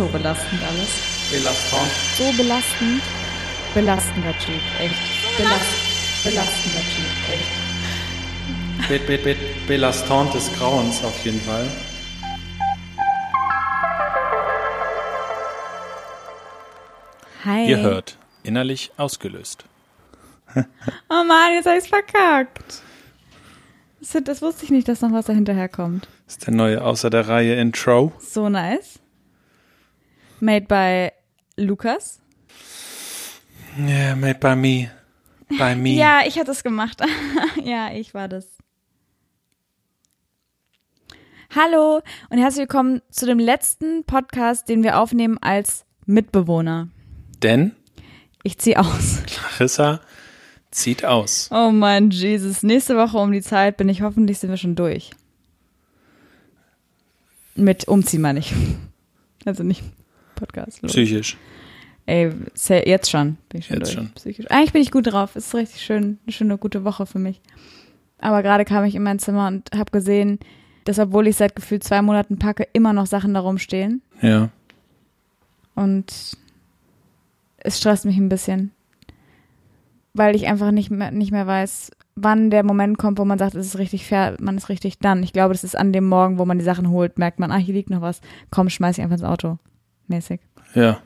so 0.00 0.06
belastend 0.06 0.62
alles. 0.62 0.90
Belastend. 1.30 1.92
So 2.16 2.32
belastend. 2.32 3.02
Belastender 3.74 4.32
Typ, 4.38 4.62
echt. 4.80 4.94
Belast 5.36 6.24
belastender 6.24 6.84
Typ, 6.94 7.12
echt. 7.34 7.52
Be 8.88 8.98
be 8.98 9.18
be 9.18 9.36
Belastant 9.66 10.32
des 10.32 10.50
Grauens 10.54 11.04
auf 11.04 11.22
jeden 11.22 11.40
Fall. 11.42 11.66
Hi. 17.44 17.68
Ihr 17.68 17.80
hört, 17.80 18.16
innerlich 18.42 18.92
ausgelöst. 18.96 19.64
Oh 21.10 21.24
Mann, 21.24 21.52
jetzt 21.52 21.66
hab 21.66 21.76
ich's 21.76 21.88
verkackt. 21.88 22.82
Das, 24.00 24.16
das 24.24 24.42
wusste 24.42 24.64
ich 24.64 24.70
nicht, 24.70 24.88
dass 24.88 25.02
noch 25.02 25.12
was 25.12 25.26
dahinterher 25.26 25.68
kommt. 25.68 26.08
Das 26.24 26.36
ist 26.36 26.46
der 26.46 26.54
neue 26.54 26.82
außer 26.82 27.10
der 27.10 27.28
Reihe 27.28 27.54
Intro. 27.54 28.12
So 28.18 28.48
nice. 28.48 28.99
Made 30.42 30.68
by 30.68 31.12
Lukas. 31.58 32.18
Yeah, 33.78 34.14
made 34.16 34.40
by 34.40 34.56
me. 34.56 34.90
By 35.50 35.74
me. 35.74 35.90
Ja, 35.90 36.22
ich 36.26 36.38
hatte 36.38 36.50
es 36.52 36.62
gemacht. 36.62 37.02
ja, 37.64 37.92
ich 37.92 38.14
war 38.14 38.26
das. 38.26 38.46
Hallo 41.54 42.00
und 42.30 42.38
herzlich 42.38 42.60
willkommen 42.60 43.02
zu 43.10 43.26
dem 43.26 43.38
letzten 43.38 44.04
Podcast, 44.04 44.70
den 44.70 44.82
wir 44.82 44.98
aufnehmen 44.98 45.36
als 45.42 45.84
Mitbewohner. 46.06 46.88
Denn 47.42 47.72
Ich 48.42 48.56
ziehe 48.56 48.78
aus. 48.78 49.18
Larissa 49.58 50.00
zieht 50.70 51.04
aus. 51.04 51.50
Oh 51.52 51.70
mein 51.70 52.08
Jesus. 52.10 52.62
Nächste 52.62 52.96
Woche 52.96 53.18
um 53.18 53.30
die 53.30 53.42
Zeit 53.42 53.76
bin 53.76 53.90
ich 53.90 54.00
hoffentlich 54.00 54.38
sind 54.38 54.48
wir 54.48 54.56
schon 54.56 54.74
durch. 54.74 55.10
Mit 57.56 57.88
Umziehen 57.88 58.22
meine 58.22 58.38
ich. 58.38 58.54
Also 59.46 59.62
nicht 59.62 59.82
Podcast. 60.40 60.82
los. 60.82 60.92
Psychisch. 60.92 61.36
Ey, 62.06 62.32
sehr- 62.54 62.88
jetzt 62.88 63.08
schon 63.10 63.36
bin 63.48 63.60
ich 63.60 63.66
schon 63.66 63.76
Jetzt 63.76 63.88
durch. 63.94 63.94
schon. 63.94 64.12
Psychisch. 64.14 64.46
Eigentlich 64.50 64.72
bin 64.72 64.82
ich 64.82 64.90
gut 64.90 65.06
drauf. 65.06 65.36
Es 65.36 65.46
ist 65.48 65.54
richtig 65.54 65.80
schön, 65.82 66.18
eine 66.24 66.32
schöne, 66.32 66.58
gute 66.58 66.82
Woche 66.84 67.06
für 67.06 67.18
mich. 67.18 67.40
Aber 68.18 68.42
gerade 68.42 68.64
kam 68.64 68.84
ich 68.84 68.94
in 68.94 69.02
mein 69.02 69.18
Zimmer 69.18 69.46
und 69.46 69.70
habe 69.76 69.90
gesehen, 69.92 70.38
dass 70.84 70.98
obwohl 70.98 71.26
ich 71.28 71.36
seit 71.36 71.54
gefühlt 71.54 71.84
zwei 71.84 72.02
Monaten 72.02 72.38
packe, 72.38 72.66
immer 72.72 72.92
noch 72.92 73.06
Sachen 73.06 73.34
da 73.34 73.40
rumstehen. 73.40 74.02
Ja. 74.20 74.48
Und 75.74 76.36
es 77.58 77.78
stresst 77.78 78.04
mich 78.04 78.16
ein 78.16 78.28
bisschen. 78.28 78.72
Weil 80.12 80.34
ich 80.34 80.48
einfach 80.48 80.72
nicht 80.72 80.90
mehr, 80.90 81.12
nicht 81.12 81.30
mehr 81.30 81.46
weiß, 81.46 81.92
wann 82.16 82.50
der 82.50 82.64
Moment 82.64 82.98
kommt, 82.98 83.18
wo 83.18 83.24
man 83.24 83.38
sagt, 83.38 83.54
es 83.54 83.66
ist 83.66 83.78
richtig 83.78 84.06
fair, 84.06 84.36
man 84.40 84.56
ist 84.56 84.68
richtig 84.68 84.98
dann. 84.98 85.22
Ich 85.22 85.32
glaube, 85.32 85.54
das 85.54 85.62
ist 85.64 85.76
an 85.78 85.92
dem 85.92 86.06
Morgen, 86.08 86.38
wo 86.38 86.44
man 86.44 86.58
die 86.58 86.64
Sachen 86.64 86.90
holt, 86.90 87.18
merkt 87.18 87.38
man, 87.38 87.52
ah, 87.52 87.56
hier 87.56 87.74
liegt 87.74 87.90
noch 87.90 88.00
was. 88.00 88.20
Komm, 88.50 88.68
schmeiß 88.68 88.98
ich 88.98 89.04
einfach 89.04 89.14
ins 89.16 89.22
Auto. 89.24 89.58
Mäßig. 90.10 90.40
Ja. 90.74 91.00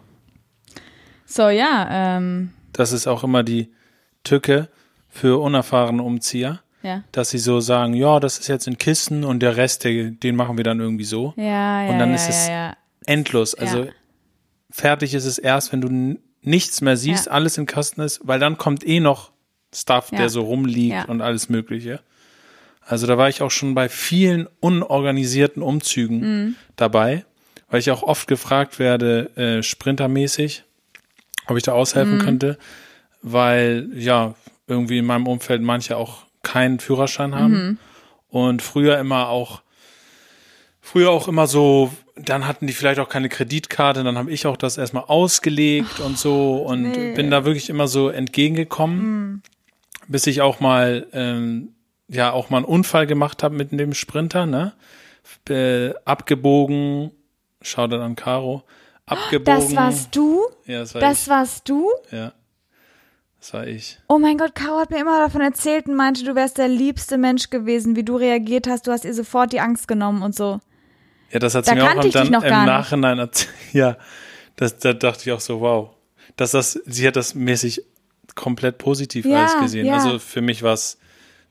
So, 1.27 1.49
ja, 1.49 1.89
ähm, 2.17 2.51
Das 2.73 2.93
ist 2.93 3.07
auch 3.07 3.23
immer 3.25 3.43
die 3.43 3.73
Tücke 4.25 4.69
für 5.09 5.41
unerfahrene 5.41 6.03
Umzieher, 6.03 6.61
ja. 6.83 7.05
dass 7.13 7.31
sie 7.31 7.39
so 7.39 7.61
sagen, 7.61 7.95
ja, 7.95 8.19
das 8.19 8.39
ist 8.39 8.49
jetzt 8.49 8.67
in 8.67 8.79
Kisten 8.79 9.25
und 9.25 9.41
der 9.41 9.57
Rest, 9.57 9.85
den 9.85 10.37
machen 10.37 10.57
wir 10.57 10.65
dann 10.65 10.81
irgendwie 10.81 11.05
so. 11.05 11.35
Ja, 11.37 11.83
ja, 11.85 11.91
Und 11.91 11.99
dann 11.99 12.11
ja, 12.11 12.15
ist 12.17 12.29
es 12.29 12.49
ja. 12.49 12.77
Endlos. 13.07 13.55
Also 13.55 13.87
fertig 14.71 15.15
ist 15.15 15.25
es 15.27 15.39
erst, 15.39 15.73
wenn 15.73 15.81
du 15.81 16.19
nichts 16.43 16.81
mehr 16.81 16.97
siehst, 16.97 17.31
alles 17.31 17.59
im 17.59 17.67
Kasten 17.67 18.01
ist, 18.01 18.21
weil 18.25 18.39
dann 18.41 18.59
kommt 18.59 18.87
eh 18.87 19.01
noch 19.01 19.31
Stuff, 19.75 20.11
der 20.11 20.29
so 20.29 20.43
rumliegt 20.43 21.09
und 21.09 21.21
alles 21.21 21.49
Mögliche. 21.49 22.01
Also 22.87 23.07
da 23.07 23.17
war 23.19 23.29
ich 23.29 23.41
auch 23.43 23.51
schon 23.51 23.75
bei 23.75 23.89
vielen 23.89 24.47
unorganisierten 24.61 25.63
Umzügen 25.63 26.19
Mhm. 26.21 26.55
dabei, 26.77 27.25
weil 27.75 27.81
ich 27.81 27.91
auch 27.91 28.05
oft 28.05 28.29
gefragt 28.29 28.79
werde, 28.79 29.37
äh, 29.37 29.61
sprintermäßig, 29.61 30.63
ob 31.49 31.57
ich 31.57 31.65
da 31.65 31.73
aushelfen 31.73 32.19
Mhm. 32.19 32.21
könnte, 32.21 32.59
weil 33.21 33.89
ja 33.97 34.37
irgendwie 34.69 34.99
in 34.99 35.05
meinem 35.05 35.27
Umfeld 35.27 35.61
manche 35.61 35.97
auch 35.97 36.19
keinen 36.45 36.79
Führerschein 36.79 37.35
haben 37.35 37.53
Mhm. 37.53 37.79
und 38.29 38.63
früher 38.63 38.97
immer 39.01 39.29
auch 39.29 39.63
früher 40.81 41.11
auch 41.11 41.27
immer 41.27 41.49
so, 41.49 41.91
dann 42.15 42.47
hatten 42.47 42.69
die 42.69 42.75
vielleicht 42.75 43.01
auch 43.01 43.09
keine 43.09 43.29
Kreditkarte, 43.29 44.05
dann 44.05 44.19
habe 44.19 44.31
ich 44.31 44.47
auch 44.47 44.57
das 44.57 44.79
erstmal 44.79 45.07
ausgelegt 45.09 45.99
und 45.99 46.17
so 46.17 46.59
und 46.59 46.83
nee. 46.93 47.15
bin 47.17 47.29
da 47.33 47.45
wirklich 47.45 47.71
immer 47.71 47.89
so 47.89 48.09
entgegengekommen, 48.09 49.43
bis 50.07 50.29
ich 50.29 50.43
auch 50.43 50.61
mal 50.61 51.09
ähm, 51.13 51.71
ja 52.07 52.31
auch 52.31 52.51
mal 52.51 52.59
einen 52.59 52.67
Unfall 52.67 53.09
gemacht 53.09 53.43
habe 53.43 53.57
mit 53.57 53.73
dem 53.73 53.95
Sprinter, 53.95 54.47
ne? 54.47 54.75
Äh, 55.49 55.93
abgebogen, 56.05 57.11
schau 57.65 57.87
dann 57.87 58.01
an 58.01 58.17
Caro, 58.17 58.63
abgebogen. 59.07 59.45
Das 59.61 59.75
warst 59.77 60.15
du? 60.17 60.41
Ja, 60.67 60.81
das 60.81 60.95
war 60.95 61.01
Das 61.01 61.29
warst 61.29 61.69
du? 61.69 61.91
ich. 62.07 62.13
Ja. 62.13 62.33
Das 63.41 63.53
war 63.53 63.67
ich. 63.67 63.99
Oh 64.09 64.19
mein 64.19 64.39
Gott, 64.39 64.55
Caro 64.55 64.79
hat 64.79 64.91
mir 64.91 65.01
immer 65.01 65.19
davon 65.19 65.43
erzählt 65.43 65.87
und 65.87 65.95
meinte, 65.97 66.25
du 66.25 66.35
wärst 66.35 66.57
der 66.59 66.69
liebste 66.69 67.19
Mensch 67.19 67.51
gewesen, 67.51 67.95
wie 67.97 68.03
du 68.05 68.17
reagiert 68.17 68.67
hast. 68.67 68.87
Du 68.87 68.93
hast 68.93 69.05
ihr 69.05 69.13
sofort 69.13 69.53
die 69.53 69.61
Angst 69.61 69.87
genommen 69.89 70.23
und 70.23 70.35
so. 70.35 70.61
Ja, 71.31 71.41
das 71.41 71.55
hat 71.55 71.67
Da 71.67 71.73
sie 71.73 71.77
mir 71.77 71.85
auch 71.99 72.05
ich 72.05 72.13
dann 72.13 72.33
im. 72.33 72.41
Nachhinein 72.67 73.19
erzählt. 73.19 73.51
Ja, 73.73 73.97
das, 74.57 74.79
da 74.79 74.93
dachte 74.93 75.23
ich 75.29 75.33
auch 75.33 75.41
so, 75.41 75.61
wow. 75.61 75.91
Dass 76.37 76.53
das, 76.53 76.81
sie 76.87 77.07
hat 77.07 77.17
das 77.17 77.35
mäßig 77.35 77.83
komplett 78.35 78.79
positiv 78.79 79.27
Ja, 79.27 79.41
alles 79.41 79.59
gesehen. 79.61 79.87
ja. 79.87 79.95
Also 79.95 80.19
für 80.19 80.41
mich 80.41 80.63
war 80.63 80.73
es 80.75 80.97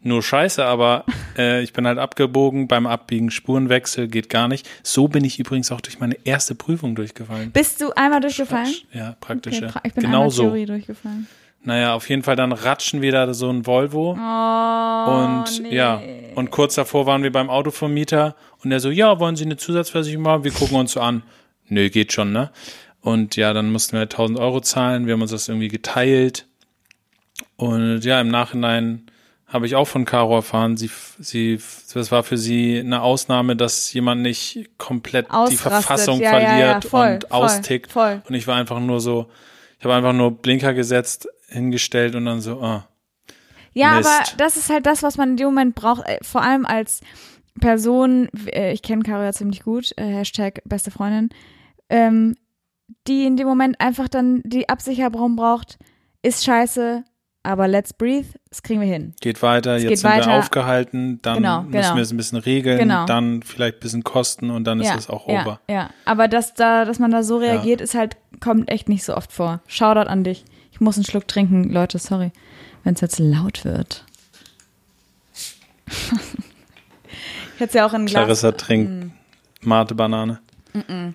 nur 0.03 0.21
scheiße, 0.21 0.63
aber 0.63 1.05
äh, 1.37 1.63
ich 1.63 1.73
bin 1.73 1.87
halt 1.87 1.97
abgebogen 1.97 2.67
beim 2.67 2.85
Abbiegen, 2.85 3.31
Spurenwechsel 3.31 4.07
geht 4.07 4.29
gar 4.29 4.47
nicht. 4.47 4.69
So 4.83 5.07
bin 5.07 5.23
ich 5.23 5.39
übrigens 5.39 5.71
auch 5.71 5.81
durch 5.81 5.99
meine 5.99 6.17
erste 6.25 6.55
Prüfung 6.55 6.95
durchgefallen. 6.95 7.51
Bist 7.51 7.81
du 7.81 7.91
einmal 7.93 8.21
durchgefallen? 8.21 8.73
Ja, 8.91 9.15
praktisch. 9.19 9.57
Okay, 9.57 9.71
ja. 9.73 9.81
ich 9.83 9.93
bin 9.93 10.03
genau 10.03 10.17
einmal 10.17 10.31
so. 10.31 10.43
Theorie 10.43 10.65
durchgefallen. 10.65 11.27
Naja, 11.65 11.93
auf 11.93 12.09
jeden 12.09 12.23
Fall 12.23 12.35
dann 12.35 12.51
ratschen 12.51 13.01
wir 13.01 13.13
da 13.13 13.33
so 13.33 13.49
ein 13.49 13.65
Volvo. 13.65 14.17
Oh, 14.19 15.11
Und 15.11 15.61
nee. 15.61 15.73
ja, 15.73 16.01
und 16.35 16.51
kurz 16.51 16.75
davor 16.75 17.05
waren 17.05 17.23
wir 17.23 17.31
beim 17.31 17.49
Autovermieter 17.49 18.35
und 18.61 18.69
der 18.69 18.81
so, 18.81 18.89
ja, 18.89 19.17
wollen 19.19 19.37
Sie 19.37 19.45
eine 19.45 19.55
Zusatzversicherung 19.55 20.23
machen? 20.23 20.43
Wir 20.43 20.51
gucken 20.51 20.77
uns 20.77 20.91
so 20.91 20.99
an. 20.99 21.23
Nö, 21.69 21.89
geht 21.89 22.11
schon, 22.11 22.33
ne? 22.33 22.51
Und 22.99 23.37
ja, 23.37 23.53
dann 23.53 23.71
mussten 23.71 23.93
wir 23.93 24.01
1000 24.01 24.39
Euro 24.39 24.59
zahlen. 24.59 25.07
Wir 25.07 25.13
haben 25.13 25.21
uns 25.21 25.31
das 25.31 25.47
irgendwie 25.47 25.69
geteilt. 25.69 26.47
Und 27.55 28.03
ja, 28.03 28.19
im 28.19 28.27
Nachhinein 28.27 29.02
habe 29.53 29.65
ich 29.67 29.75
auch 29.75 29.87
von 29.87 30.03
Caro 30.03 30.35
erfahren, 30.35 30.75
sie, 30.77 30.89
sie, 31.19 31.59
das 31.93 32.11
war 32.11 32.23
für 32.23 32.37
sie 32.37 32.79
eine 32.79 33.01
Ausnahme, 33.03 33.55
dass 33.55 33.93
jemand 33.93 34.21
nicht 34.23 34.71
komplett 34.77 35.27
die 35.27 35.31
Ausrastet. 35.31 35.59
Verfassung 35.59 36.19
Ja, 36.19 36.39
ja, 36.39 36.39
ja, 36.39 36.47
verliert 36.81 36.85
voll, 36.85 37.07
und 37.13 37.23
voll, 37.29 37.31
austickt. 37.45 37.91
voll. 37.91 38.21
Und 38.27 38.33
ich 38.35 38.47
war 38.47 38.55
einfach 38.57 38.79
nur 38.79 38.99
so, 38.99 39.29
ich 39.79 39.85
habe 39.85 39.93
einfach 39.95 40.13
nur 40.13 40.31
Blinker 40.31 40.73
gesetzt, 40.73 41.27
hingestellt 41.47 42.15
und 42.15 42.25
dann 42.25 42.41
so, 42.41 42.59
ah, 42.61 42.87
Ja, 43.73 43.97
Mist. 43.97 44.09
aber 44.09 44.37
das 44.37 44.57
ist 44.57 44.69
halt 44.71 44.85
das, 44.87 45.03
was 45.03 45.17
man 45.17 45.29
in 45.31 45.37
dem 45.37 45.45
Moment 45.47 45.75
braucht. 45.75 46.07
äh, 46.07 46.17
Vor 46.23 46.41
allem 46.41 46.65
als 46.65 47.01
Person, 47.59 48.29
äh, 48.47 48.73
ich 48.73 48.81
kenne 48.81 49.03
Caro 49.03 49.21
ja 49.23 49.33
ziemlich 49.33 49.61
gut, 49.63 49.91
äh, 49.97 50.03
Hashtag 50.05 50.61
beste 50.65 50.89
Freundin, 50.89 51.29
ähm, 51.89 52.35
die 53.07 53.25
in 53.25 53.37
dem 53.37 53.47
Moment 53.47 53.79
einfach 53.79 54.07
dann 54.07 54.41
die 54.43 54.67
Absicherung 54.69 55.35
braucht, 55.35 55.77
ist 56.23 56.43
scheiße, 56.43 57.03
aber 57.43 57.67
let's 57.67 57.93
breathe, 57.93 58.27
das 58.49 58.63
kriegen 58.63 58.79
wir 58.81 58.87
hin. 58.87 59.13
geht 59.21 59.41
weiter, 59.41 59.75
Es 59.75 59.83
jetzt 59.83 59.89
geht 59.89 59.97
sind 59.99 60.11
wir 60.11 60.17
weiter. 60.19 60.33
aufgehalten, 60.39 61.21
dann 61.21 61.37
Genau, 61.37 61.61
müssen 61.63 61.71
genau. 61.71 61.95
wir 61.95 62.01
es 62.01 62.11
ein 62.11 62.17
bisschen 62.17 62.37
regeln, 62.39 62.79
Genau. 62.79 63.05
dann 63.05 63.43
vielleicht 63.43 63.77
ein 63.77 63.79
bisschen 63.81 64.03
kosten 64.03 64.49
und 64.49 64.63
dann 64.65 64.79
ist 64.79 64.87
ja, 64.87 64.95
es 64.95 65.09
auch 65.09 65.27
ja, 65.27 65.41
over. 65.41 65.59
Ja, 65.69 65.89
aber 66.05 66.27
dass 66.27 66.53
da, 66.53 66.85
dass 66.85 66.99
man 66.99 67.11
da 67.11 67.21
so 67.23 67.37
reagiert, 67.37 67.81
ist 67.81 67.95
halt, 67.95 68.15
kommt 68.39 68.69
echt 68.71 68.87
nicht 68.89 69.03
so 69.03 69.15
oft 69.15 69.31
vor. 69.31 69.61
Shoutout 69.67 70.09
an 70.09 70.23
dich. 70.23 70.45
Ich 70.71 70.79
muss 70.81 70.95
einen 70.95 71.05
Schluck 71.05 71.27
trinken, 71.27 71.69
Leute, 71.71 71.99
sorry, 71.99 72.31
wenn 72.83 72.95
es 72.95 73.01
jetzt 73.01 73.19
laut 73.19 73.63
wird. 73.65 74.05
ich 77.55 77.59
hätte 77.59 77.77
ja 77.77 77.85
auch 77.85 77.93
in 77.93 78.01
ein 78.01 78.05
Glas. 78.07 78.23
Clarissa 78.23 78.51
trinkt 78.53 78.91
Mm. 78.91 79.11
Mate 79.69 79.95
Banane. 79.95 80.39
Du 80.73 81.13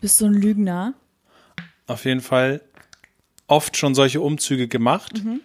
bist 0.00 0.18
so 0.18 0.26
ein 0.26 0.34
Lügner. 0.34 0.94
Auf 1.86 2.04
jeden 2.04 2.20
Fall 2.20 2.60
oft 3.50 3.76
schon 3.76 3.94
solche 3.94 4.20
Umzüge 4.20 4.68
gemacht. 4.68 5.24
Mhm. 5.24 5.40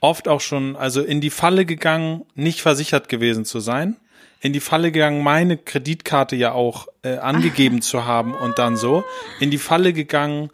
Oft 0.00 0.28
auch 0.28 0.40
schon, 0.40 0.76
also 0.76 1.02
in 1.02 1.20
die 1.20 1.30
Falle 1.30 1.64
gegangen, 1.64 2.24
nicht 2.34 2.60
versichert 2.60 3.08
gewesen 3.08 3.44
zu 3.44 3.60
sein. 3.60 3.96
In 4.40 4.52
die 4.52 4.60
Falle 4.60 4.92
gegangen, 4.92 5.22
meine 5.22 5.56
Kreditkarte 5.56 6.36
ja 6.36 6.52
auch 6.52 6.88
äh, 7.02 7.16
angegeben 7.16 7.80
zu 7.90 8.04
haben 8.04 8.34
und 8.34 8.58
dann 8.58 8.76
so. 8.76 9.04
In 9.40 9.50
die 9.50 9.58
Falle 9.58 9.92
gegangen, 9.92 10.50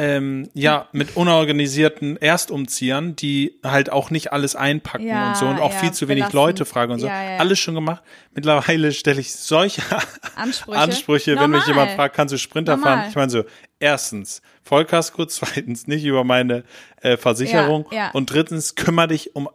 ähm, 0.00 0.48
ja, 0.54 0.88
mit 0.92 1.14
unorganisierten 1.14 2.16
Erstumziehern, 2.16 3.16
die 3.16 3.60
halt 3.62 3.92
auch 3.92 4.08
nicht 4.08 4.32
alles 4.32 4.56
einpacken 4.56 5.06
Ja, 5.06 5.28
und 5.28 5.36
so 5.36 5.46
und 5.46 5.60
auch 5.60 5.74
ja, 5.74 5.78
viel 5.78 5.92
zu 5.92 6.08
wenig. 6.08 6.32
Leute 6.32 6.64
fragen 6.64 6.92
und 6.92 7.00
so. 7.00 7.06
Ja. 7.06 7.36
Alles 7.36 7.58
schon 7.58 7.74
gemacht. 7.74 8.02
Mittlerweile 8.34 8.92
stelle 8.92 9.20
ich 9.20 9.34
solche 9.34 9.82
Ansprüche. 10.36 10.78
Ansprüche, 10.78 11.38
wenn 11.38 11.50
mich 11.50 11.66
jemand 11.66 11.90
fragt, 11.90 12.16
kannst 12.16 12.32
du 12.32 12.38
Sprinter 12.38 12.78
Normal. 12.78 12.96
fahren? 12.96 13.08
Ich 13.10 13.14
meine 13.16 13.30
so, 13.30 13.44
erstens 13.78 14.40
Vollkasko, 14.62 15.26
zweitens 15.26 15.86
nicht 15.86 16.06
über 16.06 16.24
meine 16.24 16.64
äh, 17.02 17.18
Versicherung 17.18 17.86
und 18.14 18.32
drittens 18.32 18.76
kümmere 18.76 19.08
dich 19.08 19.36
um 19.36 19.50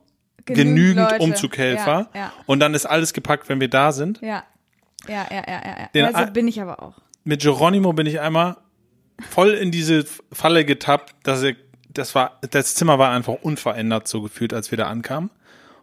Genügend 0.46 1.10
genügend. 1.10 1.22
Umzughelfer 1.22 2.12
und 2.46 2.60
dann 2.60 2.76
ist 2.76 2.86
alles 2.86 3.14
gepackt, 3.14 3.50
wenn 3.50 3.60
wir 3.60 3.68
da 3.68 3.92
sind. 3.92 4.22
Ja. 4.22 4.44
Ja, 5.08 5.26
ja, 5.32 5.44
ja, 5.48 5.48
ja. 5.48 5.76
ja. 5.80 5.90
Den 5.96 6.06
also 6.14 6.32
bin 6.32 6.48
ich 6.48 6.62
aber 6.62 6.84
auch. 6.84 6.94
Mit 7.24 7.42
Geronimo 7.42 7.94
bin 7.94 8.06
ich 8.06 8.20
einmal 8.20 8.58
voll 9.30 9.52
in 9.52 9.72
diese 9.72 10.06
Falle 10.32 10.66
getappt, 10.66 11.16
dass 11.24 11.44
er, 11.44 11.56
das 11.90 12.16
war, 12.16 12.40
das 12.50 12.76
Zimmer 12.76 13.00
war 13.00 13.12
einfach 13.12 13.36
unverändert 13.42 14.08
so 14.08 14.22
gefühlt, 14.22 14.54
als 14.54 14.72
wir 14.72 14.78
da 14.78 14.88
ankamen. 14.88 15.30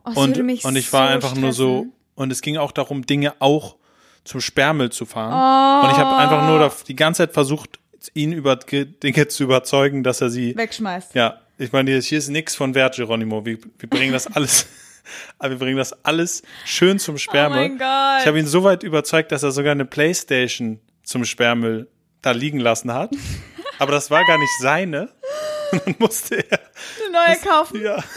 Oh, 0.05 0.21
Und, 0.21 0.37
und 0.39 0.77
ich 0.77 0.93
war 0.93 1.09
so 1.09 1.15
einfach 1.15 1.35
nur 1.35 1.53
so, 1.53 1.79
stressen. 1.79 1.93
und 2.17 2.33
es 2.33 2.43
ging 2.43 2.57
auch 2.57 2.73
darum, 2.73 3.07
Dinge 3.07 3.35
auch 3.39 3.77
zum 4.25 4.41
Sperrmüll 4.41 4.91
zu 4.91 5.07
fahren. 5.07 5.85
Und 5.85 5.91
ich 5.93 5.99
habe 5.99 6.17
einfach 6.17 6.47
nur 6.49 6.59
da, 6.59 6.73
die 6.87 6.97
ganze 6.97 7.19
Zeit 7.25 7.33
versucht, 7.35 7.79
ihn 8.15 8.33
über 8.33 8.57
Dinge 8.57 9.29
zu 9.29 9.45
überzeugen, 9.45 10.03
dass 10.03 10.21
er 10.21 10.31
sie 10.31 10.57
Wegschmeißt. 10.57 11.15
Ja, 11.15 11.41
ich 11.59 11.73
meine, 11.73 11.99
hier 12.01 12.19
ist 12.19 12.29
nichts 12.29 12.55
von 12.55 12.75
Wert, 12.75 12.97
Geronimo. 12.97 13.45
Wir, 13.45 13.59
wir 13.79 13.89
bringen 13.89 14.13
das 14.13 14.27
alles, 14.35 14.67
aber 15.39 15.51
wir 15.51 15.59
bringen 15.59 15.77
das 15.77 15.93
alles 16.05 16.43
schön 16.65 16.99
zum 16.99 17.19
Sperrmüll. 17.19 17.59
Oh 17.59 17.69
mein 17.69 17.79
Gott. 17.79 18.21
Ich 18.21 18.27
habe 18.27 18.39
ihn 18.39 18.47
so 18.47 18.65
weit 18.65 18.83
überzeugt, 18.83 19.31
dass 19.33 19.43
er 19.43 19.53
sogar 19.53 19.73
eine 19.73 19.85
Playstation 19.85 20.81
zum 21.05 21.25
Sperrmüll 21.25 21.89
da 22.23 22.31
liegen 22.31 22.59
lassen 22.61 22.93
hat. 22.93 23.11
Aber 23.79 23.93
das 23.93 24.11
war 24.11 24.25
gar 24.25 24.39
nicht 24.39 24.53
seine. 24.61 25.09
Und 25.73 25.83
dann 25.87 25.95
musste 25.99 26.37
er, 26.49 26.61
Eine 27.07 27.13
neue 27.13 27.37
kaufen. 27.39 27.83
ja. 27.83 28.03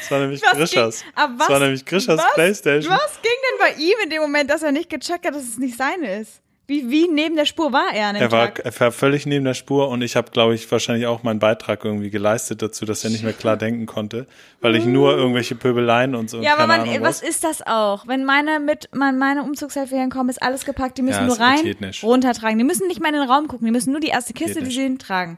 Das 0.00 0.10
war 0.10 0.20
nämlich 0.20 0.42
Was 0.42 0.52
Grischers. 0.52 1.00
ging- 1.02 1.12
aber 1.16 1.38
Das 1.38 1.48
war 1.48 1.58
nämlich 1.58 1.84
Grischers 1.84 2.18
was- 2.18 2.34
Playstation. 2.34 2.92
Was 2.92 3.20
ging 3.22 3.32
denn 3.32 3.58
bei 3.58 3.82
ihm 3.82 3.96
in 4.04 4.10
dem 4.10 4.20
Moment, 4.22 4.50
dass 4.50 4.62
er 4.62 4.70
nicht 4.70 4.88
gecheckt 4.90 5.26
hat, 5.26 5.34
dass 5.34 5.42
es 5.42 5.56
nicht 5.58 5.76
seine 5.76 6.20
ist? 6.20 6.40
Wie, 6.66 6.90
wie 6.90 7.08
neben 7.08 7.36
der 7.36 7.44
Spur 7.44 7.72
war 7.74 7.92
er 7.94 8.08
an 8.08 8.14
dem 8.14 8.22
Er 8.22 8.32
war, 8.32 8.46
Tag? 8.54 8.64
er 8.64 8.80
war 8.80 8.90
völlig 8.90 9.26
neben 9.26 9.44
der 9.44 9.52
Spur 9.52 9.88
und 9.90 10.00
ich 10.00 10.16
habe, 10.16 10.30
glaube 10.30 10.54
ich, 10.54 10.70
wahrscheinlich 10.72 11.06
auch 11.06 11.22
meinen 11.22 11.38
Beitrag 11.38 11.84
irgendwie 11.84 12.08
geleistet 12.08 12.62
dazu, 12.62 12.86
dass 12.86 13.04
er 13.04 13.10
nicht 13.10 13.22
mehr 13.22 13.34
klar 13.34 13.58
denken 13.58 13.84
konnte, 13.84 14.26
weil 14.62 14.74
ich 14.76 14.86
nur 14.86 15.14
irgendwelche 15.14 15.56
Pöbeleien 15.56 16.14
und 16.14 16.30
so. 16.30 16.40
Ja, 16.40 16.54
aber 16.54 16.66
keine 16.66 16.78
man, 16.84 16.88
Ahnung 16.88 17.02
was 17.02 17.22
ist 17.22 17.44
das 17.44 17.60
auch? 17.66 18.06
Wenn 18.06 18.24
meine 18.24 18.60
mit 18.60 18.88
mein, 18.94 19.18
meine 19.18 19.42
Umzugshelfer 19.42 19.98
hinkommen, 19.98 20.30
ist 20.30 20.42
alles 20.42 20.64
gepackt, 20.64 20.96
die 20.96 21.02
müssen 21.02 21.20
Ja, 21.20 21.26
nur 21.26 21.38
rein, 21.38 21.76
runtertragen. 22.02 22.56
Die 22.56 22.64
müssen 22.64 22.86
nicht 22.88 23.00
mal 23.00 23.08
in 23.08 23.20
den 23.20 23.28
Raum 23.28 23.46
gucken, 23.46 23.66
die 23.66 23.72
müssen 23.72 23.90
nur 23.90 24.00
die 24.00 24.08
erste 24.08 24.32
Kiste, 24.32 24.62
die 24.62 24.70
sie 24.70 24.82
hintragen. 24.84 25.36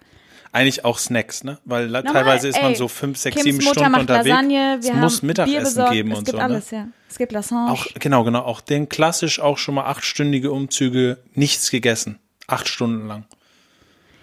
Eigentlich 0.53 0.85
auch 0.85 0.99
Snacks, 0.99 1.45
ne? 1.45 1.59
Weil 1.65 1.87
Normal, 1.87 2.05
teilweise 2.05 2.49
ist 2.49 2.61
man 2.61 2.73
ey, 2.73 2.77
so 2.77 2.89
fünf, 2.89 3.19
sechs, 3.19 3.37
Kims 3.37 3.45
sieben 3.45 3.59
Mutter 3.59 3.81
Stunden 3.81 4.01
unterwegs. 4.01 4.29
Lasagne, 4.29 4.79
es 4.81 4.93
muss 4.93 5.23
Mittagessen 5.23 5.65
besorgt, 5.65 5.93
geben 5.93 6.13
es 6.13 6.19
und 6.19 6.25
gibt 6.25 6.39
so. 6.39 6.43
alles, 6.43 6.73
Ne? 6.73 6.79
ja. 6.79 6.89
Es 7.09 7.19
gibt 7.19 7.33
Lasagne. 7.33 7.73
Auch, 7.73 7.87
genau, 7.99 8.25
genau. 8.25 8.43
Auch 8.43 8.61
den 8.61 8.89
klassisch 8.89 9.41
auch 9.41 9.59
schon 9.59 9.75
mal 9.75 9.85
achtstündige 9.85 10.53
Umzüge, 10.53 11.19
nichts 11.35 11.71
gegessen. 11.71 12.19
Acht 12.47 12.69
Stunden 12.69 13.07
lang. 13.07 13.25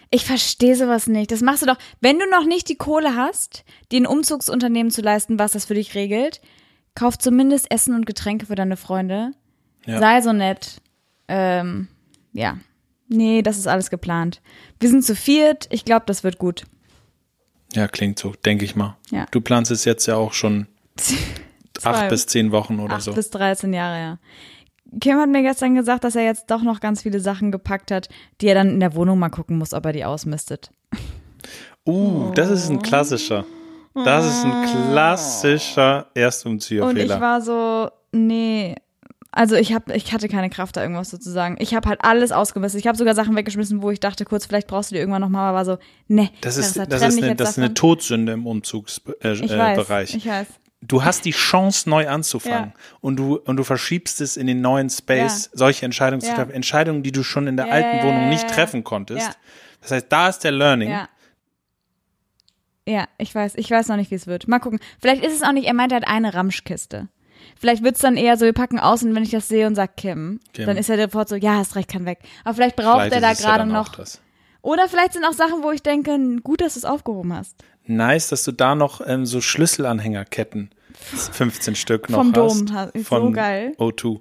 Ich 0.10 0.26
verstehe 0.26 0.76
sowas 0.76 1.08
nicht. 1.08 1.32
Das 1.32 1.42
machst 1.42 1.64
du 1.64 1.66
doch, 1.66 1.78
wenn 2.00 2.20
du 2.20 2.30
noch 2.30 2.46
nicht 2.46 2.70
die 2.70 2.76
Kohle 2.76 3.16
hast, 3.16 3.64
dir 3.92 4.02
ein 4.02 4.06
Umzugsunternehmen 4.06 4.92
zu 4.92 5.02
leisten, 5.02 5.40
was 5.40 5.54
das 5.54 5.66
für 5.66 5.74
dich 5.74 5.96
regelt, 5.96 6.40
kauf 6.94 7.18
zumindest 7.18 7.72
Essen 7.72 7.96
und 7.96 8.06
Getränke 8.06 8.46
für 8.46 8.56
deine 8.56 8.78
Freunde. 8.78 9.32
Ja. 9.86 10.00
Sei 10.00 10.22
so 10.22 10.32
nett. 10.32 10.82
Ähm, 11.28 11.88
ja. 12.32 12.58
Nee, 13.14 13.44
das 13.44 13.58
ist 13.58 13.68
alles 13.68 13.90
geplant. 13.90 14.42
Wir 14.80 14.90
sind 14.90 15.06
zu 15.06 15.16
viert. 15.16 15.68
Ich 15.70 15.86
glaube, 15.86 16.04
das 16.08 16.24
wird 16.24 16.40
gut. 16.40 16.64
Ja, 17.74 17.88
klingt 17.88 18.18
so, 18.18 18.34
denke 18.44 18.66
ich 18.66 18.76
mal. 18.76 18.98
Ja. 19.12 19.28
Du 19.32 19.40
planst 19.40 19.72
es 19.72 19.86
jetzt 19.86 20.06
ja 20.08 20.16
auch 20.16 20.34
schon 20.34 20.68
acht 21.84 22.10
bis 22.10 22.26
zehn 22.26 22.52
Wochen 22.52 22.80
oder 22.80 22.96
Acht 22.96 23.04
so. 23.04 23.14
bis 23.14 23.30
13 23.30 23.74
Jahre, 23.74 24.00
ja. 24.00 24.18
Kim 25.00 25.18
hat 25.20 25.30
mir 25.30 25.42
gestern 25.42 25.76
gesagt, 25.76 26.04
dass 26.04 26.16
er 26.16 26.24
jetzt 26.24 26.52
doch 26.52 26.62
noch 26.62 26.80
ganz 26.80 27.02
viele 27.04 27.20
Sachen 27.20 27.52
gepackt 27.52 27.92
hat, 27.92 28.10
die 28.42 28.48
er 28.48 28.56
dann 28.56 28.70
in 28.70 28.80
der 28.80 28.96
Wohnung 28.96 29.18
mal 29.20 29.30
gucken 29.30 29.58
muss, 29.58 29.74
ob 29.74 29.86
er 29.86 29.94
die 29.94 30.06
ausmistet. 30.06 30.72
Uh, 31.86 32.32
das 32.34 32.50
ist 32.50 32.70
ein 32.70 32.82
klassischer. 32.82 33.46
Das 33.96 34.26
ist 34.26 34.44
ein 34.44 34.66
klassischer 34.92 36.06
Und 36.08 36.12
ich 36.16 36.22
Erstumzieherfehler. 36.24 37.22
war 37.22 37.42
so, 37.42 37.90
nee. 38.12 38.76
Also 39.36 39.56
ich 39.56 39.74
hab, 39.74 39.90
ich 39.90 40.14
hatte 40.14 40.30
keine 40.30 40.52
Kraft, 40.52 40.78
da 40.78 40.84
irgendwas 40.84 41.10
so 41.10 41.18
zu 41.18 41.32
sagen. 41.32 41.56
Ich 41.60 41.74
habe 41.74 41.90
halt 41.90 42.04
alles 42.04 42.32
ausgemistet. 42.32 42.80
Ich 42.80 42.86
habe 42.88 42.98
sogar 42.98 43.16
Sachen 43.16 43.36
weggeschmissen, 43.36 43.82
wo 43.82 43.90
ich 43.90 44.00
dachte, 44.00 44.26
kurz, 44.26 44.46
vielleicht 44.46 44.68
brauchst 44.68 44.92
du 44.92 44.96
die 44.96 45.00
irgendwann 45.00 45.22
nochmal, 45.22 45.50
aber 45.50 45.58
war 45.58 45.66
so, 45.66 45.78
nee. 46.08 46.30
Das 46.42 46.58
ist, 46.58 46.78
das 46.78 47.02
ist, 47.02 47.18
eine, 47.24 47.36
das 47.36 47.50
ist 47.52 47.58
eine. 47.58 47.74
Todsünde 47.74 48.34
im 48.34 48.46
Umzugsbereich. 48.46 49.42
Ich 49.42 49.52
Äh, 49.52 49.90
weiß, 49.90 50.14
ich 50.14 50.28
weiß. 50.28 50.48
Du 50.82 51.04
hast 51.04 51.26
die 51.26 51.32
Chance, 51.32 51.90
neu 51.90 52.08
anzufangen. 52.08 52.74
Ja. 52.76 52.80
Und, 53.02 53.16
du, 53.16 53.38
und 53.38 53.58
du 53.58 53.64
verschiebst 53.64 54.22
es 54.22 54.38
in 54.38 54.46
den 54.46 54.62
neuen 54.62 54.90
Space, 54.92 55.46
Ja. 55.46 55.58
solche 55.58 55.86
Entscheidungen 55.86 56.22
zu 56.22 56.28
Ja. 56.28 56.36
treffen. 56.36 56.52
Entscheidungen, 56.52 57.02
die 57.02 57.12
du 57.12 57.24
schon 57.24 57.48
in 57.48 57.58
der 57.58 57.72
alten 57.72 58.06
Wohnung 58.06 58.30
nicht 58.30 58.48
treffen 58.50 58.84
konntest. 58.84 59.32
Das 59.82 59.92
heißt, 59.92 60.06
da 60.10 60.30
ist 60.30 60.40
der 60.44 60.52
Learning. 60.52 60.92
Ja. 60.92 61.10
Ja, 62.86 63.08
ich 63.18 63.34
weiß, 63.34 63.54
ich 63.56 63.72
weiß 63.72 63.88
noch 63.88 63.96
nicht, 63.96 64.12
wie 64.12 64.16
es 64.16 64.28
wird. 64.28 64.48
Mal 64.48 64.60
gucken. 64.60 64.80
Vielleicht 65.00 65.24
ist 65.24 65.34
es 65.34 65.42
auch 65.42 65.54
nicht, 65.54 65.66
er 65.68 65.74
meinte, 65.74 65.96
er 65.96 66.02
hat 66.02 66.08
eine 66.08 66.34
Ramschkiste. 66.34 67.08
Vielleicht 67.60 67.84
wird's 67.84 68.00
dann 68.02 68.18
eher 68.18 68.38
so, 68.38 68.46
wir 68.46 68.54
packen 68.54 68.80
aus 68.80 69.04
und 69.04 69.14
wenn 69.16 69.24
ich 69.24 69.32
das 69.32 69.48
sehe 69.48 69.68
und 69.68 69.76
sag 69.76 69.96
Kim, 69.98 70.40
Kim. 70.54 70.66
dann 70.66 70.78
ist 70.78 70.90
er 70.90 70.98
sofort 70.98 71.30
so, 71.30 71.36
ja, 71.36 71.56
hast 71.56 71.76
recht, 71.76 71.90
kann 71.90 72.06
weg. 72.06 72.20
Aber 72.44 72.56
vielleicht 72.56 72.76
braucht 72.76 72.98
Vielleicht 73.02 73.14
er 73.16 73.22
da 73.22 73.32
es 73.32 73.42
ja 73.42 73.50
gerade 73.58 73.64
auch 73.64 73.74
noch. 73.98 74.06
Oder 74.62 74.88
vielleicht 74.88 75.14
sind 75.14 75.26
auch 75.26 75.34
Sachen, 75.34 75.62
wo 75.64 75.72
ich 75.72 75.82
denke, 75.84 76.18
gut, 76.42 76.62
dass 76.62 76.74
du 76.76 76.80
es 76.80 76.86
aufgehoben 76.86 77.34
hast. 77.34 77.56
Nice, 77.86 78.30
dass 78.30 78.44
du 78.46 78.54
da 78.54 78.76
noch 78.76 79.02
ähm, 79.06 79.26
so 79.26 79.42
Schlüsselanhängerketten, 79.42 80.70
15 80.94 81.76
Stück 81.76 82.10
noch 82.10 82.18
Vom 82.20 82.28
hast. 82.34 82.36
Dom, 82.70 82.74
ha- 82.76 82.84
ist 82.94 83.08
von 83.08 83.22
so 83.24 83.32
geil. 83.32 83.74
O2. 83.78 84.20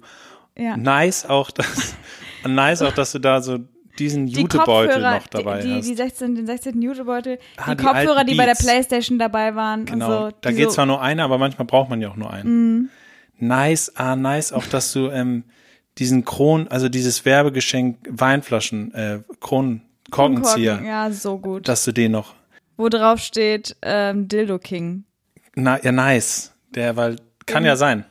Ja. 0.57 0.77
Nice 0.77 1.25
auch, 1.25 1.49
dass, 1.51 1.95
nice 2.47 2.81
auch, 2.81 2.91
dass 2.93 3.13
du 3.13 3.19
da 3.19 3.41
so 3.41 3.59
diesen 3.99 4.25
Die 4.25 4.41
Jutebeutel 4.41 5.01
noch 5.01 5.27
dabei 5.27 5.61
die, 5.61 5.67
die, 5.67 5.73
hast. 5.75 5.85
die 5.87 5.95
16, 5.95 6.35
den 6.35 6.45
16. 6.47 6.81
Jutebeutel, 6.81 7.37
Ah, 7.57 7.71
die, 7.75 7.77
die 7.77 7.83
Kopfhörer, 7.85 8.23
die 8.23 8.35
bei 8.35 8.45
der. 8.45 8.55
Playstation 8.55 9.19
dabei 9.19 9.55
waren. 9.55 9.85
Genau, 9.85 10.25
und 10.25 10.29
so, 10.31 10.37
da 10.41 10.51
geht 10.51 10.69
so, 10.69 10.75
zwar 10.75 10.85
nur 10.87 11.01
einer, 11.01 11.23
aber 11.23 11.37
manchmal 11.37 11.65
braucht 11.67 11.89
man 11.89 12.01
ja 12.01 12.09
auch 12.09 12.15
nur 12.15 12.31
einen. 12.33 12.89
Nice, 13.39 13.91
ah, 13.95 14.15
nice 14.15 14.53
auch, 14.53 14.65
dass 14.67 14.93
du 14.93 15.09
ähm, 15.09 15.43
diesen 15.97 16.23
Kron, 16.25 16.67
also 16.69 16.89
dieses 16.89 17.25
Werbegeschenk 17.25 17.97
Weinflaschen, 18.09 18.93
äh, 18.93 19.19
Kronen, 19.39 19.81
Korkenzieher, 20.11 20.73
Korken, 20.73 20.87
Ja, 20.87 21.11
so 21.11 21.37
gut. 21.37 21.67
dass 21.67 21.83
du 21.85 21.91
den 21.91 22.11
noch, 22.13 22.33
Wo 22.77 22.89
drauf 22.89 23.19
steht, 23.19 23.75
ähm, 23.81 24.27
Dildo 24.27 24.59
King. 24.59 25.03
na, 25.55 25.83
ja, 25.83 25.91
nice, 25.91 26.53
der, 26.73 26.95
weil, 26.95 27.17
kann 27.45 27.65
ja 27.65 27.75
sein. 27.75 28.05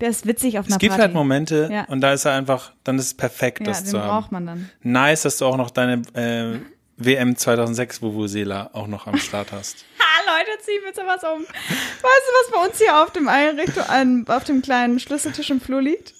Der 0.00 0.08
ist 0.08 0.26
witzig 0.26 0.58
auf 0.58 0.64
einer 0.66 0.76
Es 0.76 0.78
gibt 0.78 0.92
Party. 0.92 1.02
halt 1.02 1.14
Momente 1.14 1.68
Ja. 1.70 1.84
und 1.84 2.00
da 2.00 2.12
ist 2.14 2.24
er 2.24 2.32
einfach, 2.32 2.72
dann 2.84 2.98
ist 2.98 3.04
es 3.06 3.14
perfekt, 3.14 3.60
ja, 3.60 3.66
das 3.66 3.82
den 3.82 3.90
zu 3.90 4.00
haben. 4.00 4.08
braucht 4.08 4.32
man 4.32 4.46
dann. 4.46 4.70
Nice, 4.82 5.22
dass 5.22 5.36
du 5.36 5.44
auch 5.44 5.58
noch 5.58 5.70
deine 5.70 6.00
äh, 6.14 6.58
WM 6.96 7.36
2006 7.36 8.00
Vuvuzela 8.00 8.70
auch 8.72 8.86
noch 8.86 9.06
am 9.06 9.18
Start 9.18 9.52
hast. 9.52 9.84
Ha, 10.40 10.44
Leute, 10.46 10.62
ziehen 10.62 10.80
wir 10.84 10.94
sowas 10.94 11.22
um. 11.24 11.42
Weißt 11.42 12.02
du, 12.02 12.02
was 12.02 12.50
bei 12.52 12.66
uns 12.68 12.78
hier 12.78 13.02
auf 13.02 13.10
dem 13.12 13.28
Einrichtung, 13.28 14.28
auf 14.28 14.44
dem 14.44 14.62
kleinen 14.62 14.98
Schlüsseltisch 15.00 15.50
im 15.50 15.60
Flur 15.60 15.82
liegt? 15.82 16.14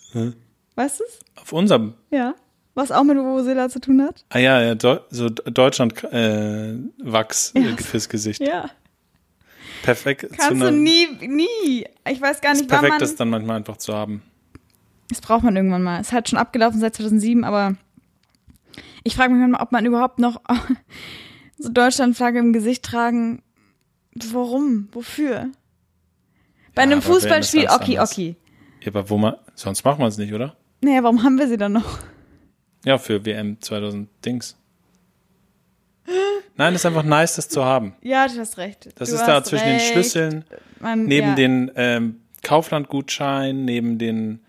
Weißt 0.75 1.01
du 1.01 1.05
es? 1.05 1.21
Auf 1.41 1.53
unserem, 1.53 1.95
Ja. 2.11 2.35
Was 2.75 2.93
auch 2.93 3.03
mit 3.03 3.17
Vuvuzela 3.17 3.69
zu 3.69 3.81
tun 3.81 4.01
hat? 4.01 4.25
ah 4.31 4.39
ja, 4.39 4.63
ja 4.63 5.01
so 5.11 5.29
Deutschland 5.29 6.05
äh, 6.05 6.75
Wachs 6.99 7.53
äh, 7.55 7.77
fürs 7.77 8.09
Gesicht. 8.09 8.41
Ja. 8.41 8.71
Perfekt. 9.83 10.27
Kannst 10.39 10.63
du 10.63 10.71
nie, 10.71 11.09
nie. 11.27 11.85
Ich 12.09 12.21
weiß 12.21 12.41
gar 12.41 12.53
ist 12.53 12.61
nicht, 12.61 12.71
wann 12.71 12.81
perfekt, 12.81 13.03
das 13.03 13.17
dann 13.17 13.29
manchmal 13.29 13.57
einfach 13.57 13.77
zu 13.77 13.93
haben. 13.93 14.23
Das 15.09 15.21
braucht 15.21 15.43
man 15.43 15.57
irgendwann 15.57 15.83
mal. 15.83 16.01
Es 16.01 16.13
hat 16.13 16.29
schon 16.29 16.39
abgelaufen 16.39 16.79
seit 16.79 16.95
2007, 16.95 17.43
aber 17.45 17.75
ich 19.03 19.17
frage 19.17 19.33
mich 19.33 19.41
manchmal, 19.41 19.63
ob 19.63 19.73
man 19.73 19.85
überhaupt 19.85 20.21
noch 20.21 20.41
so 21.59 21.71
Deutschlandflagge 21.71 22.39
im 22.39 22.53
Gesicht 22.53 22.85
tragen. 22.85 23.43
Warum? 24.15 24.89
Wofür? 24.93 25.51
Bei 26.75 26.83
einem 26.83 27.03
Fußballspiel, 27.03 27.67
okay, 27.69 27.99
anders. 27.99 28.13
okay. 28.13 28.37
Ja, 28.81 28.89
aber 28.89 29.11
wo 29.11 29.19
man, 29.19 29.35
sonst 29.55 29.85
macht 29.85 29.99
man 29.99 30.09
es 30.09 30.19
nicht, 30.19 30.33
oder? 30.33 30.57
Naja, 30.81 31.03
warum 31.03 31.23
haben 31.23 31.39
wir 31.39 31.49
sie 31.49 31.57
dann 31.57 31.73
noch? 31.73 31.99
Ja, 32.85 32.97
für 32.99 33.25
WM 33.25 33.61
2000 33.61 34.09
Dings. 34.25 34.57
Nein, 36.57 36.75
es 36.75 36.81
ist 36.83 36.87
einfach 36.87 37.05
nice, 37.05 37.37
das 37.37 37.49
zu 37.49 37.65
haben. 37.65 37.95
Ja, 38.03 38.27
du 38.27 38.39
hast 38.39 38.59
recht. 38.59 38.89
Das 38.97 39.11
du 39.11 39.15
ist 39.17 39.25
da 39.27 39.43
zwischen 39.45 39.67
recht. 39.67 39.87
den 39.87 39.93
Schlüsseln, 39.93 40.45
Man, 40.81 41.05
neben 41.05 41.29
ja, 41.29 41.35
den 41.35 41.71
ähm, 41.77 42.21
Kauflandgutschein, 42.43 43.65
neben 43.65 43.99
den 43.99 44.41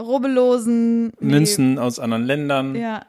Rubbellosen 0.00 1.12
Münzen 1.20 1.78
aus 1.78 1.98
anderen 1.98 2.24
Ländern, 2.24 2.72
Nee, 2.72 2.82
ja. 2.82 3.06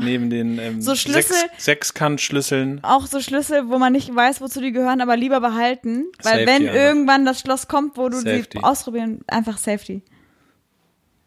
Neben 0.00 0.30
den 0.30 0.58
ähm, 0.58 0.80
So 0.80 0.94
Schlüssel- 0.94 1.34
Sechs, 1.36 1.64
Sechskantschlüsseln. 1.64 2.82
Auch 2.84 3.06
so 3.06 3.20
Schlüssel, 3.20 3.68
wo 3.68 3.78
man 3.78 3.92
nicht 3.92 4.14
weiß, 4.14 4.40
wozu 4.40 4.60
die 4.60 4.72
gehören, 4.72 5.00
aber 5.00 5.16
lieber 5.16 5.40
behalten. 5.40 6.04
Weil 6.22 6.32
Safety 6.32 6.46
wenn 6.46 6.62
einfach. 6.68 6.74
irgendwann 6.74 7.24
das 7.24 7.40
Schloss 7.40 7.68
kommt, 7.68 7.96
wo 7.96 8.08
du 8.08 8.16
Safety. 8.18 8.58
sie 8.58 8.64
ausprobieren, 8.64 9.20
einfach 9.26 9.58
Safety. 9.58 10.02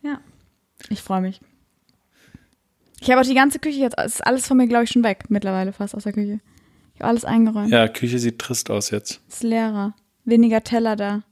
Ja. 0.02 0.20
Ich 0.90 1.02
freue 1.02 1.22
mich. 1.22 1.42
Ich 3.00 3.10
habe 3.10 3.22
auch 3.22 3.26
die 3.26 3.34
ganze 3.36 3.60
Küche 3.60 3.80
jetzt, 3.80 4.00
ist 4.00 4.26
alles 4.26 4.48
von 4.48 4.58
mir, 4.58 4.68
glaube 4.68 4.84
ich, 4.84 4.92
schon 4.92 5.04
weg, 5.04 5.26
mittlerweile 5.30 5.74
fast 5.74 5.96
aus 5.96 6.04
der 6.04 6.14
Küche. 6.14 6.40
Ich 6.94 7.02
habe 7.02 7.10
alles 7.10 7.26
eingeräumt. 7.26 7.70
Ja, 7.72 7.88
Küche 7.88 8.20
sieht 8.20 8.40
trist 8.40 8.70
aus 8.70 8.92
jetzt. 8.92 9.22
Ist 9.28 9.44
leerer. 9.44 9.96
Weniger 10.24 10.64
Teller 10.64 10.96
da. 10.96 11.24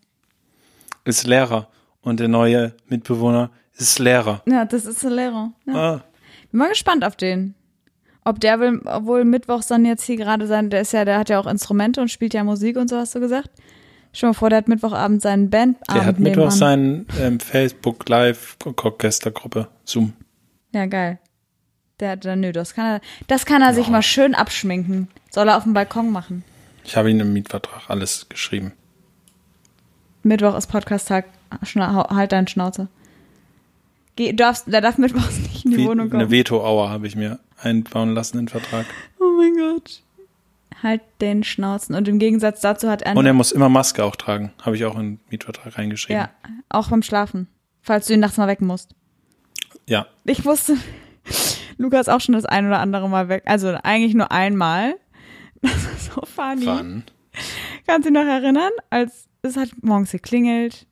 Ist 1.05 1.27
Lehrer. 1.27 1.69
Und 2.01 2.19
der 2.19 2.27
neue 2.27 2.74
Mitbewohner 2.88 3.51
ist 3.77 4.00
Lehrer. 4.00 4.41
Ja, 4.48 4.65
das 4.65 4.86
ist 4.86 5.03
leerer. 5.03 5.53
Ja. 5.67 5.74
Ah, 5.75 6.03
Bin 6.51 6.60
mal 6.60 6.70
gespannt 6.70 7.03
auf 7.03 7.15
den. 7.15 7.56
Ob 8.25 8.39
der 8.39 8.60
will, 8.60 8.82
obwohl 8.86 9.24
Mittwochs 9.25 9.68
dann 9.68 9.86
jetzt 9.86 10.03
hier 10.03 10.18
gerade 10.18 10.46
sein, 10.46 10.70
der 10.70 10.82
ist 10.82 10.94
ja, 10.94 11.06
der 11.06 11.18
hat 11.18 11.29
ja 11.29 11.39
auch 11.39 11.48
Instrumente 11.48 12.01
und 12.01 12.10
spielt 12.10 12.34
ja 12.34 12.44
Musik 12.44 12.77
und 12.77 12.89
so, 12.89 12.98
hast 12.98 13.15
du 13.15 13.20
gesagt. 13.20 13.50
Schon 14.12 14.29
mal 14.29 14.34
vor, 14.34 14.50
der 14.50 14.58
hat 14.58 14.68
Mittwochabend 14.68 15.22
seinen 15.22 15.50
Bandabend 15.50 15.88
Der 15.94 16.06
hat 16.06 16.20
Mittwoch 16.20 16.51
seinen 16.51 17.08
ähm, 17.20 17.39
Facebook 17.39 18.10
Live 18.10 18.58
Orchestergruppe 18.65 19.68
Zoom. 19.86 20.13
Ja, 20.74 20.86
geil. 20.88 21.20
Der 22.00 22.12
hat 22.12 22.25
dann, 22.25 22.39
nö, 22.39 22.51
das 22.51 22.74
kann 22.74 22.86
er, 22.86 23.01
das 23.27 23.46
kann 23.46 23.62
er 23.62 23.74
sich 23.74 23.88
mal 23.88 24.01
schön 24.01 24.34
abschminken. 24.34 25.10
Soll 25.29 25.48
er 25.48 25.58
auf 25.58 25.63
dem 25.63 25.74
Balkon 25.74 26.12
machen. 26.12 26.44
Ich 26.84 26.96
habe 26.96 27.12
ihn 27.12 27.20
im 27.20 27.34
Mietvertrag 27.34 27.89
alles 27.89 28.27
geschrieben. 28.29 28.74
Mittwoch 30.24 30.58
ist 30.58 30.68
Podcast-Tag. 30.68 31.25
Halt 31.63 32.32
deinen 32.32 32.48
Schnauze. 32.48 32.88
Geh, 34.19 34.33
darfst, 34.33 34.65
der 34.67 34.81
darf 34.81 34.97
mittwochs 34.97 35.38
nicht 35.53 35.63
in 35.63 35.71
die 35.71 35.77
Wie, 35.77 35.88
Wohnung 35.88 36.09
kommen. 36.09 36.21
eine 36.23 36.29
Veto-Hour 36.29 36.89
habe 36.89 37.07
ich 37.07 37.15
mir 37.15 37.39
einbauen 37.57 38.13
lassen 38.13 38.38
in 38.38 38.45
den 38.47 38.49
Vertrag. 38.49 38.85
oh 39.17 39.38
mein 39.38 39.55
Gott. 39.55 40.01
Halt 40.83 40.99
den 41.21 41.45
Schnauzen. 41.45 41.95
Und 41.95 42.05
im 42.09 42.19
Gegensatz 42.19 42.59
dazu 42.59 42.89
hat 42.89 43.01
er, 43.01 43.15
Und 43.15 43.25
er 43.25 43.31
muss 43.33 43.53
immer 43.53 43.69
Maske 43.69 44.03
auch 44.03 44.17
tragen. 44.17 44.51
Habe 44.61 44.75
ich 44.75 44.83
auch 44.83 44.95
in 44.99 45.15
den 45.15 45.19
Mietvertrag 45.29 45.77
reingeschrieben. 45.77 46.21
ja, 46.21 46.29
auch 46.67 46.89
beim 46.89 47.01
Schlafen. 47.01 47.47
Falls 47.81 48.07
du 48.07 48.13
ihn 48.13 48.19
nachts 48.19 48.35
mal 48.35 48.47
wecken 48.49 48.67
musst. 48.67 48.93
Ja. 49.88 50.05
Ich 50.25 50.43
wusste, 50.43 50.75
Lukas 51.77 52.09
auch 52.09 52.19
schon 52.19 52.33
das 52.35 52.43
ein 52.45 52.67
oder 52.67 52.79
andere 52.81 53.07
Mal 53.07 53.29
weg. 53.29 53.43
Also 53.45 53.69
eigentlich 53.83 54.15
nur 54.15 54.31
einmal. 54.33 54.95
Das 55.61 55.73
ist 55.75 56.13
so 56.13 56.21
funny. 56.25 56.65
Wann? 56.65 57.03
Kannst 57.88 58.05
du 58.07 58.13
dich 58.13 58.21
noch 58.21 58.29
erinnern, 58.29 58.71
als 58.89 59.27
es 59.43 59.55
hat 59.55 59.69
morgens 59.81 60.11
geklingelt? 60.11 60.88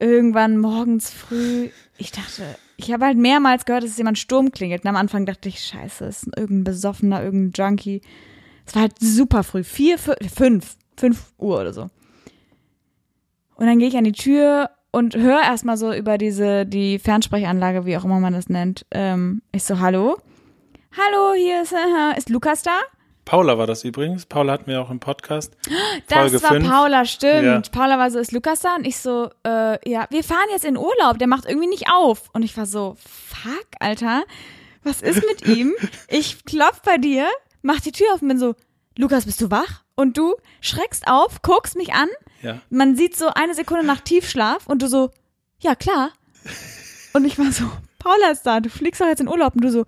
Irgendwann 0.00 0.56
morgens 0.56 1.10
früh. 1.10 1.68
Ich 1.98 2.10
dachte, 2.10 2.42
ich 2.78 2.90
habe 2.92 3.04
halt 3.04 3.18
mehrmals 3.18 3.66
gehört, 3.66 3.84
dass 3.84 3.98
jemand 3.98 4.18
Sturm 4.18 4.50
klingelt. 4.50 4.82
Und 4.82 4.88
am 4.88 4.96
Anfang 4.96 5.26
dachte 5.26 5.48
ich, 5.48 5.60
scheiße, 5.62 6.06
ist 6.06 6.26
irgendein 6.36 6.64
Besoffener, 6.64 7.22
irgendein 7.22 7.52
Junkie. 7.70 8.00
Es 8.66 8.74
war 8.74 8.82
halt 8.82 8.98
super 8.98 9.44
früh. 9.44 9.62
Vier, 9.62 9.98
fü- 9.98 10.16
fünf, 10.28 10.76
fünf 10.96 11.32
Uhr 11.38 11.60
oder 11.60 11.72
so. 11.72 11.82
Und 13.56 13.66
dann 13.66 13.78
gehe 13.78 13.88
ich 13.88 13.96
an 13.98 14.04
die 14.04 14.12
Tür 14.12 14.70
und 14.90 15.14
höre 15.14 15.42
erstmal 15.42 15.76
so 15.76 15.92
über 15.92 16.16
diese, 16.16 16.64
die 16.64 16.98
Fernsprechanlage, 16.98 17.84
wie 17.84 17.96
auch 17.98 18.04
immer 18.04 18.20
man 18.20 18.32
das 18.32 18.48
nennt. 18.48 18.86
Ähm, 18.90 19.42
ich 19.52 19.64
so, 19.64 19.80
hallo? 19.80 20.16
Hallo, 20.96 21.34
hier 21.36 21.62
ist, 21.62 21.72
äh, 21.72 22.16
ist 22.16 22.30
Lukas 22.30 22.62
da? 22.62 22.78
Paula 23.30 23.58
war 23.58 23.68
das 23.68 23.84
übrigens. 23.84 24.26
Paula 24.26 24.54
hatten 24.54 24.66
wir 24.66 24.80
auch 24.82 24.90
im 24.90 24.98
Podcast. 24.98 25.56
Das 26.08 26.18
Folge 26.18 26.42
war 26.42 26.50
fünf. 26.50 26.68
Paula, 26.68 27.04
stimmt. 27.04 27.44
Ja. 27.44 27.62
Paula 27.70 27.96
war 27.96 28.10
so, 28.10 28.18
ist 28.18 28.32
Lukas 28.32 28.58
da? 28.58 28.74
Und 28.74 28.84
ich 28.84 28.96
so, 28.98 29.30
äh, 29.46 29.88
ja, 29.88 30.08
wir 30.10 30.24
fahren 30.24 30.48
jetzt 30.50 30.64
in 30.64 30.76
Urlaub, 30.76 31.20
der 31.20 31.28
macht 31.28 31.44
irgendwie 31.46 31.68
nicht 31.68 31.84
auf. 31.92 32.28
Und 32.32 32.42
ich 32.42 32.56
war 32.56 32.66
so, 32.66 32.96
fuck, 32.98 33.66
Alter, 33.78 34.24
was 34.82 35.00
ist 35.00 35.22
mit 35.28 35.46
ihm? 35.56 35.72
Ich 36.08 36.44
klopf 36.44 36.82
bei 36.82 36.98
dir, 36.98 37.28
mach 37.62 37.78
die 37.78 37.92
Tür 37.92 38.08
auf 38.14 38.20
und 38.20 38.26
bin 38.26 38.38
so, 38.40 38.56
Lukas, 38.98 39.26
bist 39.26 39.40
du 39.40 39.48
wach? 39.48 39.84
Und 39.94 40.18
du 40.18 40.34
schreckst 40.60 41.06
auf, 41.06 41.40
guckst 41.42 41.76
mich 41.76 41.94
an, 41.94 42.08
Ja. 42.42 42.58
man 42.68 42.96
sieht 42.96 43.16
so 43.16 43.28
eine 43.28 43.54
Sekunde 43.54 43.86
nach 43.86 44.00
Tiefschlaf 44.00 44.66
und 44.66 44.82
du 44.82 44.88
so, 44.88 45.12
ja, 45.60 45.76
klar. 45.76 46.10
Und 47.12 47.24
ich 47.26 47.38
war 47.38 47.52
so, 47.52 47.70
Paula 48.00 48.30
ist 48.32 48.42
da, 48.44 48.58
du 48.58 48.70
fliegst 48.70 49.00
doch 49.00 49.06
jetzt 49.06 49.20
in 49.20 49.28
Urlaub. 49.28 49.54
Und 49.54 49.62
du 49.62 49.70
so, 49.70 49.84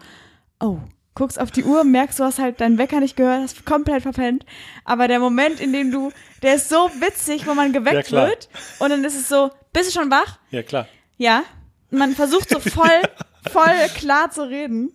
oh, 0.60 0.78
guckst 1.14 1.38
auf 1.40 1.50
die 1.50 1.64
Uhr, 1.64 1.84
merkst, 1.84 2.18
du 2.20 2.24
hast 2.24 2.38
halt 2.38 2.60
deinen 2.60 2.78
Wecker 2.78 3.00
nicht 3.00 3.16
gehört, 3.16 3.42
hast 3.42 3.66
komplett 3.66 4.02
verpennt. 4.02 4.46
Aber 4.84 5.08
der 5.08 5.18
Moment, 5.18 5.60
in 5.60 5.72
dem 5.72 5.90
du, 5.90 6.10
der 6.42 6.54
ist 6.54 6.68
so 6.68 6.90
witzig, 7.00 7.46
wo 7.46 7.54
man 7.54 7.72
Ja, 7.72 7.80
geweckt 7.80 8.08
klar. 8.08 8.28
wird. 8.28 8.48
Und 8.78 8.90
dann 8.90 9.04
ist 9.04 9.14
es 9.16 9.28
so, 9.28 9.50
bist 9.72 9.94
du 9.94 10.00
schon 10.00 10.10
wach? 10.10 10.38
Ja, 10.50 10.62
klar. 10.62 10.86
Ja. 11.18 11.42
Man 11.90 12.14
versucht 12.14 12.48
so 12.48 12.58
voll, 12.60 13.02
voll 13.52 13.88
klar 13.96 14.30
zu 14.30 14.42
reden. 14.48 14.94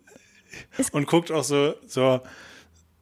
Und 0.92 1.06
guckt 1.08 1.32
auch 1.32 1.44
so, 1.44 1.76
so. 1.86 2.22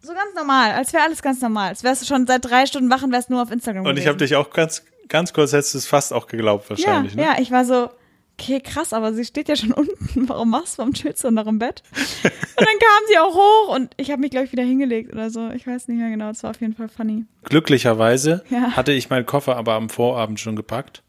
So 0.01 0.13
ganz 0.13 0.35
normal, 0.35 0.71
als 0.73 0.91
wäre 0.93 1.03
alles 1.03 1.21
ganz 1.21 1.41
normal. 1.41 1.69
Als 1.69 1.83
wärst 1.83 2.01
du 2.01 2.05
schon 2.05 2.27
seit 2.27 2.43
drei 2.45 2.65
Stunden 2.65 2.89
wach 2.91 3.01
und 3.01 3.11
wärst 3.11 3.29
nur 3.29 3.41
auf 3.41 3.49
Instagram 3.51 3.85
Und 3.85 3.97
ich 3.97 4.07
habe 4.07 4.17
gewesen. 4.17 4.29
dich 4.29 4.35
auch 4.35 4.51
ganz, 4.51 4.83
ganz 5.07 5.31
kurz 5.33 5.53
hättest 5.53 5.73
du 5.73 5.77
es 5.79 5.87
fast 5.87 6.11
auch 6.13 6.27
geglaubt 6.27 6.69
wahrscheinlich. 6.69 7.13
ja, 7.15 7.21
ne? 7.21 7.27
ja, 7.37 7.41
ich 7.41 7.49
war 7.51 7.63
so, 7.65 7.89
okay, 8.39 8.59
krass, 8.59 8.93
aber 8.93 9.13
sie 9.13 9.25
steht 9.25 9.47
ja 9.49 9.55
schon 9.55 9.71
unten. 9.73 10.27
Warum 10.29 10.49
machst 10.49 10.75
du? 10.75 10.79
Warum 10.79 10.93
chillst 10.93 11.23
du 11.23 11.31
noch 11.31 11.47
im 11.47 11.59
Bett? 11.59 11.83
Und 12.23 12.31
dann 12.57 12.65
kam 12.79 13.03
sie 13.09 13.17
auch 13.17 13.33
hoch 13.35 13.75
und 13.75 13.93
ich 13.97 14.11
habe 14.11 14.21
mich, 14.21 14.31
glaube 14.31 14.45
ich, 14.45 14.51
wieder 14.51 14.63
hingelegt 14.63 15.11
oder 15.13 15.29
so. 15.29 15.49
Ich 15.51 15.65
weiß 15.67 15.87
nicht 15.87 15.97
mehr 15.97 16.09
genau. 16.09 16.29
Es 16.29 16.43
war 16.43 16.51
auf 16.51 16.61
jeden 16.61 16.73
Fall 16.75 16.89
funny. 16.89 17.25
Glücklicherweise 17.43 18.43
Ja. 18.49 18.71
hatte 18.75 18.91
ich 18.93 19.09
meinen 19.09 19.25
Koffer 19.25 19.55
aber 19.57 19.73
am 19.73 19.89
Vorabend 19.89 20.39
schon 20.39 20.55
gepackt. 20.55 21.01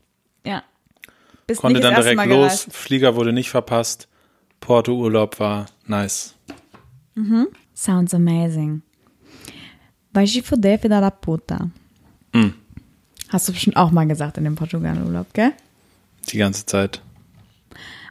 Ja. 0.45 0.63
Bist 1.47 1.61
Konnte 1.61 1.81
dann 1.81 1.95
direkt 1.95 2.17
los. 2.27 2.27
gereist. 2.29 2.73
Flieger 2.73 3.15
wurde 3.17 3.33
nicht 3.33 3.51
verpasst. 3.51 4.09
Porto-Urlaub 4.61 5.39
war 5.39 5.67
nice. 5.87 6.35
Sounds 7.75 8.15
amazing. 8.15 8.83
Vai 10.13 10.25
te 10.27 10.43
fuder, 10.43 10.79
filha 10.79 11.01
da 11.01 11.11
puta. 11.11 11.71
Mm. 12.33 12.51
Hast 13.29 13.49
du 13.49 13.53
bestimmt 13.53 13.77
auch 13.77 13.91
mal 13.91 14.07
gesagt 14.07 14.39
in 14.39 14.45
dem 14.45 14.55
Portugal-Urlaub, 14.55 15.33
gell? 15.35 15.53
Die 16.29 16.39
ganze 16.39 16.65
Zeit. 16.67 17.03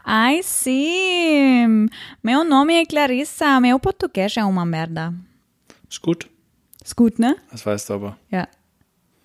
Ai, 0.08 0.42
sim. 0.44 1.88
Meu 2.22 2.44
nome 2.44 2.76
é 2.76 2.86
Clarissa. 2.86 3.60
Meu 3.60 3.80
português 3.80 4.38
é 4.38 4.44
uma 4.46 4.64
merda. 4.66 5.14
Ist 5.90 6.02
gut. 6.02 6.30
Ist 6.84 6.96
gut, 6.96 7.18
ne? 7.20 7.36
Das 7.52 7.66
weißt 7.66 7.90
du 7.90 7.94
aber. 7.96 8.18
Ja. 8.30 8.48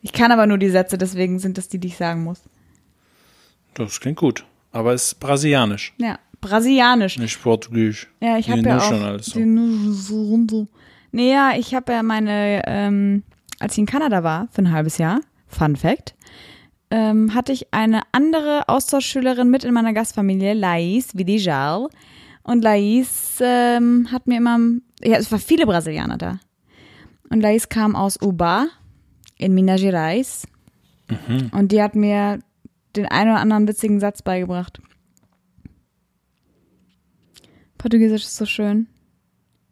Ich 0.00 0.12
kann 0.14 0.32
aber 0.32 0.46
nur 0.46 0.56
die 0.56 0.70
Sätze, 0.70 0.96
deswegen 0.96 1.38
sind 1.38 1.58
das 1.58 1.68
die, 1.68 1.78
die 1.78 1.88
ich 1.88 1.96
sagen 1.98 2.24
muss. 2.24 2.40
Das 3.74 4.00
klingt 4.00 4.16
gut. 4.18 4.46
Aber 4.72 4.94
es 4.94 5.08
ist 5.08 5.20
brasilianisch, 5.20 5.92
Ja. 5.98 6.18
Brasilianisch. 6.40 7.18
nicht 7.18 7.42
portugiesisch. 7.42 8.08
Ja, 8.20 8.38
ich 8.38 8.50
habe 8.50 8.62
ja 8.62 8.78
auch. 8.78 8.82
schon 8.88 9.02
alles 9.02 9.26
so. 9.26 10.66
Nee, 11.12 11.30
ja, 11.32 11.52
ich 11.58 11.74
habe 11.74 11.92
ja 11.92 12.02
meine, 12.02 12.62
ähm, 12.66 13.24
als 13.58 13.72
ich 13.72 13.78
in 13.80 13.86
Kanada 13.86 14.22
war, 14.22 14.48
für 14.52 14.62
ein 14.62 14.72
halbes 14.72 14.96
Jahr, 14.96 15.20
Fun 15.48 15.76
Fact, 15.76 16.14
ähm, 16.90 17.34
hatte 17.34 17.52
ich 17.52 17.72
eine 17.72 18.02
andere 18.12 18.68
Austauschschülerin 18.68 19.48
mit 19.48 19.64
in 19.64 19.72
meiner 19.72 19.92
Gastfamilie, 19.92 20.54
Laís 20.54 21.16
Vidijal. 21.16 21.88
Und 22.42 22.64
Laís 22.64 23.40
ähm, 23.40 24.08
hat 24.10 24.26
mir 24.26 24.38
immer, 24.38 24.58
ja, 25.02 25.16
es 25.16 25.30
waren 25.30 25.40
viele 25.40 25.66
Brasilianer 25.66 26.18
da. 26.18 26.40
Und 27.28 27.42
Laís 27.42 27.68
kam 27.68 27.94
aus 27.94 28.20
Uba 28.20 28.66
in 29.38 29.54
Minas 29.54 29.80
Gerais. 29.80 30.46
Mhm. 31.08 31.50
Und 31.52 31.72
die 31.72 31.82
hat 31.82 31.94
mir 31.94 32.40
den 32.96 33.06
einen 33.06 33.30
oder 33.30 33.40
anderen 33.40 33.68
witzigen 33.68 34.00
Satz 34.00 34.22
beigebracht. 34.22 34.80
Portugiesisch 37.78 38.24
ist 38.24 38.36
so 38.36 38.46
schön. 38.46 38.88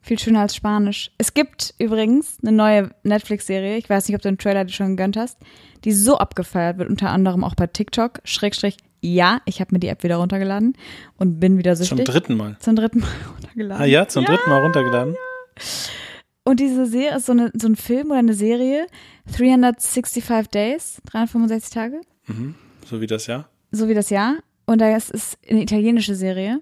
Viel 0.00 0.18
schöner 0.18 0.40
als 0.40 0.54
Spanisch. 0.54 1.10
Es 1.18 1.34
gibt 1.34 1.74
übrigens 1.78 2.38
eine 2.42 2.52
neue 2.52 2.90
Netflix-Serie, 3.02 3.76
ich 3.76 3.90
weiß 3.90 4.08
nicht, 4.08 4.14
ob 4.16 4.22
du 4.22 4.28
den 4.28 4.38
Trailer 4.38 4.64
dir 4.64 4.72
schon 4.72 4.96
gegönnt 4.96 5.16
hast, 5.16 5.38
die 5.84 5.92
so 5.92 6.16
abgefeiert 6.18 6.78
wird, 6.78 6.88
unter 6.88 7.10
anderem 7.10 7.44
auch 7.44 7.54
bei 7.54 7.66
TikTok. 7.66 8.20
Schrägstrich, 8.24 8.76
ja, 9.00 9.40
ich 9.44 9.60
habe 9.60 9.74
mir 9.74 9.80
die 9.80 9.88
App 9.88 10.02
wieder 10.02 10.16
runtergeladen 10.16 10.74
und 11.18 11.38
bin 11.40 11.58
wieder 11.58 11.74
Zum 11.76 11.84
süchtig. 11.98 12.06
dritten 12.06 12.36
Mal. 12.36 12.56
Zum 12.60 12.76
dritten 12.76 13.00
Mal 13.00 13.08
runtergeladen. 13.34 13.82
Ah 13.82 13.86
ja, 13.86 14.08
zum 14.08 14.24
dritten 14.24 14.48
Mal 14.48 14.60
runtergeladen. 14.62 15.14
Und 16.44 16.60
diese 16.60 16.86
Serie 16.86 17.16
ist 17.16 17.26
so, 17.26 17.32
eine, 17.32 17.50
so 17.54 17.68
ein 17.68 17.76
Film 17.76 18.06
oder 18.10 18.20
eine 18.20 18.32
Serie, 18.34 18.86
365 19.36 20.24
Days, 20.48 21.00
365 21.10 21.70
Tage, 21.74 22.00
So 22.88 23.00
wie 23.00 23.06
das 23.06 23.26
Jahr. 23.26 23.48
so 23.70 23.88
wie 23.88 23.94
das 23.94 24.10
Jahr. 24.10 24.36
Und 24.66 24.80
das 24.80 25.10
ist 25.10 25.38
eine 25.48 25.62
italienische 25.62 26.14
Serie. 26.14 26.60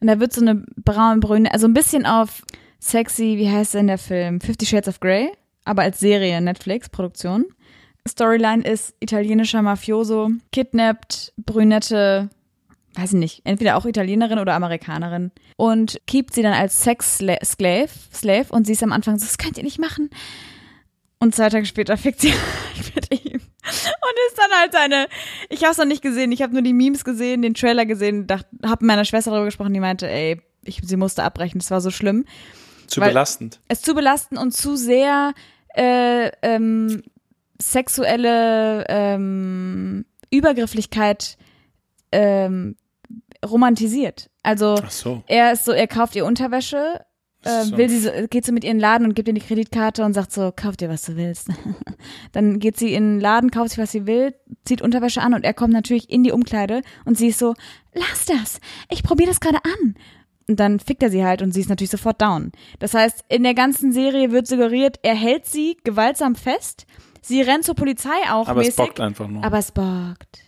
Und 0.00 0.06
da 0.08 0.20
wird 0.20 0.32
so 0.32 0.40
eine 0.40 0.64
braun-brüne, 0.76 1.52
also 1.52 1.66
ein 1.66 1.74
bisschen 1.74 2.04
auf 2.06 2.42
sexy, 2.84 3.36
wie 3.38 3.50
heißt 3.50 3.74
denn 3.74 3.86
der 3.86 3.98
Film? 3.98 4.40
Fifty 4.40 4.66
Shades 4.66 4.88
of 4.88 5.00
Grey, 5.00 5.30
aber 5.64 5.82
als 5.82 6.00
Serie, 6.00 6.40
Netflix-Produktion. 6.40 7.46
Storyline 8.06 8.62
ist 8.62 8.94
italienischer 9.00 9.62
Mafioso, 9.62 10.30
kidnappt, 10.52 11.32
brünette, 11.38 12.28
weiß 12.94 13.14
ich 13.14 13.18
nicht, 13.18 13.40
entweder 13.44 13.76
auch 13.76 13.86
Italienerin 13.86 14.38
oder 14.38 14.54
Amerikanerin 14.54 15.32
und 15.56 15.98
keept 16.06 16.34
sie 16.34 16.42
dann 16.42 16.52
als 16.52 16.82
Sex-Slave 16.82 17.88
Slave, 18.12 18.46
und 18.50 18.66
sie 18.66 18.72
ist 18.72 18.82
am 18.82 18.92
Anfang 18.92 19.18
so, 19.18 19.24
das 19.24 19.38
könnt 19.38 19.56
ihr 19.56 19.64
nicht 19.64 19.78
machen. 19.78 20.10
Und 21.18 21.34
zwei 21.34 21.48
Tage 21.48 21.64
später 21.64 21.96
fickt 21.96 22.20
sie 22.20 22.32
halt 22.32 22.94
mit 22.94 23.24
ihm. 23.24 23.40
Und 23.40 24.14
ist 24.28 24.38
dann 24.38 24.60
halt 24.60 24.72
seine, 24.72 25.08
ich 25.48 25.62
habe 25.62 25.72
es 25.72 25.78
noch 25.78 25.86
nicht 25.86 26.02
gesehen, 26.02 26.32
ich 26.32 26.42
habe 26.42 26.52
nur 26.52 26.60
die 26.60 26.74
Memes 26.74 27.04
gesehen, 27.04 27.40
den 27.40 27.54
Trailer 27.54 27.86
gesehen, 27.86 28.26
dachte, 28.26 28.48
habe 28.62 28.84
mit 28.84 28.88
meiner 28.88 29.06
Schwester 29.06 29.30
darüber 29.30 29.46
gesprochen, 29.46 29.72
die 29.72 29.80
meinte, 29.80 30.06
ey, 30.06 30.42
ich, 30.66 30.82
sie 30.84 30.96
musste 30.96 31.22
abbrechen, 31.24 31.60
das 31.60 31.70
war 31.70 31.80
so 31.80 31.90
schlimm. 31.90 32.26
Zu 32.86 33.00
Weil- 33.00 33.10
belastend. 33.10 33.60
Es 33.68 33.82
zu 33.82 33.94
belastend 33.94 34.40
und 34.40 34.52
zu 34.52 34.76
sehr 34.76 35.32
äh, 35.74 36.30
ähm, 36.42 37.02
sexuelle 37.60 38.84
ähm, 38.88 40.04
Übergrifflichkeit 40.30 41.36
ähm, 42.12 42.76
romantisiert. 43.44 44.30
Also 44.42 44.76
so. 44.88 45.22
er 45.26 45.52
ist 45.52 45.64
so, 45.64 45.72
er 45.72 45.86
kauft 45.86 46.16
ihr 46.16 46.24
Unterwäsche, 46.24 47.04
äh, 47.44 47.76
will 47.76 47.88
sie 47.88 48.00
so, 48.00 48.10
geht 48.30 48.44
so 48.44 48.52
mit 48.52 48.64
ihr 48.64 48.70
in 48.70 48.76
den 48.76 48.80
Laden 48.80 49.06
und 49.06 49.14
gibt 49.14 49.28
ihr 49.28 49.34
die 49.34 49.40
Kreditkarte 49.40 50.04
und 50.04 50.14
sagt 50.14 50.32
so, 50.32 50.52
kauf 50.54 50.76
dir, 50.76 50.88
was 50.88 51.02
du 51.02 51.16
willst. 51.16 51.48
Dann 52.32 52.58
geht 52.58 52.78
sie 52.78 52.94
in 52.94 53.14
den 53.14 53.20
Laden, 53.20 53.50
kauft 53.50 53.70
sich, 53.70 53.78
was 53.78 53.92
sie 53.92 54.06
will, 54.06 54.34
zieht 54.64 54.82
Unterwäsche 54.82 55.20
an 55.20 55.34
und 55.34 55.44
er 55.44 55.54
kommt 55.54 55.72
natürlich 55.72 56.10
in 56.10 56.24
die 56.24 56.32
Umkleide 56.32 56.82
und 57.04 57.18
sie 57.18 57.28
ist 57.28 57.38
so, 57.38 57.54
lass 57.92 58.26
das, 58.26 58.60
ich 58.90 59.02
probiere 59.02 59.28
das 59.28 59.40
gerade 59.40 59.58
an. 59.64 59.94
Und 60.48 60.60
dann 60.60 60.78
fickt 60.78 61.02
er 61.02 61.10
sie 61.10 61.24
halt 61.24 61.40
und 61.42 61.52
sie 61.52 61.60
ist 61.60 61.68
natürlich 61.70 61.90
sofort 61.90 62.20
down. 62.20 62.52
Das 62.78 62.92
heißt, 62.94 63.24
in 63.28 63.42
der 63.44 63.54
ganzen 63.54 63.92
Serie 63.92 64.30
wird 64.30 64.46
suggeriert, 64.46 64.98
er 65.02 65.14
hält 65.14 65.46
sie 65.46 65.76
gewaltsam 65.84 66.34
fest, 66.34 66.86
sie 67.22 67.40
rennt 67.40 67.64
zur 67.64 67.74
Polizei 67.74 68.10
auch 68.30 68.48
Aber 68.48 68.60
es 68.60 68.68
mäßig. 68.68 68.84
bockt 68.86 69.00
einfach 69.00 69.26
nur. 69.28 69.42
Aber 69.42 69.58
es 69.58 69.72
bockt. 69.72 70.40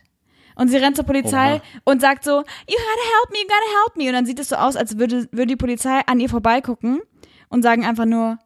Und 0.54 0.68
sie 0.68 0.76
rennt 0.76 0.96
zur 0.96 1.04
Polizei 1.04 1.56
Oha. 1.56 1.62
und 1.84 2.00
sagt 2.00 2.24
so, 2.24 2.30
you 2.30 2.36
gotta 2.38 3.06
help 3.20 3.30
me, 3.30 3.38
you 3.38 3.44
gotta 3.46 3.84
help 3.84 3.96
me. 3.96 4.06
Und 4.08 4.12
dann 4.14 4.26
sieht 4.26 4.38
es 4.38 4.48
so 4.48 4.56
aus, 4.56 4.76
als 4.76 4.98
würde, 4.98 5.28
würde 5.30 5.46
die 5.48 5.56
Polizei 5.56 6.00
an 6.06 6.18
ihr 6.20 6.28
vorbeigucken 6.30 7.00
und 7.48 7.62
sagen 7.62 7.84
einfach 7.84 8.06
nur, 8.06 8.38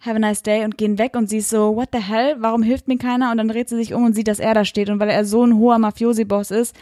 have 0.00 0.16
a 0.16 0.18
nice 0.18 0.42
day 0.42 0.64
und 0.64 0.78
gehen 0.78 0.98
weg 0.98 1.14
und 1.16 1.28
sie 1.28 1.38
ist 1.38 1.50
so, 1.50 1.76
what 1.76 1.90
the 1.92 2.00
hell, 2.00 2.36
warum 2.38 2.62
hilft 2.62 2.88
mir 2.88 2.96
keiner? 2.96 3.30
Und 3.30 3.36
dann 3.36 3.48
dreht 3.48 3.68
sie 3.68 3.76
sich 3.76 3.92
um 3.92 4.04
und 4.04 4.14
sieht, 4.14 4.28
dass 4.28 4.38
er 4.38 4.54
da 4.54 4.64
steht. 4.64 4.88
Und 4.88 4.98
weil 5.00 5.10
er 5.10 5.26
so 5.26 5.44
ein 5.44 5.56
hoher 5.56 5.78
Mafiosi-Boss 5.78 6.50
ist, 6.50 6.74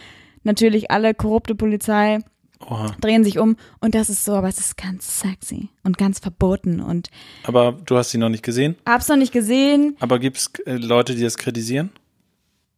natürlich 0.44 0.90
alle 0.92 1.14
korrupte 1.14 1.56
Polizei 1.56 2.20
Oha. 2.60 2.94
drehen 3.00 3.24
sich 3.24 3.38
um 3.38 3.56
und 3.80 3.94
das 3.94 4.10
ist 4.10 4.24
so, 4.24 4.32
aber 4.34 4.48
es 4.48 4.58
ist 4.58 4.76
ganz 4.76 5.20
sexy 5.20 5.68
und 5.84 5.96
ganz 5.98 6.18
verboten 6.18 6.80
und 6.80 7.08
Aber 7.44 7.72
du 7.72 7.96
hast 7.96 8.10
sie 8.10 8.18
noch 8.18 8.28
nicht 8.28 8.42
gesehen? 8.42 8.76
hab's 8.86 9.08
noch 9.08 9.16
nicht 9.16 9.32
gesehen. 9.32 9.96
Aber 10.00 10.18
gibt 10.18 10.36
es 10.38 10.50
äh, 10.66 10.76
Leute, 10.76 11.14
die 11.14 11.22
das 11.22 11.36
kritisieren? 11.38 11.90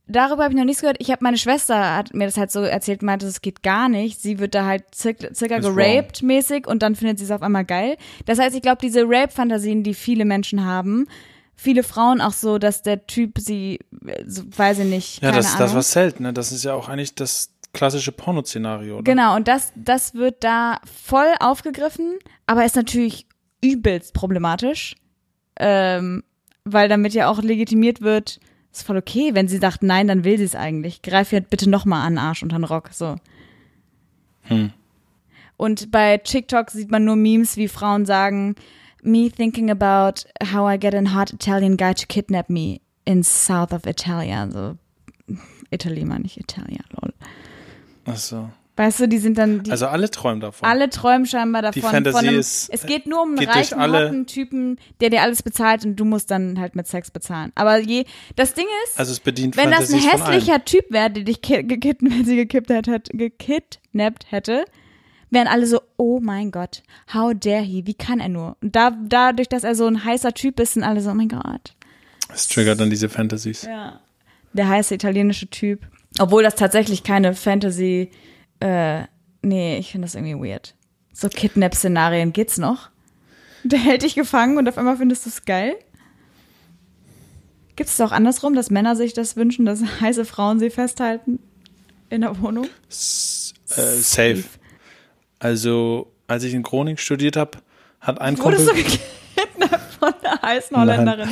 Darüber 0.06 0.42
habe 0.42 0.52
ich 0.52 0.58
noch 0.58 0.64
nichts 0.64 0.80
gehört. 0.80 0.96
Ich 0.98 1.10
habe 1.12 1.22
meine 1.22 1.38
Schwester 1.38 1.94
hat 1.96 2.12
mir 2.14 2.24
das 2.24 2.36
halt 2.36 2.50
so 2.50 2.62
erzählt, 2.62 3.00
meinte, 3.00 3.26
es 3.26 3.42
geht 3.42 3.62
gar 3.62 3.88
nicht. 3.88 4.20
Sie 4.20 4.40
wird 4.40 4.56
da 4.56 4.64
halt 4.64 4.82
circa, 4.92 5.58
geraped 5.60 6.22
mäßig 6.24 6.66
und 6.66 6.82
dann 6.82 6.96
findet 6.96 7.18
sie 7.20 7.24
es 7.26 7.30
auf 7.30 7.42
einmal 7.42 7.64
geil. 7.64 7.96
Das 8.26 8.40
heißt, 8.40 8.56
ich 8.56 8.62
glaube, 8.62 8.78
diese 8.82 9.04
Rape-Fantasien, 9.04 9.84
die 9.84 9.94
viele 9.94 10.24
Menschen 10.24 10.64
haben, 10.64 11.06
viele 11.54 11.84
Frauen 11.84 12.20
auch 12.20 12.32
so, 12.32 12.58
dass 12.58 12.82
der 12.82 13.06
Typ 13.06 13.38
sie, 13.38 13.78
äh, 14.04 14.24
so, 14.26 14.42
weiß 14.56 14.80
ich 14.80 14.86
nicht, 14.86 15.22
Ja, 15.22 15.30
das 15.30 15.46
ist 15.46 15.52
Ahnung. 15.54 15.66
das, 15.68 15.74
was 15.76 15.90
zählt, 15.92 16.18
ne? 16.18 16.32
Das 16.32 16.50
ist 16.50 16.64
ja 16.64 16.74
auch 16.74 16.88
eigentlich 16.88 17.14
das 17.14 17.50
klassische 17.72 18.12
Porno-Szenario, 18.12 18.96
oder? 18.96 19.04
Genau, 19.04 19.36
und 19.36 19.48
das, 19.48 19.72
das 19.76 20.14
wird 20.14 20.42
da 20.42 20.80
voll 20.84 21.32
aufgegriffen, 21.40 22.18
aber 22.46 22.64
ist 22.64 22.76
natürlich 22.76 23.26
übelst 23.62 24.14
problematisch, 24.14 24.96
ähm, 25.56 26.24
weil 26.64 26.88
damit 26.88 27.14
ja 27.14 27.28
auch 27.28 27.42
legitimiert 27.42 28.00
wird, 28.00 28.40
ist 28.72 28.86
voll 28.86 28.96
okay, 28.96 29.34
wenn 29.34 29.48
sie 29.48 29.58
sagt, 29.58 29.82
nein, 29.82 30.08
dann 30.08 30.24
will 30.24 30.38
sie 30.38 30.44
es 30.44 30.54
eigentlich. 30.54 31.02
Greif 31.02 31.32
ihr 31.32 31.40
bitte 31.40 31.68
nochmal 31.68 32.06
an 32.06 32.18
Arsch 32.18 32.42
unter 32.42 32.56
den 32.56 32.64
Rock, 32.64 32.90
so. 32.92 33.16
Hm. 34.42 34.72
Und 35.56 35.90
bei 35.90 36.18
TikTok 36.18 36.70
sieht 36.70 36.90
man 36.90 37.04
nur 37.04 37.16
Memes, 37.16 37.56
wie 37.56 37.68
Frauen 37.68 38.06
sagen, 38.06 38.54
me 39.02 39.30
thinking 39.30 39.70
about 39.70 40.24
how 40.52 40.66
I 40.66 40.78
get 40.78 40.94
a 40.94 41.14
hot 41.14 41.32
Italian 41.32 41.76
guy 41.76 41.94
to 41.94 42.06
kidnap 42.06 42.48
me 42.48 42.80
in 43.04 43.22
south 43.22 43.72
of 43.72 43.86
Italia, 43.86 44.48
so 44.50 44.76
Italy 45.70 46.04
meine 46.04 46.24
ich, 46.24 46.38
Italia, 46.38 46.80
lol. 47.00 47.12
Ach 48.12 48.16
so. 48.18 48.48
Weißt 48.76 49.00
du, 49.00 49.08
die 49.08 49.18
sind 49.18 49.36
dann, 49.36 49.62
die, 49.62 49.70
Also 49.72 49.88
alle 49.88 50.10
träumen 50.10 50.40
davon. 50.40 50.66
alle 50.66 50.88
träumen 50.88 51.26
scheinbar 51.26 51.60
davon. 51.60 51.82
Die 51.82 51.86
Fantasie 51.86 52.28
einem, 52.28 52.38
ist- 52.38 52.70
es 52.72 52.86
geht 52.86 53.06
nur 53.06 53.22
um 53.22 53.36
einen 53.36 53.46
reichen, 53.46 53.78
alle- 53.78 54.24
Typen, 54.24 54.78
der 55.00 55.10
dir 55.10 55.20
alles 55.20 55.42
bezahlt 55.42 55.84
und 55.84 55.96
du 55.96 56.06
musst 56.06 56.30
dann 56.30 56.58
halt 56.58 56.76
mit 56.76 56.86
Sex 56.86 57.10
bezahlen. 57.10 57.52
Aber 57.56 57.78
je, 57.78 58.04
das 58.36 58.54
Ding 58.54 58.64
ist, 58.86 58.98
also 58.98 59.12
es 59.12 59.20
bedient 59.20 59.56
wenn 59.58 59.70
das 59.70 59.92
ein 59.92 60.00
hässlicher 60.00 60.64
Typ 60.64 60.86
wäre, 60.90 61.10
der 61.10 61.24
dich 61.24 61.42
ki- 61.42 61.62
gekidnappt, 61.64 62.14
wenn 62.20 62.24
sie 62.24 62.36
gekidnappt, 62.36 62.88
hat, 62.88 63.08
gekidnappt 63.12 64.30
hätte, 64.32 64.64
wären 65.30 65.46
alle 65.46 65.66
so, 65.66 65.80
oh 65.98 66.18
mein 66.22 66.50
Gott, 66.50 66.82
how 67.12 67.34
dare 67.34 67.60
he, 67.62 67.86
wie 67.86 67.94
kann 67.94 68.18
er 68.20 68.28
nur? 68.30 68.56
Und 68.62 68.74
da, 68.76 68.92
dadurch, 69.02 69.48
dass 69.48 69.62
er 69.64 69.74
so 69.74 69.86
ein 69.86 70.04
heißer 70.04 70.32
Typ 70.32 70.58
ist, 70.58 70.74
sind 70.74 70.84
alle 70.84 71.02
so, 71.02 71.10
oh 71.10 71.14
mein 71.14 71.28
Gott. 71.28 71.74
Es 72.32 72.48
triggert 72.48 72.80
dann 72.80 72.88
diese 72.90 73.08
Fantasies. 73.10 73.62
Ja. 73.62 74.00
Der 74.54 74.68
heiße 74.68 74.94
italienische 74.94 75.48
Typ. 75.48 75.82
Obwohl 76.18 76.42
das 76.42 76.54
tatsächlich 76.56 77.02
keine 77.02 77.34
Fantasy, 77.34 78.10
äh, 78.60 79.04
nee, 79.42 79.78
ich 79.78 79.92
finde 79.92 80.06
das 80.06 80.14
irgendwie 80.14 80.50
weird. 80.50 80.74
So 81.12 81.28
Kidnap-Szenarien 81.28 82.32
geht's 82.32 82.58
noch? 82.58 82.90
Der 83.62 83.78
hält 83.78 84.02
dich 84.02 84.14
gefangen 84.14 84.58
und 84.58 84.68
auf 84.68 84.78
einmal 84.78 84.96
findest 84.96 85.26
du 85.26 85.30
es 85.30 85.44
geil? 85.44 85.76
Gibt 87.76 87.90
es 87.90 88.00
auch 88.00 88.12
andersrum, 88.12 88.54
dass 88.54 88.70
Männer 88.70 88.96
sich 88.96 89.12
das 89.12 89.36
wünschen, 89.36 89.64
dass 89.64 89.82
heiße 90.00 90.24
Frauen 90.24 90.58
sie 90.58 90.70
festhalten 90.70 91.38
in 92.08 92.22
der 92.22 92.40
Wohnung? 92.40 92.66
S 92.88 93.54
äh, 93.70 93.80
safe. 93.96 94.44
Also, 95.38 96.12
als 96.26 96.44
ich 96.44 96.54
in 96.54 96.62
Groningen 96.62 96.98
studiert 96.98 97.36
habe, 97.36 97.58
hat 98.00 98.20
ein 98.20 98.38
Wurdest 98.38 98.68
du 98.68 98.72
Kumpel. 98.72 98.98
gekidnappt 99.36 99.94
von 99.94 100.12
der 100.22 100.42
heißen 100.42 100.76
Holländerin? 100.76 101.28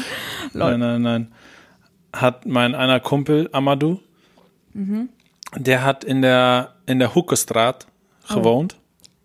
Lol. 0.53 0.79
Nein, 0.79 0.81
nein, 0.81 1.03
nein. 1.03 1.33
Hat 2.15 2.47
mein 2.47 2.75
einer 2.75 3.01
Kumpel, 3.01 3.49
Amadou, 3.53 4.01
Mhm. 4.75 5.09
der 5.57 5.85
hat 5.85 6.05
in 6.05 6.23
der, 6.23 6.75
in 6.87 6.99
der 6.99 7.15
Hoekestraat 7.15 7.87
Oh. 8.31 8.35
gewohnt. 8.37 8.77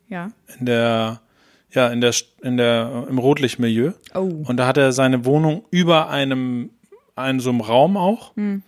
Ja. 0.08 0.30
In 0.60 0.66
der, 0.66 1.20
ja, 1.72 1.88
in 1.90 2.00
der, 2.00 2.14
in 2.42 2.56
der, 2.58 3.06
im 3.10 3.18
Rotlichtmilieu. 3.18 3.92
Oh. 4.16 4.20
Und 4.48 4.56
da 4.58 4.66
hat 4.68 4.78
er 4.78 4.94
seine 4.94 5.26
Wohnung 5.26 5.66
über 5.72 6.10
einem, 6.10 6.70
einem 7.16 7.40
so 7.42 7.50
einem 7.50 7.60
Raum 7.62 7.98
auch. 7.98 8.34
Hm. 8.38 8.62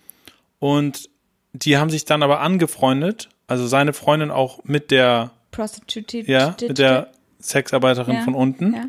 Und 0.59 1.09
die 1.53 1.77
haben 1.77 1.89
sich 1.89 2.03
dann 2.05 2.21
aber 2.23 2.41
angefreundet, 2.41 3.29
also 3.47 3.65
seine 3.67 3.93
Freundin 3.93 4.29
auch 4.31 4.63
mit 4.65 4.91
der, 4.91 5.31
Prostitute. 5.51 6.29
ja, 6.29 6.55
mit 6.61 6.77
der 6.79 7.11
Sexarbeiterin 7.39 8.15
Ja, 8.15 8.21
von 8.23 8.33
unten. 8.35 8.73
Ja. 8.73 8.85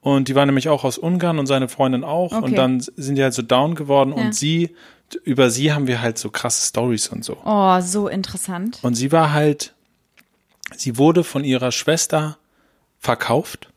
Und 0.00 0.28
die 0.28 0.34
war 0.34 0.44
nämlich 0.46 0.68
auch 0.68 0.84
aus 0.84 0.98
Ungarn 0.98 1.38
und 1.38 1.46
seine 1.46 1.66
Freundin 1.68 2.04
auch. 2.04 2.32
Okay. 2.32 2.44
Und 2.44 2.56
dann 2.58 2.78
sind 2.80 3.16
die 3.16 3.22
halt 3.22 3.34
so 3.34 3.42
down 3.42 3.74
geworden 3.74 4.12
Ja. 4.16 4.22
und 4.26 4.34
sie, 4.34 4.76
über 5.14 5.50
sie 5.50 5.72
haben 5.72 5.86
wir 5.86 6.00
halt 6.02 6.18
so 6.18 6.30
krasse 6.30 6.68
Stories 6.68 7.08
und 7.08 7.24
so. 7.24 7.36
Oh, 7.44 7.80
so 7.80 8.08
interessant. 8.08 8.78
Und 8.82 8.94
sie 8.94 9.12
war 9.12 9.32
halt, 9.32 9.74
sie 10.76 10.96
wurde 10.98 11.24
von 11.24 11.44
ihrer 11.44 11.72
Schwester 11.72 12.38
verkauft 12.98 13.68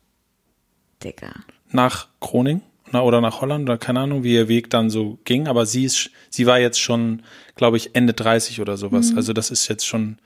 Digga. 1.04 1.32
nach 1.72 2.08
Groningen 2.20 2.62
oder 2.94 3.20
nach 3.22 3.42
Holland 3.42 3.68
oder 3.68 3.78
keine 3.78 4.02
Ahnung, 4.02 4.24
wie 4.24 4.34
ihr 4.34 4.48
Weg 4.48 4.70
dann 4.70 4.90
so 4.90 5.20
ging. 5.26 5.48
Aber 5.48 5.66
sie 5.66 5.84
ist, 5.84 6.10
sie 6.30 6.46
war 6.46 6.60
jetzt 6.60 6.80
schon, 6.80 7.24
glaube 7.56 7.78
ich, 7.78 7.96
Ende 7.96 8.14
30 8.14 8.62
oder 8.62 8.78
sowas. 8.78 9.12
Mhm. 9.12 9.18
Also 9.18 9.34
das 9.34 9.52
ist 9.52 9.68
jetzt 9.68 9.86
schon 9.86 10.20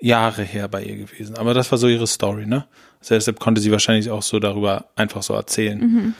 Jahre 0.00 0.42
her 0.42 0.68
bei 0.68 0.82
ihr 0.82 0.96
gewesen. 0.96 1.36
Aber 1.36 1.54
das 1.54 1.70
war 1.70 1.78
so 1.78 1.88
ihre 1.88 2.06
Story, 2.06 2.46
ne? 2.46 2.66
Also 3.00 3.14
deshalb 3.14 3.38
konnte 3.38 3.60
sie 3.60 3.70
wahrscheinlich 3.70 4.10
auch 4.10 4.22
so 4.22 4.38
darüber 4.40 4.86
einfach 4.96 5.22
so 5.22 5.34
erzählen. 5.34 5.78
Mhm. 5.78 6.14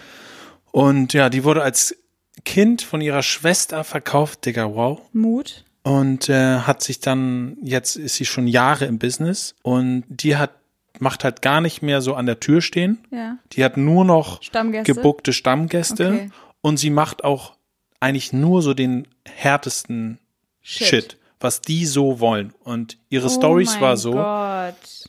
Und 0.71 1.13
ja, 1.13 1.29
die 1.29 1.45
wurde 1.45 1.63
als 1.63 1.97
Kind 2.45 2.83
von 2.83 3.01
ihrer 3.01 3.23
Schwester 3.23 3.85
verkauft, 3.85 4.47
Digga, 4.47 4.75
wow. 4.75 5.01
Mut. 5.13 5.65
Und 5.83 6.29
äh, 6.29 6.61
hat 6.61 6.83
sich 6.83 7.01
dann, 7.01 7.57
jetzt 7.63 7.97
ist 7.97 8.17
sie 8.17 8.27
schon 8.27 8.47
Jahre 8.47 8.85
im 8.85 8.99
Business 8.99 9.55
und 9.63 10.05
die 10.09 10.37
hat, 10.37 10.51
macht 10.99 11.25
halt 11.25 11.41
gar 11.41 11.61
nicht 11.61 11.81
mehr 11.83 12.03
so 12.03 12.15
an 12.15 12.27
der 12.27 12.41
Tür 12.41 12.61
stehen. 12.61 12.99
Ja. 13.11 13.39
Die 13.53 13.65
hat 13.65 13.77
nur 13.77 14.05
noch 14.05 14.43
Stammgäste. 14.43 14.93
gebuckte 14.95 15.33
Stammgäste 15.33 16.09
Okay. 16.09 16.31
und 16.61 16.77
sie 16.79 16.91
macht 16.91 17.25
auch 17.25 17.55
eigentlich 18.01 18.33
nur 18.33 18.63
so 18.63 18.75
den 18.75 19.09
härtesten 19.25 20.19
Shit, 20.61 21.17
was 21.41 21.63
die 21.63 21.87
so 21.87 22.21
wollen. 22.21 22.53
Und 22.65 22.99
ihre 23.09 23.31
Stories 23.31 23.71
oh 23.71 23.73
mein 23.75 23.81
war 23.83 23.97
so, 23.97 24.13
Gott. 24.13 25.09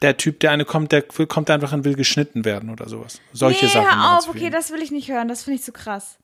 der 0.00 0.16
Typ, 0.16 0.40
der 0.40 0.52
eine 0.52 0.64
kommt, 0.64 0.92
der 0.92 1.02
kommt 1.02 1.50
einfach 1.50 1.72
und 1.72 1.84
will 1.84 1.94
geschnitten 1.94 2.44
werden 2.44 2.70
oder 2.70 2.88
sowas. 2.88 3.20
Solche 3.32 3.66
nee, 3.66 3.72
Sachen. 3.72 4.02
Hör 4.02 4.18
auf, 4.18 4.28
okay, 4.28 4.48
das 4.48 4.70
will 4.70 4.80
ich 4.80 4.90
nicht 4.90 5.10
hören. 5.10 5.28
Das 5.28 5.42
finde 5.42 5.56
ich 5.58 5.64
zu 5.64 5.72
krass. 5.72 6.18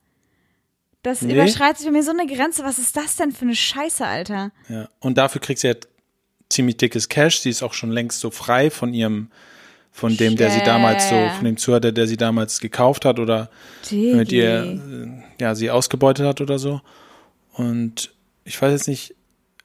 Das 1.05 1.23
Nee. 1.23 1.35
überschreitet 1.35 1.79
sich 1.79 1.87
bei 1.87 1.93
mir 1.93 2.03
so 2.03 2.11
eine 2.11 2.27
Grenze. 2.27 2.65
Was 2.65 2.79
ist 2.79 2.97
das 2.97 3.15
denn 3.17 3.31
für 3.31 3.43
eine 3.43 3.55
Scheiße, 3.55 4.05
Alter? 4.05 4.51
ja. 4.69 4.89
Und 5.01 5.17
dafür 5.19 5.41
kriegt 5.41 5.61
sie 5.61 5.69
halt 5.69 5.87
ziemlich 6.49 6.77
dickes 6.79 7.09
Cash. 7.09 7.39
Sie 7.41 7.51
ist 7.51 7.63
auch 7.63 7.75
schon 7.75 7.91
längst 7.93 8.19
so 8.21 8.31
frei 8.31 8.71
von 8.71 8.93
ihrem, 8.95 9.31
von 9.93 10.17
dem, 10.17 10.35
der 10.37 10.51
sie 10.51 10.63
damals 10.63 11.09
so, 11.09 11.29
von 11.37 11.45
dem 11.45 11.57
Zuhörer, 11.57 11.93
der 11.93 12.07
sie 12.07 12.17
damals 12.17 12.59
gekauft 12.59 13.05
hat 13.05 13.19
oder 13.21 13.49
mit 13.91 14.33
ihr, 14.33 14.65
äh, 14.65 15.09
ja, 15.41 15.55
sie 15.55 15.71
ausgebeutet 15.71 16.27
hat 16.27 16.41
oder 16.41 16.59
so. 16.59 16.81
Und 17.53 18.13
ich 18.45 18.61
weiß 18.61 18.73
jetzt 18.73 18.89
nicht, 18.89 19.15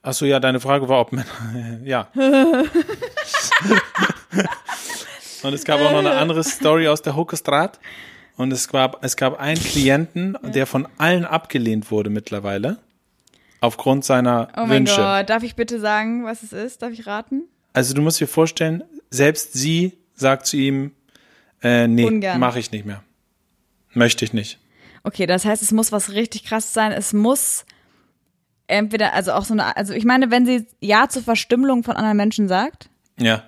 ach 0.02 0.12
so, 0.12 0.26
ja, 0.26 0.38
deine 0.40 0.60
Frage 0.60 0.88
war, 0.88 1.00
ob 1.00 1.12
Männer, 1.12 1.26
ja. 1.84 2.08
Und 5.42 5.54
es 5.54 5.64
gab 5.64 5.80
auch 5.80 5.90
noch 5.90 5.98
eine 6.00 6.12
andere 6.12 6.44
Story 6.44 6.86
aus 6.86 7.00
der 7.02 7.16
Hokestraat. 7.16 7.80
Und 8.40 8.52
es 8.52 8.68
gab, 8.68 9.04
es 9.04 9.16
gab 9.16 9.38
einen 9.38 9.60
Klienten, 9.60 10.34
der 10.42 10.66
von 10.66 10.88
allen 10.96 11.26
abgelehnt 11.26 11.90
wurde 11.90 12.08
mittlerweile. 12.08 12.78
Aufgrund 13.60 14.02
seiner 14.06 14.48
Oh 14.56 14.60
mein 14.60 14.70
Wünsche. 14.70 14.96
Gott, 14.96 15.28
darf 15.28 15.42
ich 15.42 15.56
bitte 15.56 15.78
sagen, 15.78 16.24
was 16.24 16.42
es 16.42 16.54
ist? 16.54 16.80
Darf 16.80 16.90
ich 16.92 17.06
raten? 17.06 17.42
Also 17.74 17.92
du 17.92 18.00
musst 18.00 18.18
dir 18.18 18.26
vorstellen, 18.26 18.82
selbst 19.10 19.52
sie 19.52 19.92
sagt 20.14 20.46
zu 20.46 20.56
ihm, 20.56 20.92
äh, 21.62 21.86
nee, 21.86 22.10
mache 22.38 22.58
ich 22.58 22.72
nicht 22.72 22.86
mehr. 22.86 23.02
Möchte 23.92 24.24
ich 24.24 24.32
nicht. 24.32 24.58
Okay, 25.02 25.26
das 25.26 25.44
heißt, 25.44 25.62
es 25.62 25.70
muss 25.70 25.92
was 25.92 26.12
richtig 26.12 26.44
krass 26.44 26.72
sein. 26.72 26.92
Es 26.92 27.12
muss 27.12 27.66
entweder, 28.68 29.12
also 29.12 29.32
auch 29.32 29.44
so 29.44 29.52
eine, 29.52 29.76
also 29.76 29.92
ich 29.92 30.06
meine, 30.06 30.30
wenn 30.30 30.46
sie 30.46 30.66
Ja 30.80 31.10
zur 31.10 31.22
Verstümmelung 31.22 31.84
von 31.84 31.94
anderen 31.94 32.16
Menschen 32.16 32.48
sagt, 32.48 32.88
Ja. 33.18 33.42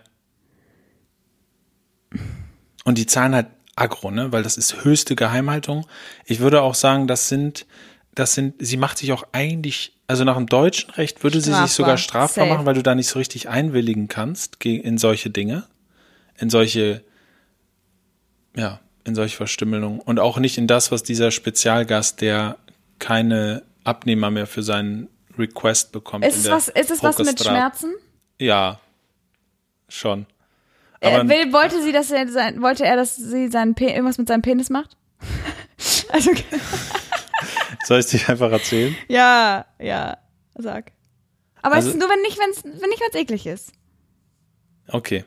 Und 2.85 2.99
die 2.99 3.07
zahlen 3.07 3.35
halt 3.35 3.47
aggro, 3.77 4.11
ne? 4.11 4.33
Weil 4.33 4.43
das 4.43 4.57
ist 4.57 4.85
höchste 4.85 5.17
Geheimhaltung. 5.17 5.87
Ich 6.25 6.41
würde 6.41 6.63
auch 6.63 6.75
sagen, 6.75 7.07
das 7.07 7.29
sind, 7.29 7.67
das 8.15 8.35
sind, 8.35 8.55
sie 8.59 8.77
macht 8.77 8.99
sich 8.99 9.13
auch 9.13 9.25
eigentlich, 9.33 9.97
also 10.07 10.25
nach 10.25 10.37
dem 10.37 10.47
deutschen 10.47 10.91
Recht 10.91 11.25
würde 11.25 11.41
sie 11.41 11.47
sich 11.47 11.55
Strafbar. 11.55 11.69
sogar 11.69 11.97
strafbar 11.97 12.45
Safe. 12.45 12.55
machen, 12.55 12.67
weil 12.67 12.75
du 12.75 12.83
da 12.83 12.95
nicht 12.95 13.09
so 13.09 13.19
richtig 13.19 13.49
einwilligen 13.49 14.09
kannst 14.09 14.63
in 14.65 14.99
solche 14.99 15.31
Dinge, 15.31 15.65
in 16.37 16.51
solche, 16.51 17.03
ja, 18.55 18.81
in 19.05 19.15
solche 19.15 19.37
Verstümmelungen 19.37 20.01
und 20.01 20.21
auch 20.21 20.39
nicht 20.39 20.59
in 20.59 20.67
das, 20.67 20.93
was 20.93 21.03
dieser 21.03 21.31
Spezialgast, 21.31 22.21
der 22.21 22.59
keine 22.99 23.63
Abnehmer 23.85 24.31
mehr 24.31 24.47
für 24.47 24.63
seinen 24.63 25.09
Request 25.39 25.93
bekommt. 25.93 26.25
Ist 26.25 26.37
es 26.37 26.51
was, 26.51 26.69
ist 26.69 26.91
es 26.91 27.03
was 27.03 27.19
mit 27.19 27.43
Schmerzen? 27.43 27.95
Ja, 28.39 28.81
schon. 29.89 30.27
Er 31.03 31.29
will, 31.29 31.53
wollte 31.53 31.83
sie, 31.83 31.93
dass 31.93 32.11
er 32.11 32.29
sein, 32.29 32.63
wollte 32.63 32.85
er, 32.87 32.97
dass 32.97 33.17
sie 33.17 33.49
seinen 33.49 33.75
Pe 33.75 33.87
irgendwas 33.87 34.19
mit 34.19 34.29
seinem 34.29 34.43
Penis 34.43 34.71
macht? 34.71 34.97
also, 36.11 36.31
Soll 37.85 37.99
ich 37.99 38.07
es 38.07 38.11
dir 38.13 38.29
einfach 38.29 38.53
erzählen? 38.53 38.95
Ja, 39.09 39.67
ja, 39.81 40.19
sag. 40.57 40.93
Aber 41.63 41.75
Also- 41.77 41.89
es 41.89 41.95
ist 41.95 42.01
nur, 42.01 42.09
wenn 42.09 42.23
nicht, 42.23 42.39
wenn's, 42.39 42.63
wenn 42.65 42.91
nicht, 42.91 43.01
wenn's 43.01 43.15
eklig 43.15 43.47
ist. 43.47 43.73
Okay. 44.89 45.25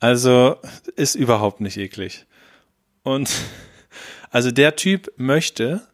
Also 0.00 0.56
ist 0.96 1.14
überhaupt 1.14 1.60
nicht 1.60 1.76
eklig. 1.76 2.26
Und 3.02 3.30
also 4.30 4.50
der 4.50 4.76
Typ 4.76 5.12
möchte, 5.16 5.86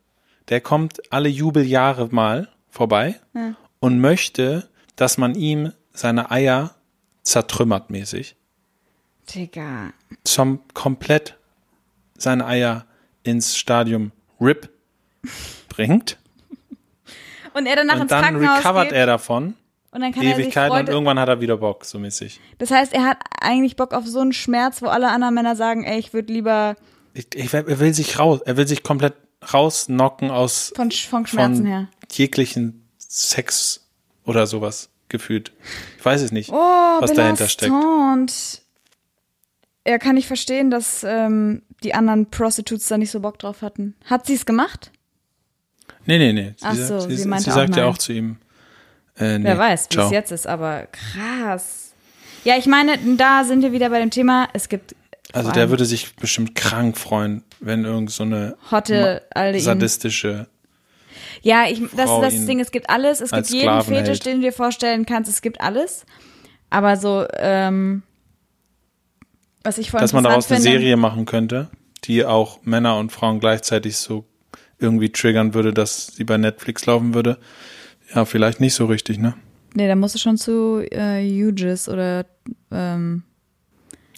der 0.49 0.61
kommt 0.61 1.01
alle 1.13 1.29
Jubeljahre 1.29 2.09
mal 2.11 2.49
vorbei 2.69 3.21
Ja. 3.35 3.55
und 3.81 4.01
möchte, 4.01 4.69
dass 4.97 5.19
man 5.19 5.35
ihm 5.35 5.73
seine 5.93 6.31
Eier 6.31 6.75
zertrümmert 7.23 7.91
mäßig, 7.91 8.37
Digga. 9.35 9.93
zum 10.25 10.61
komplett 10.75 11.37
seine 12.17 12.47
Eier 12.47 12.85
ins 13.23 13.57
Stadium 13.57 14.13
RIP 14.41 14.69
bringt 15.69 16.19
Und 17.55 17.67
er 17.67 17.77
danach 17.77 17.95
ins 17.95 18.03
und 18.03 18.11
dann 18.13 18.23
Krankenhaus 18.23 18.59
recovert 18.59 18.89
geht 18.91 18.93
er 18.97 19.07
davon 19.07 19.55
und 19.93 20.01
dann 20.03 20.13
kann 20.13 20.23
er 20.23 20.37
Ewigkeiten 20.39 20.77
und 20.79 20.89
irgendwann 20.89 21.19
hat 21.19 21.29
er 21.29 21.41
wieder 21.41 21.57
Bock, 21.57 21.85
so 21.85 21.99
mäßig. 21.99 22.39
Das 22.59 22.71
heißt, 22.71 22.93
er 22.93 23.05
hat 23.05 23.19
eigentlich 23.41 23.75
Bock 23.75 23.93
auf 23.93 24.07
so 24.07 24.21
einen 24.21 24.33
Schmerz, 24.33 24.83
wo 24.83 24.87
alle 24.87 25.09
anderen 25.09 25.35
Männer 25.35 25.57
sagen, 25.57 25.83
ey, 25.83 25.99
ich 25.99 26.13
würde 26.13 26.33
lieber 26.33 26.77
Ich, 27.13 27.27
ich, 27.35 27.53
er 27.53 27.81
will 27.81 27.93
sich 27.93 28.19
raus, 28.21 28.41
er 28.45 28.57
will 28.57 28.69
sich 28.69 28.85
komplett 28.85 29.15
rausnocken 29.53 30.31
aus 30.31 30.73
von, 30.77 30.93
von 30.93 31.27
Schmerzen 31.27 31.57
von 31.63 31.67
her. 31.67 31.89
jeglichen 32.13 32.87
Sex 32.99 33.85
oder 34.25 34.47
sowas 34.47 34.91
gefühlt. 35.09 35.51
Ich 35.99 36.05
weiß 36.05 36.23
es 36.23 36.31
nicht, 36.31 36.51
Oh, 36.53 36.55
was 36.55 37.13
dahinter 37.15 37.49
steckt. 37.49 37.73
Er 39.85 39.99
kann 39.99 40.15
nicht 40.15 40.27
verstehen, 40.27 40.71
dass 40.71 41.05
ähm, 41.05 41.63
die 41.83 41.95
anderen 41.95 42.27
Prostitutes 42.31 42.87
da 42.89 42.99
nicht 42.99 43.11
so 43.11 43.21
Bock 43.21 43.39
drauf 43.39 43.63
hatten. 43.63 43.95
Hat 44.05 44.27
sie 44.27 44.35
es 44.35 44.45
gemacht? 44.45 44.91
Nee, 46.07 46.19
nee, 46.19 46.33
nee. 46.33 46.55
Sie, 46.57 46.65
Ach 46.67 46.75
sagt- 46.75 46.89
so, 46.89 47.01
sie, 47.01 47.17
sie 47.17 47.23
sie, 47.23 47.29
meinte 47.29 47.51
auch 47.51 47.55
sagt 47.55 47.77
ja 47.77 47.83
nein. 47.85 47.93
auch 47.93 47.99
zu 47.99 48.13
ihm. 48.13 48.37
Äh, 49.19 49.39
nee, 49.39 49.45
Wer 49.45 49.59
weiß, 49.59 49.89
wie 49.93 49.99
es 50.01 50.11
jetzt 50.11 50.33
ist, 50.33 50.47
aber 50.47 50.87
krass. 50.93 51.93
Ja, 52.45 52.57
ich 52.57 52.67
meine, 52.67 52.99
da 53.17 53.45
sind 53.45 53.63
wir 53.63 53.73
wieder 53.73 53.91
bei 53.91 54.01
dem 54.01 54.11
Thema, 54.11 54.49
es 54.55 54.69
gibt 54.69 54.95
Also 55.33 55.51
der 55.51 55.69
würde 55.71 55.85
sich 55.85 56.15
bestimmt 56.17 56.55
krank 56.55 56.97
freuen, 56.97 57.43
wenn 57.61 57.85
irgend 57.85 58.11
so 58.11 58.23
eine 58.23 58.57
hotte 58.71 59.23
sadistische. 59.59 60.47
Ja, 61.43 61.65
ich, 61.69 61.81
das 61.97 62.11
ist 62.11 62.21
das 62.23 62.47
Ding, 62.47 62.61
es 62.61 62.71
gibt 62.71 62.89
alles, 62.91 63.21
es 63.21 63.31
gibt 63.31 63.49
jeden 63.51 63.83
Fetisch, 63.83 64.09
hält. 64.09 64.27
den 64.27 64.37
du 64.37 64.43
dir 64.43 64.53
vorstellen 64.53 65.07
kannst, 65.07 65.31
es 65.31 65.43
gibt 65.43 65.61
alles. 65.61 66.05
Aber 66.71 66.97
so, 66.97 67.27
ähm, 67.39 68.03
was 69.63 69.79
ich 69.79 69.91
voll 69.91 70.01
Dass 70.01 70.13
man 70.13 70.25
daraus 70.25 70.51
eine 70.51 70.61
finde, 70.61 70.79
Serie 70.79 70.97
machen 70.97 71.27
könnte, 71.27 71.69
die 72.05 72.25
auch 72.25 72.61
Männer 72.65 72.99
und 72.99 73.13
Frauen 73.13 73.41
gleichzeitig 73.41 73.97
so 73.97 74.25
irgendwie 74.79 75.11
triggern 75.11 75.55
würde, 75.55 75.73
dass 75.75 76.09
sie 76.09 76.25
bei 76.25 76.39
Netflix 76.39 76.87
laufen 76.87 77.15
würde. 77.15 77.39
Ja, 78.15 78.25
vielleicht 78.25 78.61
nicht 78.61 78.75
so 78.75 78.87
richtig, 78.87 79.19
ne? 79.19 79.35
Nee, 79.75 79.87
da 79.87 79.95
musst 79.95 80.15
du 80.15 80.19
schon 80.19 80.37
zu 80.37 80.83
äh, 80.91 81.23
UGIS 81.23 81.89
oder 81.89 82.27
ähm, 82.73 83.23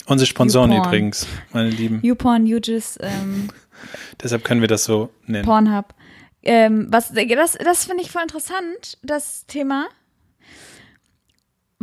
Unsere 0.06 0.26
Sponsoren 0.26 0.70
YouPorn. 0.70 0.88
übrigens, 0.88 1.26
meine 1.52 1.70
Lieben. 1.70 2.00
YouPorn, 2.02 2.44
UGIS, 2.44 2.98
ähm, 3.00 3.48
Deshalb 4.22 4.44
können 4.44 4.60
wir 4.60 4.68
das 4.68 4.84
so 4.84 5.10
nennen. 5.26 5.44
Pornhub. 5.44 5.94
Ähm, 6.42 6.88
was, 6.90 7.12
das 7.12 7.58
das 7.58 7.84
finde 7.84 8.02
ich 8.02 8.10
voll 8.10 8.22
interessant, 8.22 8.98
das 9.02 9.46
Thema. 9.46 9.86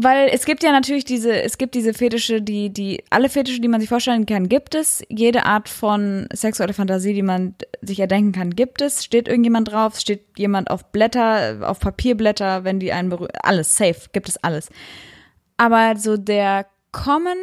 Weil 0.02 0.30
es 0.32 0.46
gibt 0.46 0.64
ja 0.64 0.72
natürlich 0.72 1.04
diese, 1.04 1.42
es 1.42 1.58
gibt 1.58 1.76
diese 1.76 1.94
Fetische, 1.94 2.42
die, 2.42 2.70
die, 2.70 3.04
alle 3.10 3.28
Fetische, 3.28 3.60
die 3.60 3.68
man 3.68 3.82
sich 3.82 3.90
vorstellen 3.90 4.26
kann, 4.26 4.48
gibt 4.48 4.74
es. 4.76 5.04
Jede 5.10 5.46
Art 5.46 5.68
von 5.68 6.28
sexueller 6.32 6.74
Fantasie, 6.74 7.14
die 7.14 7.22
man 7.22 7.56
sich 7.82 8.00
erdenken 8.00 8.32
kann, 8.32 8.52
gibt 8.56 8.82
es. 8.82 9.04
Steht 9.04 9.28
irgendjemand 9.28 9.72
drauf, 9.72 10.00
steht 10.00 10.22
jemand 10.38 10.70
auf 10.70 10.86
Blätter, 10.94 11.68
auf 11.70 11.80
Papierblätter, 11.82 12.64
wenn 12.64 12.80
die 12.80 12.94
einen 12.94 13.10
berühren. 13.10 13.32
Alles, 13.44 13.76
safe, 13.76 14.10
gibt 14.14 14.30
es 14.30 14.38
alles. 14.42 14.70
Aber 15.58 15.98
so 15.98 16.16
der 16.16 16.68
Common, 16.94 17.38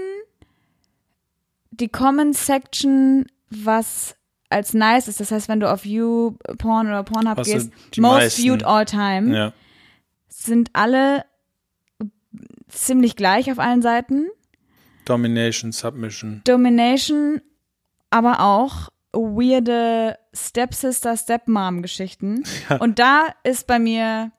die 1.70 1.88
Common 1.88 2.32
Section, 2.32 3.26
was 3.50 4.16
als 4.48 4.72
nice 4.72 5.08
ist, 5.08 5.20
das 5.20 5.30
heißt, 5.30 5.48
wenn 5.48 5.60
du 5.60 5.70
auf 5.70 5.84
YouPorn 5.84 6.86
oder 6.86 7.02
Pornhub 7.02 7.36
Was 7.38 7.48
gehst, 7.48 7.70
most 7.98 8.12
meisten- 8.14 8.42
viewed 8.42 8.64
all 8.64 8.84
time, 8.84 9.36
Ja. 9.36 9.52
sind 10.28 10.70
alle 10.72 11.24
ziemlich 12.68 13.16
gleich 13.16 13.50
auf 13.50 13.59
allen 13.59 13.83
Seiten. 13.83 14.26
Domination, 15.05 15.72
Submission. 15.72 16.42
Domination, 16.44 17.40
aber 18.11 18.40
auch 18.40 18.88
weirde 19.12 20.18
Stepsister, 20.35 21.16
Stepmom-Geschichten. 21.16 22.44
Und 22.81 22.98
da 22.98 23.26
ist 23.44 23.66
bei 23.66 23.79
mir, 23.79 24.33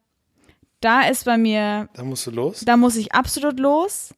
da 0.82 1.02
ist 1.08 1.26
bei 1.26 1.38
mir, 1.38 1.90
Da 1.94 2.04
musst 2.04 2.28
du 2.28 2.32
los. 2.32 2.64
da 2.66 2.78
muss 2.78 2.96
ich 2.96 3.14
absolut 3.14 3.60
los. 3.60 4.14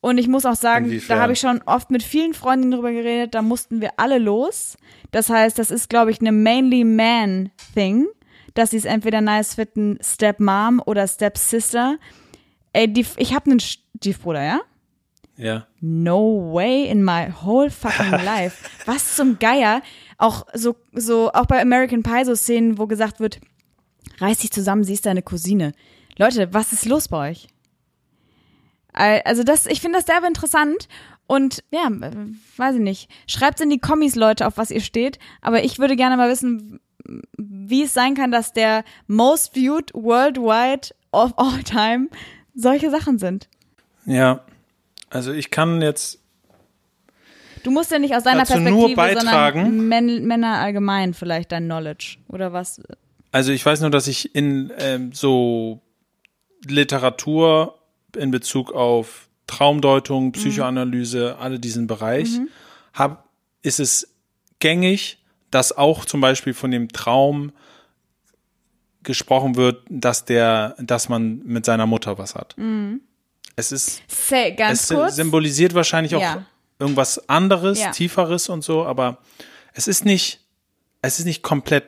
Und 0.00 0.18
ich 0.18 0.28
muss 0.28 0.46
auch 0.46 0.54
sagen, 0.54 0.84
Inwiefern? 0.86 1.16
da 1.16 1.22
habe 1.22 1.32
ich 1.32 1.40
schon 1.40 1.60
oft 1.66 1.90
mit 1.90 2.04
vielen 2.04 2.32
Freundinnen 2.32 2.70
drüber 2.70 2.92
geredet, 2.92 3.34
da 3.34 3.42
mussten 3.42 3.80
wir 3.80 3.90
alle 3.96 4.18
los. 4.18 4.76
Das 5.10 5.28
heißt, 5.28 5.58
das 5.58 5.72
ist, 5.72 5.90
glaube 5.90 6.12
ich, 6.12 6.20
eine 6.20 6.30
mainly 6.30 6.84
man 6.84 7.50
thing, 7.74 8.06
dass 8.54 8.70
sie 8.70 8.76
es 8.76 8.84
entweder 8.84 9.20
nice 9.20 9.54
finden, 9.56 9.98
Stepmom 10.00 10.80
oder 10.86 11.08
Stepsister. 11.08 11.98
Ey, 12.78 12.92
die, 12.92 13.04
ich 13.16 13.34
habe 13.34 13.50
einen 13.50 13.58
Stiefbruder, 13.58 14.42
ja? 14.44 14.60
Ja. 15.36 15.66
No 15.80 16.52
way 16.52 16.86
in 16.88 17.02
my 17.04 17.32
whole 17.44 17.70
fucking 17.70 18.10
life. 18.24 18.68
Was 18.86 19.16
zum 19.16 19.38
Geier. 19.40 19.82
Auch 20.16 20.46
so, 20.54 20.76
so, 20.92 21.32
auch 21.32 21.46
bei 21.46 21.60
American 21.60 22.04
Pie 22.04 22.24
so 22.24 22.36
Szenen, 22.36 22.78
wo 22.78 22.86
gesagt 22.86 23.18
wird, 23.18 23.40
reiß 24.18 24.38
dich 24.38 24.52
zusammen, 24.52 24.84
sie 24.84 24.92
ist 24.92 25.06
deine 25.06 25.22
Cousine. 25.22 25.72
Leute, 26.18 26.54
was 26.54 26.72
ist 26.72 26.86
los 26.86 27.08
bei 27.08 27.30
euch? 27.30 27.48
Al- 28.92 29.22
Also 29.24 29.42
das, 29.42 29.66
ich 29.66 29.80
finde 29.80 29.98
das 29.98 30.04
derbe 30.06 30.26
interessant 30.28 30.88
und 31.26 31.64
ja, 31.72 31.88
weiß 32.56 32.76
ich 32.76 32.80
nicht. 32.80 33.10
Schreibt 33.26 33.60
in 33.60 33.70
die 33.70 33.78
Kommis, 33.80 34.14
Leute, 34.14 34.46
auf 34.46 34.56
was 34.56 34.70
ihr 34.70 34.80
steht. 34.80 35.18
Aber 35.40 35.64
ich 35.64 35.78
würde 35.80 35.96
gerne 35.96 36.16
mal 36.16 36.30
wissen, 36.30 36.78
wie 37.36 37.82
es 37.84 37.94
sein 37.94 38.14
kann, 38.14 38.30
dass 38.30 38.52
der 38.52 38.84
most 39.08 39.54
viewed 39.54 39.92
worldwide 39.94 40.94
of 41.12 41.32
all 41.36 41.62
time 41.64 42.08
solche 42.58 42.90
Sachen 42.90 43.18
sind. 43.18 43.48
Ja. 44.04 44.44
Also 45.10 45.32
ich 45.32 45.50
kann 45.50 45.80
jetzt, 45.80 46.18
Du 47.62 47.70
musst 47.70 47.90
ja 47.90 47.98
nicht 47.98 48.14
aus 48.14 48.24
seiner 48.24 48.40
Dazu 48.40 48.54
Perspektive, 48.54 48.88
nur 48.88 48.94
beitragen. 48.94 49.64
sondern 49.64 49.88
Män 49.88 50.26
Männer 50.26 50.58
allgemein 50.58 51.12
vielleicht 51.14 51.52
dein 51.52 51.64
Knowledge 51.64 52.18
oder 52.28 52.52
was? 52.52 52.80
also 53.32 53.52
ich 53.52 53.64
weiß 53.64 53.80
nur, 53.80 53.90
dass 53.90 54.06
ich 54.06 54.34
in 54.34 54.72
ähm, 54.78 55.12
so 55.12 55.80
Literatur 56.66 57.78
in 58.16 58.30
Bezug 58.30 58.72
auf 58.72 59.28
Traumdeutung, 59.46 60.32
Psychoanalyse, 60.32 61.36
alle 61.38 61.58
diesen 61.58 61.86
Bereich, 61.86 62.28
hab, 62.92 63.28
ist 63.62 63.80
es 63.80 64.14
gängig, 64.60 65.18
dass 65.50 65.76
auch 65.76 66.04
zum 66.04 66.20
Beispiel 66.20 66.54
von 66.54 66.70
dem 66.70 66.88
Traum 66.88 67.52
gesprochen 69.02 69.56
wird, 69.56 69.82
dass 69.88 70.24
der, 70.24 70.74
dass 70.78 71.08
man 71.08 71.38
mit 71.44 71.64
seiner 71.64 71.86
Mutter 71.86 72.18
was 72.18 72.34
hat. 72.34 72.56
Es 73.56 73.72
ist 73.72 74.02
Say, 74.08 74.52
ganz 74.52 74.82
es 74.82 74.88
kurz. 74.96 75.16
symbolisiert 75.16 75.74
wahrscheinlich 75.74 76.14
auch 76.14 76.20
Ja. 76.20 76.44
irgendwas 76.78 77.28
anderes, 77.28 77.80
Ja. 77.80 77.90
tieferes 77.90 78.48
und 78.48 78.62
so, 78.62 78.84
aber 78.84 79.18
es 79.74 79.88
ist 79.88 80.04
nicht, 80.04 80.40
es 81.02 81.18
ist 81.18 81.24
nicht 81.24 81.42
komplett 81.42 81.84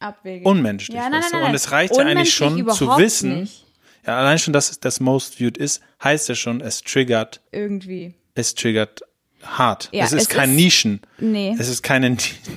Abwegig. 0.00 0.46
unmenschlich. 0.46 0.96
Ja, 0.96 1.08
nein, 1.08 1.20
weißt 1.22 1.32
nein, 1.32 1.40
du? 1.40 1.44
nein. 1.44 1.50
Und 1.50 1.54
es 1.56 1.70
reicht 1.70 1.96
ja 1.96 2.04
eigentlich 2.04 2.34
schon 2.34 2.68
zu 2.70 2.96
wissen, 2.98 3.40
Nicht. 3.40 3.64
ja, 4.06 4.18
allein 4.18 4.38
schon, 4.38 4.52
dass 4.52 4.70
es 4.70 4.80
das 4.80 5.00
Most 5.00 5.34
Viewed 5.38 5.56
ist, 5.58 5.82
heißt 6.02 6.28
ja 6.28 6.34
schon, 6.34 6.60
es 6.60 6.82
triggert, 6.82 7.40
Irgendwie. 7.50 8.14
es 8.34 8.54
triggert 8.54 9.02
hart. 9.42 9.88
Ja, 9.92 10.04
es 10.04 10.12
ist 10.12 10.22
es 10.22 10.28
kein 10.28 10.50
ist- 10.50 10.56
Nischen, 10.56 11.00
Nee. 11.18 11.54
es 11.58 11.68
ist 11.68 11.82
keine 11.82 12.16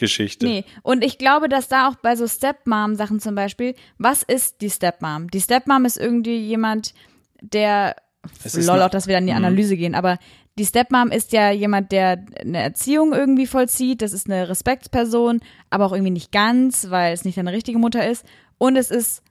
Nischengeschichte. 0.00 0.46
Nee, 0.46 0.64
und 0.82 1.04
ich 1.04 1.18
glaube, 1.18 1.48
dass 1.48 1.68
da 1.68 1.88
auch 1.88 1.96
bei 1.96 2.16
so 2.16 2.26
Stepmom-Sachen 2.26 3.20
zum 3.20 3.34
Beispiel, 3.34 3.74
was 3.98 4.22
ist 4.22 4.60
die 4.60 4.70
Stepmom? 4.70 5.30
Die 5.30 5.40
Stepmom 5.40 5.84
ist 5.84 5.98
irgendwie 5.98 6.38
jemand, 6.38 6.94
der, 7.40 7.96
Es 8.44 8.54
ist 8.54 8.66
lol, 8.66 8.76
eine- 8.76 8.86
auch, 8.86 8.90
dass 8.90 9.06
wir 9.06 9.14
dann 9.14 9.24
in 9.24 9.28
die 9.28 9.32
Analyse 9.34 9.76
gehen, 9.76 9.94
aber 9.94 10.18
die 10.58 10.66
Stepmom 10.66 11.10
ist 11.10 11.32
ja 11.32 11.50
jemand, 11.50 11.92
der 11.92 12.24
eine 12.40 12.58
Erziehung 12.62 13.12
irgendwie 13.12 13.46
vollzieht, 13.46 14.02
das 14.02 14.12
ist 14.12 14.26
eine 14.28 14.48
Respektsperson, 14.48 15.40
aber 15.70 15.86
auch 15.86 15.92
irgendwie 15.92 16.10
nicht 16.12 16.32
ganz, 16.32 16.90
weil 16.90 17.12
es 17.14 17.24
nicht 17.24 17.38
deine 17.38 17.52
richtige 17.52 17.78
Mutter 17.78 18.06
ist 18.08 18.24
und 18.58 18.76
es 18.76 18.90
ist 18.90 19.22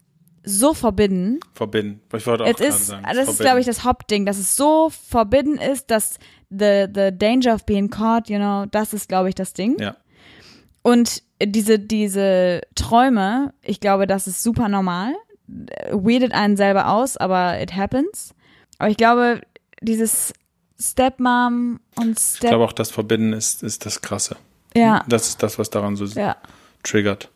so 0.43 0.73
forbidden, 0.73 1.39
Verbinden. 1.53 2.01
Ich 2.15 2.25
wollte 2.25 2.45
auch 2.45 2.47
es 2.47 2.60
ist, 2.62 2.88
sagen. 2.88 3.03
das 3.03 3.17
ist, 3.17 3.25
forbidden. 3.25 3.43
glaube 3.45 3.60
ich, 3.60 3.65
das 3.65 3.84
Hauptding, 3.84 4.25
dass 4.25 4.38
es 4.39 4.55
so 4.55 4.89
forbidden 4.89 5.58
ist, 5.58 5.91
dass 5.91 6.17
the, 6.49 6.86
the 6.91 7.10
danger 7.15 7.53
of 7.53 7.65
being 7.65 7.89
caught, 7.89 8.29
you 8.29 8.38
know, 8.38 8.65
das 8.65 8.93
ist, 8.93 9.10
glaube 9.10 9.29
ich, 9.29 9.36
das 9.36 9.53
Ding. 9.53 9.77
Ja. 9.79 9.97
Und 10.82 11.24
diese, 11.44 11.80
diese 11.80 12.62
Träume, 12.76 13.54
ich 13.62 13.80
glaube, 13.80 14.08
das 14.08 14.28
ist 14.28 14.44
super 14.44 14.68
normal. 14.70 15.13
Weirdet 15.92 16.34
einen 16.34 16.58
selber 16.58 16.89
aus, 16.89 17.18
aber 17.18 17.62
it 17.62 17.76
happens. 17.76 18.34
Aber 18.78 18.89
ich 18.89 18.98
glaube, 18.98 19.42
dieses 19.82 20.34
Stepmom 20.80 21.80
und 21.96 22.20
Step. 22.20 22.44
Ich 22.44 22.50
glaube 22.50 22.63
auch, 22.65 22.74
das 22.74 22.92
Verbinden 22.92 23.34
ist, 23.34 23.63
ist 23.63 23.86
das 23.86 24.02
Krasse. 24.02 24.38
ja. 24.76 25.04
Das 25.08 25.28
ist 25.28 25.44
das, 25.44 25.60
was 25.60 25.70
daran 25.70 25.96
so 25.96 26.06
Ja. 26.06 26.38
triggert. 26.84 27.30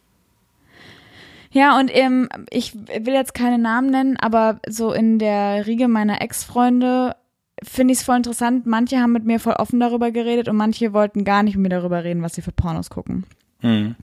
Ja, 1.52 1.78
und 1.80 1.90
ähm, 1.94 2.30
ich 2.50 2.74
will 2.76 3.14
jetzt 3.14 3.34
keine 3.36 3.60
Namen 3.60 3.90
nennen, 3.92 4.18
aber 4.18 4.60
so 4.68 4.92
in 4.92 5.20
der 5.20 5.68
Riege 5.68 5.88
meiner 5.88 6.22
Ex-Freunde 6.22 7.16
finde 7.64 7.94
ich 7.94 8.00
es 8.00 8.06
voll 8.06 8.18
interessant. 8.18 8.66
Manche 8.66 8.98
haben 9.00 9.12
mit 9.12 9.26
mir 9.26 9.40
voll 9.40 9.54
offen 9.54 9.80
darüber 9.80 10.12
geredet 10.12 10.48
und 10.48 10.56
manche 10.56 10.94
wollten 10.94 11.24
gar 11.24 11.44
nicht 11.44 11.56
mit 11.56 11.64
mir 11.64 11.76
darüber 11.76 12.04
reden, 12.04 12.22
was 12.22 12.34
sie 12.36 12.42
für 12.42 12.52
Pornos 12.52 12.90
gucken. 12.90 13.26
Hm. 13.60 13.96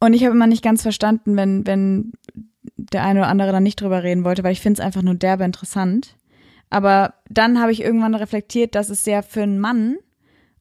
Und 0.00 0.12
ich 0.14 0.24
habe 0.24 0.34
immer 0.34 0.46
nicht 0.46 0.62
ganz 0.62 0.82
verstanden, 0.82 1.36
wenn, 1.36 1.66
wenn 1.66 2.12
der 2.76 3.04
eine 3.04 3.20
oder 3.20 3.28
andere 3.28 3.52
dann 3.52 3.62
nicht 3.62 3.80
drüber 3.80 4.02
reden 4.02 4.24
wollte, 4.24 4.44
weil 4.44 4.52
ich 4.52 4.60
finde 4.60 4.80
es 4.80 4.86
einfach 4.86 5.02
nur 5.02 5.14
derbe 5.14 5.44
interessant. 5.44 6.14
Aber 6.70 7.14
dann 7.28 7.60
habe 7.60 7.72
ich 7.72 7.82
irgendwann 7.82 8.14
reflektiert, 8.14 8.74
dass 8.74 8.90
es 8.90 9.04
ja 9.06 9.22
für 9.22 9.42
einen 9.42 9.58
Mann 9.58 9.96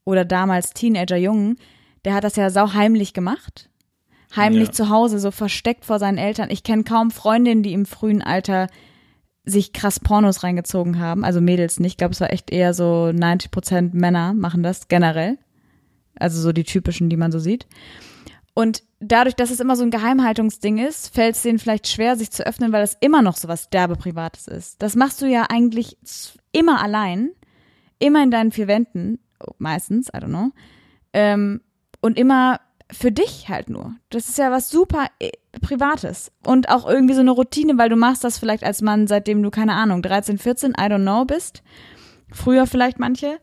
oder 0.06 0.26
damals 0.26 0.72
Teenager 0.72 1.18
Jungen, 1.18 1.58
der 2.06 2.14
hat 2.14 2.24
das 2.24 2.36
ja 2.38 2.50
sau 2.50 2.74
heimlich 2.74 3.14
gemacht. 3.14 3.70
Heimlich 4.36 4.70
Ja. 4.70 4.74
zu 4.74 4.90
Hause, 4.90 5.20
so 5.20 5.32
versteckt 5.32 5.86
vor 5.86 6.00
seinen 6.00 6.18
Eltern. 6.18 6.50
Ich 6.50 6.64
kenne 6.64 6.84
kaum 6.84 7.12
Freundinnen, 7.12 7.64
die 7.64 7.74
im 7.74 7.86
frühen 7.86 8.22
Alter 8.22 8.68
sich 9.48 9.72
krass 9.72 10.00
Pornos 10.00 10.44
reingezogen 10.44 11.00
haben. 11.00 11.24
Also 11.24 11.42
Mädels 11.42 11.80
nicht. 11.80 11.94
Ich 11.94 11.98
glaube, 11.98 12.14
es 12.14 12.22
war 12.22 12.32
echt 12.32 12.52
eher 12.52 12.74
so 12.74 13.12
90% 13.14 13.92
Männer 13.94 14.34
machen 14.34 14.62
das 14.62 14.88
generell. 14.90 15.38
Also 16.20 16.42
so 16.42 16.52
die 16.52 16.64
typischen, 16.64 17.10
die 17.10 17.18
man 17.18 17.32
so 17.32 17.40
sieht. 17.40 17.66
Und 18.54 18.84
dadurch, 19.00 19.36
dass 19.36 19.52
es 19.52 19.60
immer 19.60 19.76
so 19.76 19.84
ein 19.84 19.92
Geheimhaltungsding 19.92 20.80
ist, 20.80 21.14
fällt 21.14 21.36
es 21.36 21.44
denen 21.44 21.60
vielleicht 21.60 21.88
schwer, 21.88 22.16
sich 22.16 22.32
zu 22.32 22.46
öffnen, 22.46 22.72
weil 22.72 22.84
es 22.84 22.98
immer 23.00 23.22
noch 23.22 23.38
so 23.38 23.48
was 23.48 23.70
derbe 23.70 23.96
Privates 23.96 24.48
ist. 24.48 24.82
Das 24.82 24.96
machst 24.96 25.22
du 25.22 25.28
ja 25.28 25.46
eigentlich 25.50 25.98
immer 26.52 26.82
allein, 26.82 27.30
immer 28.00 28.24
in 28.24 28.32
deinen 28.32 28.52
vier 28.52 28.68
Wänden, 28.68 29.20
meistens, 29.60 30.08
I 30.08 30.18
don't 30.18 30.30
know, 30.30 30.52
ähm, 31.14 31.62
und 32.02 32.18
immer 32.18 32.60
für 32.91 33.12
dich 33.12 33.50
halt 33.50 33.69
nur. 33.69 33.95
Das 34.10 34.30
ist 34.30 34.38
ja 34.38 34.52
was 34.52 34.69
super 34.69 35.08
äh, 35.19 35.32
Privates 35.62 36.32
und 36.45 36.69
auch 36.69 36.88
irgendwie 36.88 37.13
so 37.13 37.21
eine 37.21 37.32
Routine, 37.32 37.78
weil 37.78 37.89
du 37.89 37.95
machst 37.95 38.23
das 38.23 38.38
vielleicht 38.38 38.63
als 38.63 38.82
Mann, 38.82 39.08
seitdem 39.08 39.43
du, 39.43 39.50
keine 39.50 39.73
Ahnung, 39.73 40.02
13, 40.02 40.38
14, 40.38 40.71
I 40.71 40.84
don't 40.84 41.02
know 41.02 41.26
bist. 41.26 41.63
Früher 42.32 42.67
vielleicht 42.67 43.00
manche. 43.00 43.39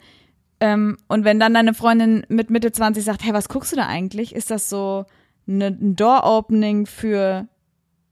Ähm, 0.61 0.96
und 1.09 1.24
wenn 1.24 1.40
dann 1.40 1.54
deine 1.54 1.74
Freundin 1.74 2.24
mit 2.28 2.50
Mitte 2.50 2.72
20 2.72 3.04
sagt, 3.04 3.24
hey, 3.24 3.35
was 3.35 3.48
guckst 3.48 3.72
du 3.72 3.76
da 3.76 3.87
eigentlich? 3.87 4.35
Ist 4.35 4.50
das 4.50 4.68
so 4.68 5.04
eine, 5.46 5.66
ein 5.66 5.96
Door-Opening 5.96 6.87
für 6.87 7.48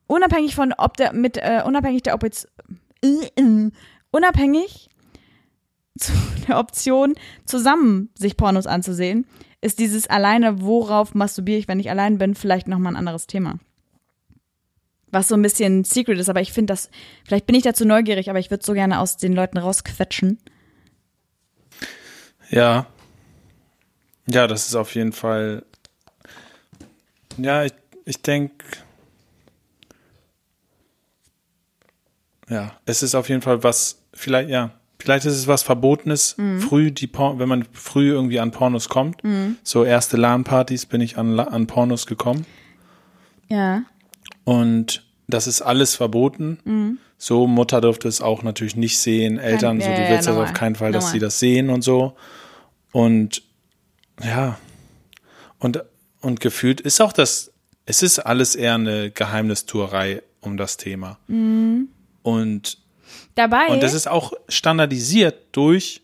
unabhängig 0.07 0.55
von 0.55 0.75
ob 0.77 0.97
der 0.97 1.13
mit 1.15 1.39
äh, 1.39 1.63
unabhängig 1.65 2.03
der 2.03 2.15
Option 2.15 2.51
äh, 3.03 3.29
äh, 3.37 3.71
unabhängig 4.11 4.91
zu 5.99 6.13
der 6.49 6.59
Option 6.59 7.15
zusammen 7.47 8.11
sich 8.15 8.37
Pornos 8.37 8.67
anzusehen, 8.67 9.27
ist 9.63 9.79
dieses 9.79 10.09
alleine 10.09 10.61
worauf 10.61 11.15
masturbiere 11.15 11.59
ich, 11.59 11.69
wenn 11.69 11.81
ich 11.81 11.89
allein 11.89 12.19
bin, 12.19 12.35
vielleicht 12.35 12.69
noch 12.69 12.79
mal 12.79 12.91
ein 12.91 12.97
anderes 12.97 13.27
Thema. 13.27 13.59
Was 15.11 15.29
so 15.29 15.35
ein 15.35 15.43
bisschen 15.43 15.85
secret 15.85 16.19
ist, 16.19 16.29
aber 16.29 16.41
ich 16.41 16.53
finde 16.53 16.73
das 16.73 16.91
vielleicht 17.25 17.47
bin 17.47 17.55
ich 17.55 17.63
dazu 17.63 17.87
neugierig, 17.87 18.29
aber 18.29 18.39
ich 18.39 18.51
würde 18.51 18.65
so 18.65 18.75
gerne 18.75 18.99
aus 18.99 19.17
den 19.17 19.33
Leuten 19.33 19.59
rausquetschen. 19.59 20.39
Ja. 22.51 22.87
Ja, 24.27 24.47
das 24.47 24.67
ist 24.67 24.75
auf 24.75 24.95
jeden 24.95 25.13
Fall. 25.13 25.65
Ja, 27.37 27.65
ich, 27.65 27.73
ich 28.05 28.21
denke. 28.21 28.65
Ja, 32.49 32.79
es 32.85 33.03
ist 33.03 33.15
auf 33.15 33.29
jeden 33.29 33.43
Fall 33.43 33.63
was, 33.63 34.03
vielleicht, 34.13 34.51
ja, 34.51 34.79
vielleicht 35.03 35.27
ist 35.27 35.35
es 35.35 35.47
was 35.47 35.63
Verbotenes, 35.63 36.37
früh 36.59 36.91
die 36.91 37.07
Por 37.07 37.39
wenn 37.39 37.49
man 37.49 37.65
früh 37.73 38.11
irgendwie 38.11 38.41
an 38.41 38.51
Pornos 38.51 38.89
kommt. 38.89 39.23
So 39.63 39.85
erste 39.85 40.17
LAN-Partys 40.17 40.87
bin 40.87 41.01
ich 41.01 41.19
an, 41.19 41.39
an 41.39 41.67
Pornos 41.67 42.07
gekommen. 42.07 42.47
Ja. 43.49 43.83
Und 44.45 45.05
das 45.29 45.47
ist 45.47 45.63
alles 45.63 45.95
verboten. 45.95 46.99
So, 47.19 47.47
Mutter 47.47 47.81
durfte 47.81 48.09
es 48.09 48.21
auch 48.21 48.43
natürlich 48.43 48.75
nicht 48.75 48.99
sehen, 48.99 49.39
Eltern, 49.39 49.81
so, 49.81 49.89
ja, 49.89 49.95
du 49.95 50.03
ja, 50.03 50.09
willst 50.11 50.27
das 50.27 50.35
normal. 50.35 50.51
auf 50.51 50.55
keinen 50.55 50.75
Fall, 50.75 50.91
dass 50.91 51.05
Normal. 51.05 51.13
sie 51.13 51.19
das 51.21 51.39
sehen 51.39 51.71
und 51.71 51.83
so. 51.83 52.17
Und 52.91 53.43
ja, 54.23 54.59
und, 55.61 55.85
und 56.21 56.41
gefühlt 56.41 56.81
ist 56.81 57.01
auch 57.01 57.13
das, 57.13 57.53
es 57.87 58.03
ist 58.03 58.19
alles 58.19 58.57
eher 58.57 58.75
eine 58.75 59.13
Geheimnistuerei 59.13 60.23
um 60.41 60.57
das 60.57 60.77
Thema. 60.77 61.19
Mhm. 61.29 61.89
Und, 62.23 62.82
Dabei 63.35 63.67
und 63.69 63.83
das 63.83 63.95
ist 63.95 64.09
auch 64.09 64.33
standardisiert 64.49 65.35
durch 65.53 66.03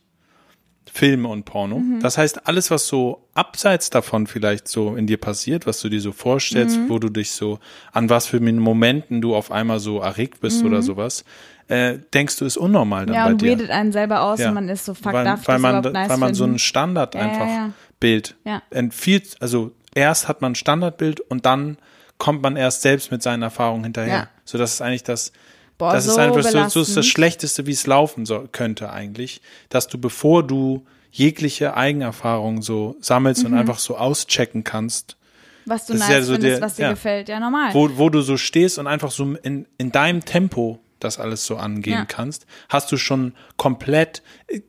Filme 0.90 1.28
und 1.28 1.44
Porno. 1.44 1.78
Mhm. 1.78 2.00
Das 2.00 2.16
heißt, 2.18 2.46
alles, 2.48 2.70
was 2.70 2.88
so 2.88 3.28
abseits 3.34 3.90
davon 3.90 4.26
vielleicht 4.26 4.66
so 4.68 4.96
in 4.96 5.06
dir 5.06 5.18
passiert, 5.18 5.66
was 5.66 5.80
du 5.80 5.88
dir 5.90 6.00
so 6.00 6.12
vorstellst, 6.12 6.78
Mhm. 6.78 6.88
wo 6.88 6.98
du 6.98 7.10
dich 7.10 7.32
so, 7.32 7.58
an 7.92 8.08
was 8.08 8.26
für 8.26 8.40
Momenten 8.58 9.20
du 9.20 9.36
auf 9.36 9.52
einmal 9.52 9.80
so 9.80 10.00
erregt 10.00 10.40
bist 10.40 10.64
oder 10.64 10.80
sowas, 10.82 11.24
äh, 11.68 11.98
denkst 12.14 12.38
du, 12.38 12.46
ist 12.46 12.56
unnormal 12.56 13.04
dann 13.04 13.10
Mhm. 13.10 13.14
ja, 13.14 13.24
bei 13.26 13.30
und 13.32 13.42
dir. 13.42 13.50
weirdet 13.50 13.70
einen 13.70 13.92
selber 13.92 14.22
aus 14.22 14.40
Ja. 14.40 14.48
und 14.48 14.54
man 14.54 14.68
ist 14.70 14.86
so, 14.86 14.94
fuck, 14.94 15.12
weil, 15.12 15.24
darf 15.24 15.46
weil 15.46 15.56
das 15.56 15.62
man, 15.62 15.70
überhaupt 15.78 15.92
nice 15.92 16.08
weil 16.08 16.16
man 16.16 16.34
so 16.34 16.44
ein? 16.44 16.58
Standard 16.58 17.14
Ja, 17.14 17.20
einfach 17.20 17.46
ja, 17.46 17.54
ja. 17.54 17.70
Bild 18.00 18.36
Ja. 18.44 18.62
empfiehlt, 18.70 19.36
also 19.40 19.72
erst 19.94 20.26
hat 20.26 20.40
man 20.40 20.52
ein 20.52 20.56
Standardbild 20.56 21.20
und 21.20 21.44
dann 21.44 21.76
kommt 22.16 22.42
man 22.42 22.56
erst 22.56 22.80
selbst 22.82 23.12
mit 23.12 23.22
seinen 23.22 23.42
Erfahrungen 23.42 23.84
hinterher. 23.84 24.14
Ja. 24.16 24.28
So, 24.44 24.56
das 24.56 24.72
ist 24.72 24.80
eigentlich 24.80 25.04
das, 25.04 25.32
Boah, 25.78 25.92
das 25.92 26.06
ist 26.06 26.14
so 26.14 26.20
einfach 26.20 26.42
so, 26.42 26.68
so 26.68 26.80
ist 26.82 26.96
das 26.96 27.06
Schlechteste, 27.06 27.66
wie 27.66 27.72
es 27.72 27.86
laufen 27.86 28.26
so, 28.26 28.48
könnte 28.50 28.90
eigentlich, 28.90 29.40
dass 29.68 29.86
du, 29.88 29.96
bevor 29.98 30.44
du 30.46 30.84
jegliche 31.10 31.76
Eigenerfahrung 31.76 32.60
so 32.62 32.96
sammelst 33.00 33.44
Mhm. 33.44 33.52
und 33.52 33.58
einfach 33.58 33.78
so 33.78 33.96
auschecken 33.96 34.64
kannst, 34.64 35.16
was 35.64 35.86
du 35.86 35.94
ist 35.94 36.00
nice 36.00 36.08
ja 36.10 36.22
so 36.22 36.32
findest, 36.32 36.56
der- 36.56 36.60
was 36.62 36.74
dir 36.76 36.82
ja. 36.82 36.90
gefällt. 36.90 37.28
Ja, 37.28 37.38
normal. 37.40 37.72
wo, 37.74 37.88
wo 37.96 38.10
du 38.10 38.20
so 38.22 38.36
stehst 38.36 38.78
und 38.78 38.86
einfach 38.86 39.10
so 39.10 39.34
in, 39.42 39.66
in 39.78 39.92
deinem 39.92 40.24
Tempo 40.24 40.80
das 41.00 41.18
alles 41.18 41.46
so 41.46 41.56
angehen 41.56 41.92
Ja. 41.94 42.04
kannst, 42.04 42.44
hast 42.68 42.90
du 42.90 42.96
schon 42.96 43.32
komplett 43.56 44.22
äh, 44.48 44.60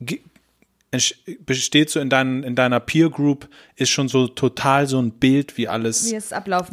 besteht 1.46 1.92
so 1.92 2.00
in, 2.00 2.10
dein, 2.10 2.42
in 2.42 2.56
deiner 2.56 2.80
Peer 2.80 3.12
Group, 3.12 3.48
ist 3.76 3.90
schon 3.92 4.08
so 4.08 4.28
total 4.28 4.88
so 4.88 5.00
ein 5.00 5.12
Bild, 5.12 5.56
wie 5.56 5.68
alles 5.68 6.12
wie 6.12 6.20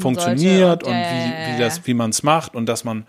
funktioniert 0.00 0.82
sollte. 0.82 0.86
und 0.86 0.92
ja, 0.94 1.10
wie, 1.50 1.54
wie 1.54 1.58
das, 1.58 1.86
wie 1.86 1.92
man 1.92 2.10
es 2.10 2.22
macht 2.22 2.54
und 2.54 2.64
dass 2.66 2.82
man 2.84 3.06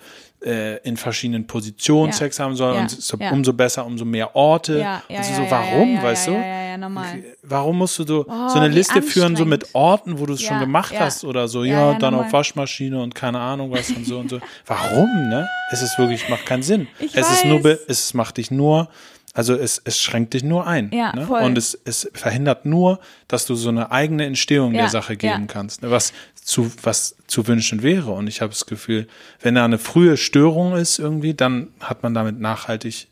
äh, 0.48 0.78
in 0.78 0.98
verschiedenen 0.98 1.46
Positionen 1.46 2.12
Ja. 2.12 2.16
Sex 2.18 2.40
haben 2.40 2.56
soll 2.56 2.74
Ja. 2.76 2.82
und 2.82 2.90
so, 2.90 3.18
umso 3.32 3.54
besser, 3.54 3.86
umso 3.86 4.06
mehr 4.06 4.36
Orte. 4.36 4.80
Ja, 4.80 5.04
ja, 5.10 5.18
also 5.20 5.34
so, 5.34 5.52
warum, 5.52 6.02
weißt 6.02 6.28
du? 6.28 6.32
Ja, 6.32 6.38
ja, 6.40 6.64
ja, 6.70 6.78
normal. 6.78 7.24
Warum 7.44 7.78
musst 7.78 8.00
du 8.00 8.06
so, 8.08 8.26
Oh, 8.28 8.50
so 8.50 8.58
eine 8.60 8.70
Liste 8.70 9.02
führen, 9.02 9.36
so 9.36 9.46
mit. 9.46 9.68
Orten, 9.74 10.18
wo 10.20 10.26
du 10.26 10.34
es 10.34 10.42
schon 10.42 10.60
gemacht 10.60 10.94
hast 10.98 11.24
oder 11.26 11.48
so, 11.48 11.64
Ja, 11.64 11.94
dann 11.96 12.14
normal. 12.14 12.28
auf 12.28 12.34
Waschmaschine 12.34 13.02
und 13.02 13.14
keine 13.14 13.40
Ahnung 13.40 13.72
was 13.72 13.90
und 13.92 14.06
so 14.06 14.18
und 14.20 14.30
so. 14.30 14.40
Warum, 14.66 15.30
ne? 15.30 15.48
Es 15.72 15.82
ist 15.82 16.00
wirklich, 16.00 16.28
macht 16.30 16.46
keinen 16.46 16.64
Sinn. 16.64 16.88
Ich 17.00 17.16
es 17.16 17.30
ist 17.30 17.46
nur, 17.46 17.64
weiß. 17.64 17.80
es 17.88 18.14
macht 18.14 18.38
dich 18.38 18.50
nur, 18.50 18.88
also 19.34 19.54
es, 19.54 19.80
es 19.84 20.00
schränkt 20.02 20.34
dich 20.34 20.44
nur 20.44 20.66
ein. 20.66 20.90
Ja, 20.94 21.14
ne? 21.16 21.28
Und 21.28 21.58
es, 21.58 21.78
es 21.86 22.10
verhindert 22.14 22.66
nur, 22.66 23.00
dass 23.28 23.46
du 23.46 23.54
so 23.56 23.70
eine 23.70 23.92
eigene 23.92 24.26
Entstehung 24.26 24.74
Ja, 24.74 24.82
der 24.82 24.90
Sache 24.90 25.16
geben 25.18 25.42
ja. 25.42 25.46
kannst, 25.54 25.82
ne? 25.84 25.92
was 25.92 26.12
zu, 26.48 26.72
was 26.82 27.18
zu 27.28 27.46
wünschen 27.46 27.84
wäre. 27.84 28.12
Und 28.12 28.28
ich 28.28 28.40
habe 28.40 28.52
das 28.52 28.66
Gefühl, 28.66 29.08
wenn 29.42 29.56
da 29.56 29.66
eine 29.66 29.78
frühe 29.78 30.16
Störung 30.16 30.78
ist 30.78 30.98
irgendwie, 30.98 31.34
dann 31.34 31.74
hat 31.82 32.04
man 32.04 32.14
damit 32.14 32.40
nachhaltig 32.40 33.10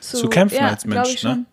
zu 0.00 0.28
kämpfen 0.28 0.64
als 0.64 0.84
glaub 0.84 1.04
Mensch, 1.04 1.22
ne? 1.22 1.44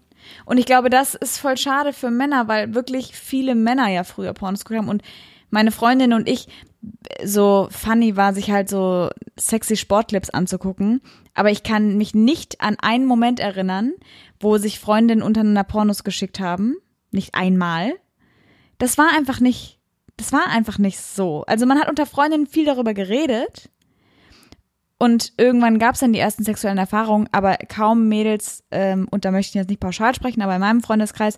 Und 0.46 0.58
ich 0.58 0.66
glaube, 0.66 0.90
das 0.90 1.14
ist 1.14 1.38
voll 1.38 1.58
schade 1.58 1.92
für 1.92 2.10
Männer, 2.10 2.48
weil 2.48 2.74
wirklich 2.74 3.16
viele 3.16 3.54
Männer 3.54 3.90
ja 3.90 4.06
früher 4.06 4.34
Pornos 4.34 4.64
geguckt 4.64 4.84
haben 4.84 4.90
und 4.90 5.04
meine 5.50 5.72
Freundin 5.72 6.14
und 6.14 6.30
ich 6.30 6.48
so 7.24 7.68
funny 7.70 8.16
war, 8.16 8.34
sich 8.34 8.50
halt 8.52 8.70
so 8.70 9.10
sexy 9.38 9.76
Sportclips 9.76 10.30
anzugucken. 10.30 11.02
Aber 11.34 11.52
ich 11.52 11.64
kann 11.64 11.98
mich 11.98 12.16
nicht 12.16 12.62
an 12.62 12.78
einen 12.80 13.06
Moment 13.06 13.40
erinnern, 13.40 13.94
wo 14.40 14.58
sich 14.58 14.80
Freundinnen 14.80 15.22
untereinander 15.22 15.64
Pornos 15.64 16.04
geschickt 16.04 16.40
haben. 16.40 16.76
Nicht 17.12 17.36
einmal. 17.36 17.94
Das 18.78 18.98
war 18.98 19.10
einfach 19.16 19.40
nicht, 19.40 19.75
das 20.18 20.32
war 20.32 20.48
einfach 20.48 20.78
nicht 20.78 21.00
so. 21.00 21.44
Also 21.48 21.66
man 21.66 21.80
hat 21.80 21.90
unter 21.90 22.06
Freundinnen 22.06 22.48
viel 22.48 22.66
darüber 22.66 22.94
geredet. 22.94 23.70
Und 24.98 25.34
irgendwann 25.38 25.78
gab 25.78 25.96
es 25.96 26.00
dann 26.00 26.14
die 26.14 26.20
ersten 26.20 26.46
sexuellen 26.46 26.78
Erfahrungen, 26.78 27.28
aber 27.34 27.58
kaum 27.68 28.08
Mädels, 28.08 28.64
ähm, 28.72 29.08
und 29.12 29.26
da 29.26 29.32
möchte 29.32 29.50
ich 29.50 29.56
jetzt 29.56 29.70
nicht 29.70 29.82
pauschal 29.82 30.16
sprechen, 30.16 30.42
aber 30.42 30.56
in 30.56 30.62
meinem 30.62 30.82
Freundeskreis 30.82 31.38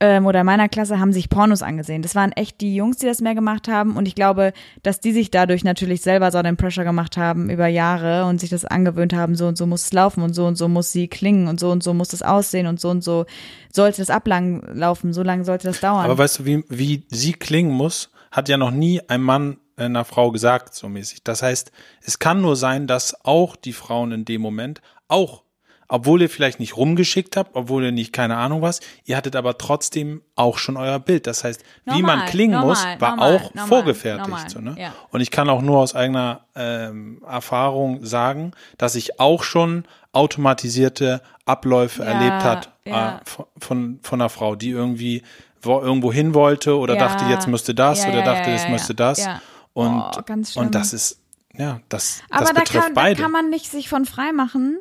ähm, 0.00 0.24
oder 0.24 0.40
in 0.40 0.46
meiner 0.46 0.68
Klasse 0.68 0.98
haben 0.98 1.12
sich 1.12 1.28
Pornos 1.28 1.62
angesehen. 1.62 2.00
Das 2.00 2.14
waren 2.14 2.32
echt 2.32 2.60
die 2.62 2.74
Jungs, 2.74 2.96
die 2.96 3.06
das 3.06 3.20
mehr 3.20 3.34
gemacht 3.34 3.68
haben. 3.68 3.96
Und 3.96 4.08
ich 4.08 4.14
glaube, 4.14 4.52
dass 4.82 5.00
die 5.00 5.12
sich 5.12 5.30
dadurch 5.30 5.62
natürlich 5.62 6.00
selber 6.00 6.30
so 6.30 6.40
den 6.42 6.56
Pressure 6.56 6.84
gemacht 6.84 7.18
haben 7.18 7.50
über 7.50 7.66
Jahre 7.66 8.24
und 8.24 8.40
sich 8.40 8.48
das 8.48 8.64
angewöhnt 8.64 9.12
haben, 9.12 9.36
so 9.36 9.46
und 9.46 9.58
so 9.58 9.66
muss 9.66 9.84
es 9.84 9.92
laufen 9.92 10.22
und 10.22 10.34
so 10.34 10.46
und 10.46 10.56
so 10.56 10.68
muss 10.68 10.90
sie 10.90 11.08
klingen 11.08 11.48
und 11.48 11.60
so 11.60 11.70
und 11.70 11.82
so 11.82 11.92
muss 11.92 12.14
es 12.14 12.22
aussehen 12.22 12.66
und 12.66 12.80
so 12.80 12.88
und 12.88 13.04
so 13.04 13.26
sollte 13.72 13.98
das 13.98 14.08
ablang 14.08 14.62
laufen, 14.72 15.12
so 15.12 15.22
lange 15.22 15.44
sollte 15.44 15.68
das 15.68 15.80
dauern. 15.80 16.04
Aber 16.04 16.16
weißt 16.16 16.40
du, 16.40 16.44
wie, 16.46 16.64
wie 16.68 17.04
sie 17.08 17.34
klingen 17.34 17.72
muss, 17.72 18.10
hat 18.30 18.48
ja 18.48 18.56
noch 18.56 18.70
nie 18.70 19.02
ein 19.08 19.20
Mann 19.20 19.58
einer 19.76 20.04
Frau 20.04 20.30
gesagt, 20.30 20.74
so 20.74 20.88
mäßig. 20.88 21.24
Das 21.24 21.42
heißt, 21.42 21.72
es 22.02 22.18
kann 22.18 22.40
nur 22.40 22.56
sein, 22.56 22.86
dass 22.86 23.24
auch 23.24 23.56
die 23.56 23.72
Frauen 23.72 24.12
in 24.12 24.24
dem 24.24 24.40
Moment 24.40 24.80
auch 25.08 25.42
obwohl 25.90 26.22
ihr 26.22 26.30
vielleicht 26.30 26.60
nicht 26.60 26.76
rumgeschickt 26.76 27.36
habt, 27.36 27.50
obwohl 27.54 27.84
ihr 27.84 27.92
nicht 27.92 28.12
keine 28.12 28.36
Ahnung 28.36 28.62
was, 28.62 28.80
ihr 29.04 29.16
hattet 29.16 29.34
aber 29.34 29.58
trotzdem 29.58 30.22
auch 30.36 30.56
schon 30.56 30.76
euer 30.76 31.00
Bild. 31.00 31.26
Das 31.26 31.42
heißt, 31.42 31.62
normal, 31.84 31.98
wie 31.98 32.02
man 32.04 32.26
klingen 32.26 32.52
normal, 32.52 32.68
muss, 32.68 33.00
war 33.00 33.16
normal, 33.16 33.50
auch 33.56 33.66
vorgefertigt. 33.66 34.50
So, 34.50 34.60
ne? 34.60 34.76
Ja. 34.78 34.94
Und 35.10 35.20
ich 35.20 35.32
kann 35.32 35.50
auch 35.50 35.62
nur 35.62 35.78
aus 35.78 35.96
eigener 35.96 36.46
ähm, 36.54 37.22
Erfahrung 37.28 38.04
sagen, 38.04 38.52
dass 38.78 38.94
ich 38.94 39.18
auch 39.18 39.42
schon 39.42 39.84
automatisierte 40.12 41.22
Abläufe 41.44 42.04
ja, 42.04 42.08
erlebt 42.08 42.44
hat 42.44 42.72
ja. 42.84 43.16
äh, 43.16 43.20
von, 43.58 43.98
von 44.02 44.20
einer 44.20 44.28
Frau, 44.28 44.54
die 44.54 44.70
irgendwie 44.70 45.22
wo, 45.60 45.80
irgendwo 45.80 46.12
hin 46.12 46.34
wollte 46.34 46.78
oder 46.78 46.94
dachte, 46.94 47.24
jetzt 47.24 47.48
müsste 47.48 47.74
das 47.74 48.06
oder 48.06 48.22
dachte, 48.22 48.50
jetzt 48.50 48.68
müsste 48.68 48.94
das. 48.94 49.26
Und, 49.72 50.00
oh, 50.00 50.60
und 50.60 50.74
das 50.74 50.92
ist, 50.92 51.20
ja, 51.54 51.80
das, 51.88 52.22
aber 52.30 52.40
das 52.40 52.52
da 52.54 52.60
betrifft 52.60 52.84
kann, 52.84 52.94
beide. 52.94 53.16
Da 53.16 53.22
kann 53.24 53.32
man 53.32 53.50
nicht 53.50 53.70
sich 53.70 53.88
von 53.88 54.04
frei 54.04 54.32
machen. 54.32 54.78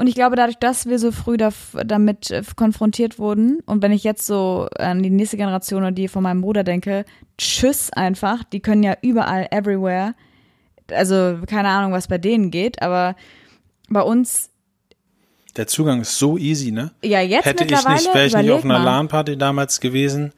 Und 0.00 0.06
ich 0.06 0.14
glaube, 0.14 0.34
dadurch, 0.34 0.56
dass 0.56 0.86
wir 0.86 0.98
so 0.98 1.12
früh 1.12 1.36
da, 1.36 1.50
damit 1.84 2.30
äh, 2.30 2.42
konfrontiert 2.56 3.18
wurden, 3.18 3.60
und 3.66 3.82
wenn 3.82 3.92
ich 3.92 4.02
jetzt 4.02 4.26
so 4.26 4.66
an 4.78 5.02
die 5.02 5.10
nächste 5.10 5.36
Generation 5.36 5.82
oder 5.82 5.92
die 5.92 6.08
von 6.08 6.22
meinem 6.22 6.40
Bruder 6.40 6.64
denke, 6.64 7.04
tschüss 7.36 7.92
einfach, 7.92 8.42
die 8.42 8.60
können 8.60 8.82
ja 8.82 8.96
überall, 9.02 9.46
everywhere. 9.50 10.14
Also 10.90 11.40
keine 11.46 11.68
Ahnung, 11.68 11.92
was 11.92 12.08
bei 12.08 12.16
denen 12.16 12.50
geht, 12.50 12.80
aber 12.80 13.14
bei 13.90 14.00
uns. 14.00 14.48
Der 15.56 15.66
Zugang 15.66 16.00
ist 16.00 16.18
so 16.18 16.38
easy, 16.38 16.70
ne? 16.70 16.92
Ja, 17.02 17.20
jetzt 17.20 17.44
Hätte 17.44 17.64
ich 17.64 17.70
nicht, 17.70 18.14
wäre 18.14 18.24
ich 18.24 18.34
nicht 18.34 18.50
auf 18.52 18.64
einer 18.64 18.78
LAN-Party 18.78 19.36
damals 19.36 19.80
gewesen, 19.80 20.32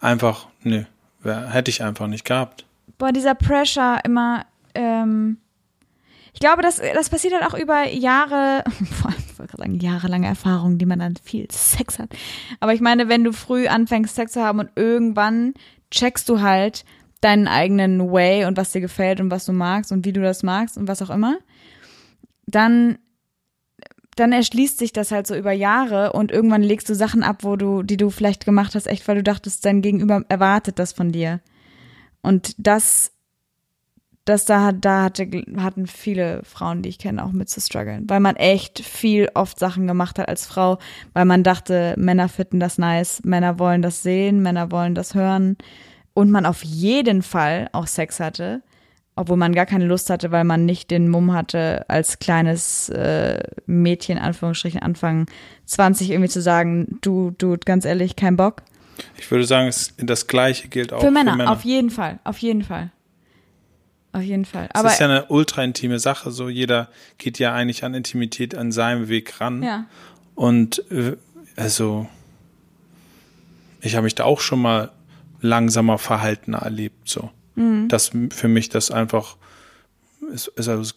einfach, 0.00 0.48
nö, 0.64 0.82
hätte 1.22 1.70
ich 1.70 1.84
einfach 1.84 2.08
nicht 2.08 2.24
gehabt. 2.24 2.66
Boah, 2.98 3.12
dieser 3.12 3.36
Pressure 3.36 4.00
immer, 4.02 4.44
ähm, 4.74 5.36
ich 6.34 6.40
glaube, 6.40 6.62
das, 6.62 6.82
das 6.94 7.10
passiert 7.10 7.32
halt 7.32 7.44
auch 7.44 7.56
über 7.56 7.88
Jahre, 7.88 8.64
vor 8.90 9.10
allem, 9.10 9.22
ich 9.26 9.38
wollte 9.38 9.52
gerade 9.52 9.62
sagen, 9.62 9.78
jahrelange 9.78 10.26
Erfahrung, 10.26 10.78
die 10.78 10.84
man 10.84 10.98
dann 10.98 11.14
viel 11.22 11.46
Sex 11.50 12.00
hat. 12.00 12.10
Aber 12.58 12.74
ich 12.74 12.80
meine, 12.80 13.08
wenn 13.08 13.22
du 13.22 13.32
früh 13.32 13.68
anfängst, 13.68 14.16
Sex 14.16 14.32
zu 14.32 14.42
haben 14.42 14.58
und 14.58 14.70
irgendwann 14.74 15.54
checkst 15.92 16.28
du 16.28 16.40
halt 16.40 16.84
deinen 17.20 17.46
eigenen 17.46 18.10
Way 18.10 18.46
und 18.46 18.56
was 18.56 18.72
dir 18.72 18.80
gefällt 18.80 19.20
und 19.20 19.30
was 19.30 19.46
du 19.46 19.52
magst 19.52 19.92
und 19.92 20.04
wie 20.04 20.12
du 20.12 20.20
das 20.20 20.42
magst 20.42 20.76
und 20.76 20.88
was 20.88 21.00
auch 21.02 21.10
immer, 21.10 21.38
dann 22.46 22.98
dann 24.16 24.32
erschließt 24.32 24.78
sich 24.78 24.92
das 24.92 25.10
halt 25.10 25.26
so 25.26 25.34
über 25.34 25.50
Jahre 25.50 26.12
und 26.12 26.30
irgendwann 26.30 26.62
legst 26.62 26.88
du 26.88 26.94
Sachen 26.94 27.24
ab, 27.24 27.38
wo 27.42 27.56
du, 27.56 27.82
die 27.82 27.96
du 27.96 28.10
vielleicht 28.10 28.44
gemacht 28.44 28.76
hast, 28.76 28.86
echt, 28.86 29.08
weil 29.08 29.16
du 29.16 29.22
dachtest, 29.24 29.64
dein 29.64 29.82
Gegenüber 29.82 30.22
erwartet 30.28 30.78
das 30.78 30.92
von 30.92 31.10
dir. 31.10 31.40
Und 32.22 32.54
das 32.58 33.13
dass 34.24 34.46
da, 34.46 34.72
da 34.72 35.04
hatte, 35.04 35.28
hatten 35.58 35.86
viele 35.86 36.42
Frauen, 36.44 36.82
die 36.82 36.88
ich 36.88 36.98
kenne, 36.98 37.24
auch 37.24 37.32
mit 37.32 37.48
zu 37.48 37.60
strugglen, 37.60 38.04
weil 38.08 38.20
man 38.20 38.36
echt 38.36 38.80
viel 38.80 39.28
oft 39.34 39.58
Sachen 39.58 39.86
gemacht 39.86 40.18
hat 40.18 40.28
als 40.28 40.46
Frau, 40.46 40.78
weil 41.12 41.26
man 41.26 41.42
dachte, 41.42 41.94
Männer 41.98 42.28
finden 42.28 42.58
das 42.58 42.78
nice, 42.78 43.22
Männer 43.24 43.58
wollen 43.58 43.82
das 43.82 44.02
sehen, 44.02 44.42
Männer 44.42 44.70
wollen 44.70 44.94
das 44.94 45.14
hören 45.14 45.56
und 46.14 46.30
man 46.30 46.46
auf 46.46 46.62
jeden 46.64 47.22
Fall 47.22 47.68
auch 47.72 47.86
Sex 47.86 48.18
hatte, 48.18 48.62
obwohl 49.14 49.36
man 49.36 49.54
gar 49.54 49.66
keine 49.66 49.84
Lust 49.84 50.08
hatte, 50.08 50.30
weil 50.30 50.44
man 50.44 50.64
nicht 50.64 50.90
den 50.90 51.08
Mumm 51.08 51.34
hatte, 51.34 51.84
als 51.88 52.18
kleines 52.18 52.88
äh, 52.88 53.40
Mädchen, 53.66 54.18
Anführungsstrichen, 54.18 54.80
Anfang 54.80 55.26
20 55.66 56.10
irgendwie 56.10 56.30
zu 56.30 56.40
sagen, 56.40 56.98
du, 57.02 57.32
du, 57.36 57.56
ganz 57.62 57.84
ehrlich, 57.84 58.16
kein 58.16 58.36
Bock. 58.36 58.62
Ich 59.18 59.30
würde 59.30 59.44
sagen, 59.44 59.72
das 59.98 60.26
Gleiche 60.26 60.68
gilt 60.68 60.92
auch 60.92 61.00
für 61.00 61.10
Männer. 61.10 61.32
Für 61.32 61.36
Männer. 61.38 61.52
Auf 61.52 61.64
jeden 61.64 61.90
Fall, 61.90 62.20
auf 62.24 62.38
jeden 62.38 62.62
Fall. 62.62 62.90
Auf 64.14 64.22
jeden 64.22 64.44
Fall. 64.44 64.68
Aber 64.72 64.88
es 64.88 64.94
ist 64.94 65.00
ja 65.00 65.08
eine 65.08 65.26
ultra 65.26 65.64
intime 65.64 65.98
Sache. 65.98 66.30
So 66.30 66.48
jeder 66.48 66.88
geht 67.18 67.40
ja 67.40 67.52
eigentlich 67.52 67.82
an 67.82 67.94
Intimität 67.94 68.54
an 68.54 68.70
seinem 68.70 69.08
Weg 69.08 69.40
ran. 69.40 69.60
Ja. 69.60 69.86
Und 70.36 70.88
äh, 70.92 71.16
also 71.56 72.06
ich 73.80 73.96
habe 73.96 74.04
mich 74.04 74.14
da 74.14 74.22
auch 74.22 74.40
schon 74.40 74.62
mal 74.62 74.92
langsamer 75.40 75.98
verhaltener 75.98 76.58
erlebt. 76.58 77.08
So, 77.08 77.30
mhm. 77.56 77.88
das 77.88 78.12
für 78.30 78.46
mich 78.46 78.68
das 78.68 78.92
einfach 78.92 79.36
ist, 80.32 80.46
ist 80.46 80.68
also 80.68 80.94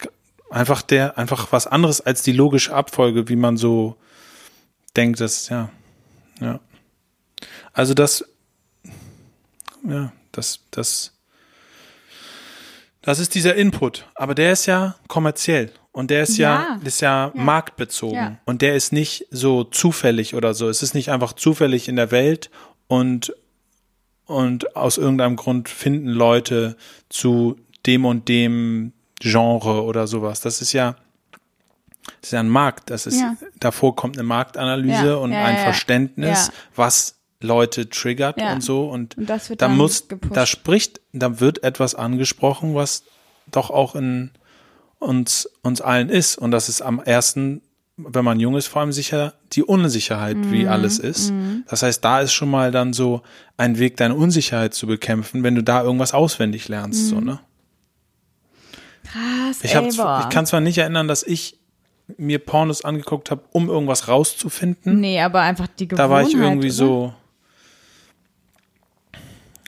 einfach 0.50 0.82
der 0.82 1.18
einfach 1.18 1.50
was 1.50 1.66
anderes 1.66 2.00
als 2.00 2.22
die 2.22 2.32
logische 2.32 2.72
Abfolge, 2.72 3.28
wie 3.28 3.36
man 3.36 3.56
so 3.56 3.96
denkt. 4.96 5.20
Das 5.20 5.48
ja, 5.48 5.70
ja. 6.40 6.60
Also 7.72 7.94
das, 7.94 8.24
ja, 9.84 10.12
das 10.30 10.60
das 10.70 11.17
das 13.02 13.18
ist 13.18 13.34
dieser 13.34 13.54
Input, 13.54 14.06
aber 14.14 14.34
der 14.34 14.52
ist 14.52 14.66
ja 14.66 14.96
kommerziell 15.06 15.72
und 15.92 16.10
der 16.10 16.22
ist 16.22 16.36
ja, 16.38 16.76
ja 16.76 16.80
ist 16.84 17.00
ja, 17.00 17.32
ja. 17.34 17.42
marktbezogen 17.42 18.16
ja. 18.16 18.38
und 18.44 18.62
der 18.62 18.74
ist 18.74 18.92
nicht 18.92 19.26
so 19.30 19.64
zufällig 19.64 20.34
oder 20.34 20.54
so. 20.54 20.68
Es 20.68 20.82
ist 20.82 20.94
nicht 20.94 21.10
einfach 21.10 21.32
zufällig 21.32 21.88
in 21.88 21.96
der 21.96 22.10
Welt 22.10 22.50
und 22.86 23.34
und 24.26 24.76
aus 24.76 24.98
irgendeinem 24.98 25.36
Grund 25.36 25.68
finden 25.70 26.08
Leute 26.08 26.76
zu 27.08 27.56
dem 27.86 28.04
und 28.04 28.28
dem 28.28 28.92
Genre 29.20 29.82
oder 29.84 30.06
sowas. 30.06 30.40
Das 30.40 30.60
ist 30.60 30.72
ja 30.72 30.96
das 32.20 32.28
ist 32.28 32.32
ja 32.32 32.40
ein 32.40 32.48
Markt. 32.48 32.90
Das 32.90 33.06
ist 33.06 33.22
davor 33.58 33.96
kommt 33.96 34.16
eine 34.16 34.26
Marktanalyse 34.26 35.18
und 35.18 35.32
ein 35.32 35.58
Verständnis, 35.58 36.50
was 36.74 37.17
Leute 37.40 37.88
triggert 37.88 38.40
ja. 38.40 38.52
und 38.52 38.62
so 38.62 38.88
und, 38.88 39.16
und 39.16 39.30
das 39.30 39.48
wird 39.48 39.62
da 39.62 39.68
muss 39.68 40.08
gepusht. 40.08 40.36
da 40.36 40.46
spricht 40.46 41.00
da 41.12 41.40
wird 41.40 41.62
etwas 41.62 41.94
angesprochen 41.94 42.74
was 42.74 43.04
doch 43.50 43.70
auch 43.70 43.94
in 43.94 44.30
uns 44.98 45.48
uns 45.62 45.80
allen 45.80 46.08
ist 46.08 46.36
und 46.36 46.50
das 46.50 46.68
ist 46.68 46.82
am 46.82 47.00
ersten 47.00 47.62
wenn 47.96 48.24
man 48.24 48.40
jung 48.40 48.56
ist 48.56 48.66
vor 48.66 48.82
allem 48.82 48.92
sicher 48.92 49.34
die 49.52 49.62
Unsicherheit 49.62 50.36
mhm. 50.36 50.52
wie 50.52 50.66
alles 50.66 50.98
ist 50.98 51.30
mhm. 51.30 51.64
das 51.68 51.82
heißt 51.82 52.04
da 52.04 52.20
ist 52.20 52.32
schon 52.32 52.50
mal 52.50 52.72
dann 52.72 52.92
so 52.92 53.22
ein 53.56 53.78
Weg 53.78 53.96
deine 53.96 54.16
Unsicherheit 54.16 54.74
zu 54.74 54.88
bekämpfen 54.88 55.44
wenn 55.44 55.54
du 55.54 55.62
da 55.62 55.82
irgendwas 55.82 56.14
auswendig 56.14 56.68
lernst 56.68 57.04
mhm. 57.04 57.06
so 57.06 57.20
ne 57.20 57.40
krass 59.04 59.58
ich, 59.62 59.74
ich 59.74 60.28
kann 60.28 60.46
zwar 60.46 60.60
nicht 60.60 60.78
erinnern 60.78 61.06
dass 61.06 61.22
ich 61.22 61.58
mir 62.16 62.38
Pornos 62.38 62.84
angeguckt 62.84 63.30
habe, 63.30 63.42
um 63.52 63.68
irgendwas 63.68 64.08
rauszufinden. 64.08 65.00
Nee, 65.00 65.20
aber 65.20 65.42
einfach 65.42 65.66
die 65.66 65.88
Gewohnheit. 65.88 66.06
Da 66.06 66.10
war 66.10 66.22
ich 66.22 66.34
irgendwie 66.34 66.68
oder? 66.68 66.74
so, 66.74 67.14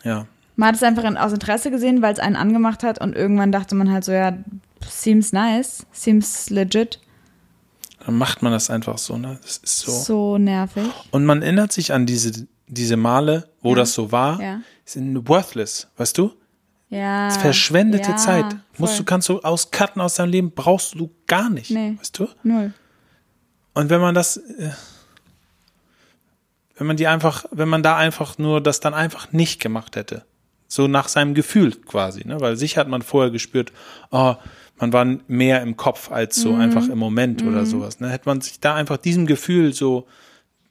ja. 0.04 0.26
Man 0.56 0.68
hat 0.68 0.76
es 0.76 0.82
einfach 0.82 1.04
aus 1.16 1.32
Interesse 1.32 1.70
gesehen, 1.70 2.02
weil 2.02 2.12
es 2.12 2.18
einen 2.18 2.36
angemacht 2.36 2.82
hat 2.82 3.00
und 3.00 3.14
irgendwann 3.14 3.50
dachte 3.50 3.74
man 3.74 3.90
halt 3.90 4.04
so, 4.04 4.12
ja, 4.12 4.36
seems 4.86 5.32
nice, 5.32 5.86
seems 5.92 6.50
legit. 6.50 7.00
Dann 8.04 8.16
macht 8.16 8.42
man 8.42 8.52
das 8.52 8.70
einfach 8.70 8.98
so, 8.98 9.16
ne? 9.16 9.38
Das 9.42 9.58
ist 9.58 9.78
so. 9.78 9.92
So 9.92 10.38
nervig. 10.38 10.84
Und 11.10 11.24
man 11.24 11.42
erinnert 11.42 11.72
sich 11.72 11.92
an 11.92 12.06
diese, 12.06 12.46
diese 12.66 12.96
Male, 12.96 13.48
wo 13.62 13.70
ja. 13.70 13.76
das 13.76 13.94
so 13.94 14.12
war, 14.12 14.40
ja. 14.40 14.60
sind 14.84 15.28
worthless, 15.28 15.88
weißt 15.96 16.18
du? 16.18 16.32
Ja. 16.88 17.26
Das 17.26 17.36
ist 17.36 17.42
verschwendete 17.42 18.10
ja, 18.10 18.16
Zeit. 18.16 18.46
Voll. 18.50 18.60
Musst 18.78 18.98
du, 18.98 19.04
kannst 19.04 19.28
du 19.28 19.40
auscutten 19.40 20.02
aus 20.02 20.14
deinem 20.14 20.30
Leben, 20.30 20.52
brauchst 20.52 20.94
du 20.94 21.10
gar 21.26 21.48
nicht. 21.48 21.70
Nee. 21.70 21.96
Weißt 21.98 22.18
du? 22.18 22.28
Null. 22.42 22.72
Und 23.74 23.90
wenn 23.90 24.00
man 24.00 24.14
das, 24.14 24.38
äh, 24.38 24.70
wenn 26.80 26.86
man 26.86 26.96
die 26.96 27.06
einfach, 27.06 27.44
wenn 27.52 27.68
man 27.68 27.82
da 27.82 27.98
einfach 27.98 28.38
nur 28.38 28.62
das 28.62 28.80
dann 28.80 28.94
einfach 28.94 29.32
nicht 29.32 29.60
gemacht 29.60 29.96
hätte. 29.96 30.24
So 30.66 30.88
nach 30.88 31.08
seinem 31.08 31.34
Gefühl 31.34 31.72
quasi, 31.72 32.26
ne? 32.26 32.40
Weil 32.40 32.56
sich 32.56 32.78
hat 32.78 32.88
man 32.88 33.02
vorher 33.02 33.30
gespürt, 33.30 33.70
oh, 34.10 34.34
man 34.78 34.92
war 34.94 35.04
mehr 35.28 35.60
im 35.60 35.76
Kopf 35.76 36.10
als 36.10 36.36
so 36.36 36.52
mhm. 36.52 36.60
einfach 36.62 36.88
im 36.88 36.96
Moment 36.96 37.42
mhm. 37.42 37.48
oder 37.48 37.66
sowas. 37.66 38.00
Ne? 38.00 38.08
Hätte 38.08 38.26
man 38.30 38.40
sich 38.40 38.60
da 38.60 38.74
einfach 38.76 38.96
diesem 38.96 39.26
Gefühl 39.26 39.74
so 39.74 40.06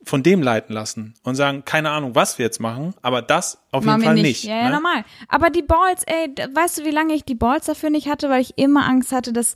von 0.03 0.23
dem 0.23 0.41
leiten 0.41 0.73
lassen 0.73 1.13
und 1.21 1.35
sagen, 1.35 1.63
keine 1.63 1.91
Ahnung, 1.91 2.15
was 2.15 2.39
wir 2.39 2.45
jetzt 2.45 2.59
machen, 2.59 2.95
aber 3.03 3.21
das 3.21 3.59
auf 3.69 3.85
machen 3.85 4.01
jeden 4.01 4.05
Fall 4.05 4.15
nicht. 4.15 4.23
nicht 4.23 4.43
ja, 4.45 4.55
ne? 4.55 4.61
ja, 4.63 4.69
normal. 4.71 5.05
Aber 5.27 5.51
die 5.51 5.61
Balls, 5.61 6.03
ey, 6.07 6.33
weißt 6.55 6.79
du, 6.79 6.85
wie 6.85 6.91
lange 6.91 7.13
ich 7.13 7.23
die 7.23 7.35
Balls 7.35 7.67
dafür 7.67 7.91
nicht 7.91 8.07
hatte, 8.09 8.31
weil 8.31 8.41
ich 8.41 8.57
immer 8.57 8.87
Angst 8.87 9.11
hatte, 9.11 9.31
dass, 9.31 9.53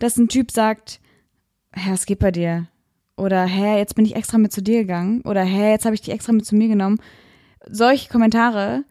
dass 0.00 0.18
ein 0.18 0.28
Typ 0.28 0.50
sagt, 0.50 1.00
Herr, 1.72 1.94
es 1.94 2.04
geht 2.04 2.18
bei 2.18 2.30
dir. 2.30 2.66
Oder 3.16 3.44
hä, 3.44 3.78
jetzt 3.78 3.94
bin 3.94 4.04
ich 4.04 4.16
extra 4.16 4.38
mit 4.38 4.52
zu 4.52 4.62
dir 4.62 4.80
gegangen. 4.80 5.22
Oder 5.22 5.42
hä, 5.42 5.70
jetzt 5.70 5.84
habe 5.84 5.94
ich 5.94 6.02
dich 6.02 6.12
extra 6.12 6.32
mit 6.32 6.44
zu 6.44 6.56
mir 6.56 6.68
genommen. 6.68 6.98
Solche 7.68 8.08
Kommentare 8.08 8.84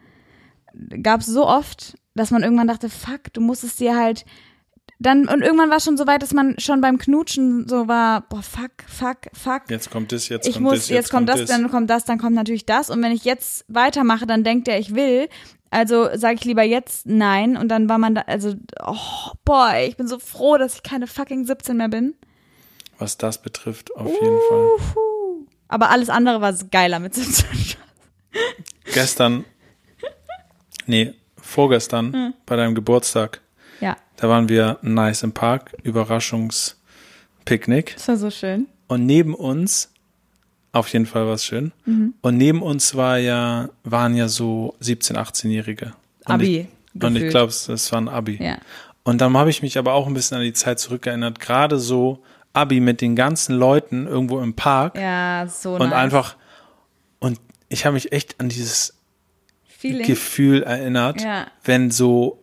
gab 1.01 1.21
es 1.21 1.27
so 1.27 1.45
oft, 1.45 1.97
dass 2.15 2.31
man 2.31 2.43
irgendwann 2.43 2.67
dachte, 2.67 2.89
fuck, 2.89 3.33
du 3.33 3.41
musstest 3.41 3.79
dir 3.79 3.95
halt 3.97 4.25
dann 4.99 5.27
und 5.27 5.41
irgendwann 5.41 5.69
war 5.69 5.77
es 5.77 5.83
schon 5.83 5.97
so 5.97 6.07
weit, 6.07 6.21
dass 6.21 6.33
man 6.33 6.57
schon 6.59 6.79
beim 6.79 6.97
Knutschen 6.97 7.67
so 7.67 7.87
war, 7.87 8.21
boah, 8.21 8.41
fuck, 8.41 8.71
fuck, 8.87 9.17
fuck. 9.33 9.63
Jetzt 9.69 9.89
kommt 9.89 10.11
das, 10.11 10.29
jetzt 10.29 10.47
ich 10.47 10.55
kommt 10.55 10.63
muss, 10.63 10.73
das, 10.73 10.89
jetzt, 10.89 10.95
jetzt 10.95 11.11
kommt, 11.11 11.29
kommt 11.29 11.41
das, 11.41 11.49
dann 11.49 11.69
kommt 11.69 11.89
das, 11.89 12.05
dann 12.05 12.17
kommt 12.19 12.35
natürlich 12.35 12.65
das 12.65 12.89
und 12.89 13.01
wenn 13.01 13.11
ich 13.11 13.25
jetzt 13.25 13.65
weitermache, 13.67 14.25
dann 14.25 14.43
denkt 14.43 14.67
er, 14.67 14.79
ich 14.79 14.95
will. 14.95 15.27
Also 15.69 16.09
sage 16.13 16.35
ich 16.35 16.45
lieber 16.45 16.61
jetzt 16.61 17.07
nein 17.07 17.57
und 17.57 17.69
dann 17.69 17.89
war 17.89 17.97
man 17.97 18.15
da, 18.15 18.21
also, 18.21 18.53
oh, 18.85 19.31
boah, 19.43 19.73
ich 19.85 19.97
bin 19.97 20.07
so 20.07 20.19
froh, 20.19 20.57
dass 20.57 20.75
ich 20.75 20.83
keine 20.83 21.07
fucking 21.07 21.45
17 21.45 21.75
mehr 21.75 21.89
bin 21.89 22.15
was 22.97 23.17
das 23.17 23.41
betrifft, 23.41 23.95
auf 23.95 24.07
jeden 24.09 24.39
Fall. 24.49 24.67
Aber 25.67 25.89
alles 25.89 26.09
andere 26.09 26.41
war 26.41 26.53
geiler 26.71 26.99
mit 26.99 27.15
17. 27.15 27.77
Gestern, 28.93 29.45
nee, 30.85 31.13
vorgestern 31.37 32.33
bei 32.45 32.55
deinem 32.55 32.75
Geburtstag. 32.75 33.41
Ja, 33.79 33.97
Da 34.17 34.29
waren 34.29 34.49
wir 34.49 34.77
nice 34.81 35.23
im 35.23 35.33
Park, 35.33 35.75
Überraschungspicknick. 35.83 37.95
das 37.95 38.07
war 38.07 38.17
so 38.17 38.29
schön. 38.29 38.67
Und 38.87 39.05
neben 39.05 39.33
uns, 39.33 39.91
auf 40.71 40.87
jeden 40.89 41.05
Fall 41.05 41.25
war 41.25 41.33
es 41.33 41.45
schön. 41.45 41.71
Mhm. 41.85 42.13
Und 42.21 42.37
neben 42.37 42.61
uns 42.61 42.95
war 42.95 43.17
ja, 43.17 43.69
waren 43.83 44.15
ja 44.15 44.27
so 44.27 44.75
17-, 44.81 45.15
18-Jährige. 45.15 45.93
Und 46.25 46.31
Abi. 46.31 46.67
Ich, 46.93 47.03
und 47.03 47.15
ich 47.15 47.29
glaube, 47.29 47.49
es 47.49 47.91
war 47.91 48.01
ein 48.01 48.07
Abi. 48.07 48.43
Ja. 48.43 48.57
Und 49.03 49.19
dann 49.21 49.35
habe 49.35 49.49
ich 49.49 49.61
mich 49.61 49.77
aber 49.77 49.93
auch 49.93 50.07
ein 50.07 50.13
bisschen 50.13 50.37
an 50.37 50.43
die 50.43 50.53
Zeit 50.53 50.79
zurückerinnert, 50.79 51.39
gerade 51.39 51.79
so 51.79 52.23
Abi 52.53 52.79
mit 52.79 53.01
den 53.01 53.15
ganzen 53.15 53.55
Leuten 53.55 54.05
irgendwo 54.07 54.39
im 54.39 54.53
Park 54.55 54.95
Ja, 54.97 55.47
so 55.47 55.73
und 55.75 55.89
nice. 55.89 55.93
einfach 55.93 56.35
und 57.19 57.39
ich 57.69 57.85
habe 57.85 57.93
mich 57.95 58.11
echt 58.11 58.39
an 58.39 58.49
dieses 58.49 58.93
Feeling. 59.67 60.05
Gefühl 60.05 60.63
erinnert, 60.63 61.21
Ja. 61.21 61.47
wenn 61.63 61.89
so 61.91 62.39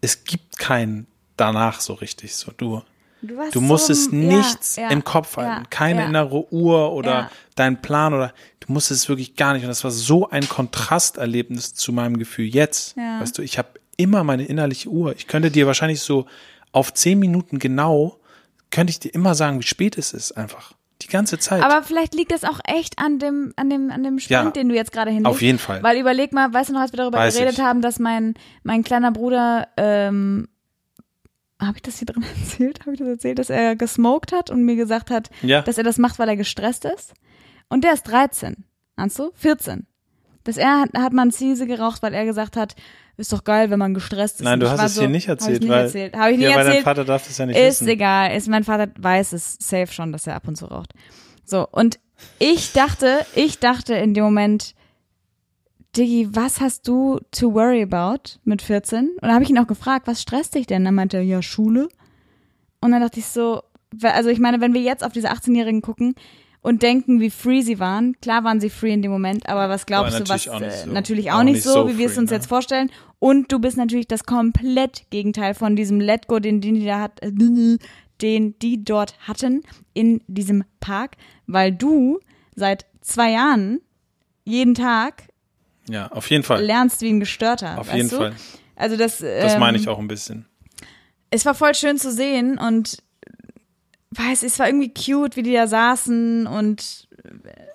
es 0.00 0.24
gibt 0.24 0.58
keinen 0.58 1.06
danach 1.36 1.80
so 1.80 1.94
richtig 1.94 2.34
so 2.36 2.52
du 2.56 2.82
Du, 3.20 3.34
du 3.50 3.60
musstest 3.60 4.12
so, 4.12 4.16
ja, 4.16 4.36
nichts 4.36 4.76
ja, 4.76 4.90
im 4.90 5.02
Kopf 5.02 5.36
halten, 5.38 5.62
ja, 5.62 5.66
keine 5.70 6.02
ja. 6.02 6.06
innere 6.06 6.52
Uhr 6.52 6.92
oder 6.92 7.10
Ja. 7.12 7.30
dein 7.56 7.82
Plan 7.82 8.14
oder 8.14 8.32
du 8.60 8.72
musstest 8.72 9.02
es 9.02 9.08
wirklich 9.08 9.34
gar 9.34 9.54
nicht 9.54 9.62
und 9.64 9.68
das 9.68 9.82
war 9.82 9.90
so 9.90 10.30
ein 10.30 10.48
Kontrasterlebnis 10.48 11.74
zu 11.74 11.92
meinem 11.92 12.16
Gefühl 12.18 12.46
jetzt, 12.46 12.96
Ja. 12.96 13.20
weißt 13.20 13.36
du, 13.36 13.42
ich 13.42 13.58
habe 13.58 13.70
immer 13.96 14.22
meine 14.22 14.44
innerliche 14.44 14.88
Uhr. 14.88 15.16
Ich 15.16 15.26
könnte 15.26 15.50
dir 15.50 15.66
wahrscheinlich 15.66 16.00
so 16.00 16.26
auf 16.70 16.94
zehn 16.94 17.18
Minuten 17.18 17.58
genau 17.58 18.20
könnte 18.70 18.90
ich 18.90 19.00
dir 19.00 19.14
immer 19.14 19.34
sagen, 19.34 19.58
wie 19.60 19.66
spät 19.66 19.96
es 19.98 20.12
ist 20.12 20.32
einfach. 20.32 20.74
Die 21.02 21.06
ganze 21.06 21.38
Zeit. 21.38 21.62
Aber 21.62 21.84
vielleicht 21.84 22.14
liegt 22.16 22.32
das 22.32 22.42
auch 22.42 22.58
echt 22.64 22.98
an 22.98 23.20
dem, 23.20 23.52
an 23.56 23.70
dem, 23.70 23.90
an 23.92 24.02
dem 24.02 24.18
Sprint, 24.18 24.30
Ja, 24.46 24.50
den 24.50 24.68
du 24.68 24.74
jetzt 24.74 24.90
gerade 24.92 25.10
hinlegst. 25.12 25.30
auf 25.30 25.40
jeden 25.42 25.58
Fall. 25.58 25.80
Weil 25.82 25.96
überleg 25.98 26.32
mal, 26.32 26.52
weißt 26.52 26.70
du 26.70 26.72
noch, 26.74 26.80
als 26.80 26.92
wir 26.92 26.96
darüber 26.96 27.18
Weiß 27.18 27.34
geredet 27.36 27.58
ich. 27.58 27.64
haben, 27.64 27.82
dass 27.82 27.98
mein, 28.00 28.34
mein 28.64 28.82
kleiner 28.82 29.12
Bruder, 29.12 29.68
ähm, 29.76 30.48
habe 31.60 31.76
ich 31.76 31.82
das 31.82 31.98
hier 31.98 32.06
drin 32.06 32.24
erzählt? 32.40 32.80
Habe 32.80 32.92
ich 32.94 32.98
das 32.98 33.08
erzählt, 33.08 33.38
dass 33.38 33.48
er 33.50 33.76
gesmoked 33.76 34.32
hat 34.32 34.50
und 34.50 34.64
mir 34.64 34.74
gesagt 34.76 35.10
hat, 35.10 35.30
Ja. 35.42 35.62
dass 35.62 35.78
er 35.78 35.84
das 35.84 35.98
macht, 35.98 36.18
weil 36.18 36.28
er 36.28 36.36
gestresst 36.36 36.84
ist? 36.84 37.14
Und 37.68 37.84
der 37.84 37.92
ist 37.92 38.02
13. 38.04 38.64
Ahnst 38.96 39.18
du? 39.20 39.30
14. 39.34 39.86
Dass 40.44 40.56
er 40.56 40.80
hat, 40.80 40.90
hat 40.96 41.12
man 41.12 41.30
Ziese 41.30 41.66
geraucht, 41.68 42.02
weil 42.02 42.14
er 42.14 42.24
gesagt 42.24 42.56
hat, 42.56 42.74
ist 43.18 43.32
doch 43.32 43.44
geil, 43.44 43.70
wenn 43.70 43.78
man 43.78 43.94
gestresst 43.94 44.36
ist. 44.36 44.44
Nein, 44.44 44.60
du 44.60 44.70
hast 44.70 44.82
es 44.82 44.94
so, 44.94 45.00
hier 45.02 45.10
nicht 45.10 45.28
Hab 45.28 45.38
ich 45.40 45.46
erzählt, 45.46 45.62
nicht 45.62 45.70
weil, 45.70 45.84
erzählt. 45.84 46.16
Habe 46.16 46.32
ich 46.32 46.38
nie 46.38 46.44
ja, 46.44 46.50
weil 46.50 46.56
dein 46.58 46.66
erzählt. 46.66 46.84
Vater 46.84 47.04
darf 47.04 47.26
das 47.26 47.36
ja 47.36 47.46
nicht 47.46 47.56
Ist 47.56 47.80
wissen. 47.80 47.88
egal. 47.88 48.36
Ist, 48.36 48.48
mein 48.48 48.64
Vater 48.64 48.90
weiß 48.98 49.32
es 49.32 49.56
safe 49.60 49.92
schon, 49.92 50.12
dass 50.12 50.26
er 50.26 50.36
ab 50.36 50.46
und 50.46 50.56
zu 50.56 50.66
raucht. 50.66 50.94
So, 51.44 51.66
und 51.68 51.98
ich 52.38 52.72
dachte, 52.72 53.26
ich 53.34 53.58
dachte 53.58 53.94
in 53.94 54.14
dem 54.14 54.24
Moment, 54.24 54.74
Diggi, 55.96 56.28
was 56.30 56.60
hast 56.60 56.86
du 56.86 57.18
to 57.32 57.52
worry 57.54 57.82
about 57.82 58.38
mit 58.44 58.62
14? 58.62 59.08
Und 59.08 59.22
dann 59.22 59.32
habe 59.32 59.42
ich 59.42 59.50
ihn 59.50 59.58
auch 59.58 59.66
gefragt, 59.66 60.06
was 60.06 60.22
stresst 60.22 60.54
dich 60.54 60.66
denn? 60.66 60.84
Dann 60.84 60.94
meinte 60.94 61.16
er, 61.16 61.22
ja, 61.22 61.42
Schule. 61.42 61.88
Und 62.80 62.92
dann 62.92 63.00
dachte 63.00 63.18
ich 63.18 63.26
so, 63.26 63.62
also 64.02 64.28
ich 64.28 64.38
meine, 64.38 64.60
wenn 64.60 64.74
wir 64.74 64.82
jetzt 64.82 65.02
auf 65.02 65.12
diese 65.12 65.32
18-Jährigen 65.32 65.82
gucken 65.82 66.14
und 66.62 66.82
denken, 66.82 67.20
wie 67.20 67.30
free 67.30 67.62
sie 67.62 67.78
waren, 67.78 68.18
klar 68.20 68.44
waren 68.44 68.60
sie 68.60 68.70
free 68.70 68.92
in 68.92 69.02
dem 69.02 69.10
Moment, 69.10 69.48
aber 69.48 69.68
was 69.68 69.86
glaubst 69.86 70.14
Aber 70.16 70.24
du, 70.24 70.30
was 70.30 70.46
natürlich 70.46 70.50
auch 70.50 70.60
nicht 70.60 70.74
äh, 70.82 70.84
so. 70.86 70.92
natürlich 70.92 71.30
auch, 71.30 71.38
Auch 71.38 71.42
nicht 71.44 71.62
so, 71.62 71.72
so 71.72 71.88
wie 71.88 71.98
wir 71.98 72.06
es 72.06 72.12
free, 72.14 72.20
uns 72.20 72.30
ne? 72.30 72.36
jetzt 72.36 72.46
vorstellen. 72.46 72.90
Und 73.20 73.50
du 73.52 73.58
bist 73.58 73.76
natürlich 73.76 74.06
das 74.08 74.24
komplett 74.24 75.04
Gegenteil 75.10 75.54
von 75.54 75.76
diesem 75.76 76.00
Let 76.00 76.26
Go, 76.28 76.38
den, 76.38 76.60
die 76.60 76.84
da 76.84 77.00
hat, 77.00 77.22
äh, 77.22 77.30
den 78.20 78.58
die 78.60 78.84
dort 78.84 79.14
hatten 79.20 79.62
in 79.94 80.20
diesem 80.26 80.64
Park, 80.80 81.16
weil 81.46 81.72
du 81.72 82.18
seit 82.56 82.86
zwei 83.00 83.30
Jahren 83.32 83.80
jeden 84.44 84.74
Tag 84.74 85.24
Ja, 85.88 86.08
auf 86.10 86.28
jeden 86.30 86.42
Fall. 86.42 86.62
lernst 86.64 87.00
wie 87.02 87.10
ein 87.10 87.20
Gestörter. 87.20 87.78
Auf 87.78 87.92
jeden 87.94 88.08
du? 88.08 88.16
Fall. 88.16 88.32
Also 88.76 88.96
das, 88.96 89.18
Das 89.18 89.54
ähm, 89.54 89.60
meine 89.60 89.78
ich 89.78 89.88
auch 89.88 89.98
ein 89.98 90.08
bisschen. 90.08 90.46
es 91.30 91.44
war 91.46 91.54
voll 91.54 91.74
schön 91.74 91.98
zu 91.98 92.12
sehen 92.12 92.58
und 92.58 93.02
weiß, 94.10 94.42
es 94.42 94.58
war 94.58 94.66
irgendwie 94.68 94.92
cute, 94.92 95.36
wie 95.36 95.42
die 95.42 95.52
da 95.52 95.66
saßen 95.66 96.46
und 96.46 97.08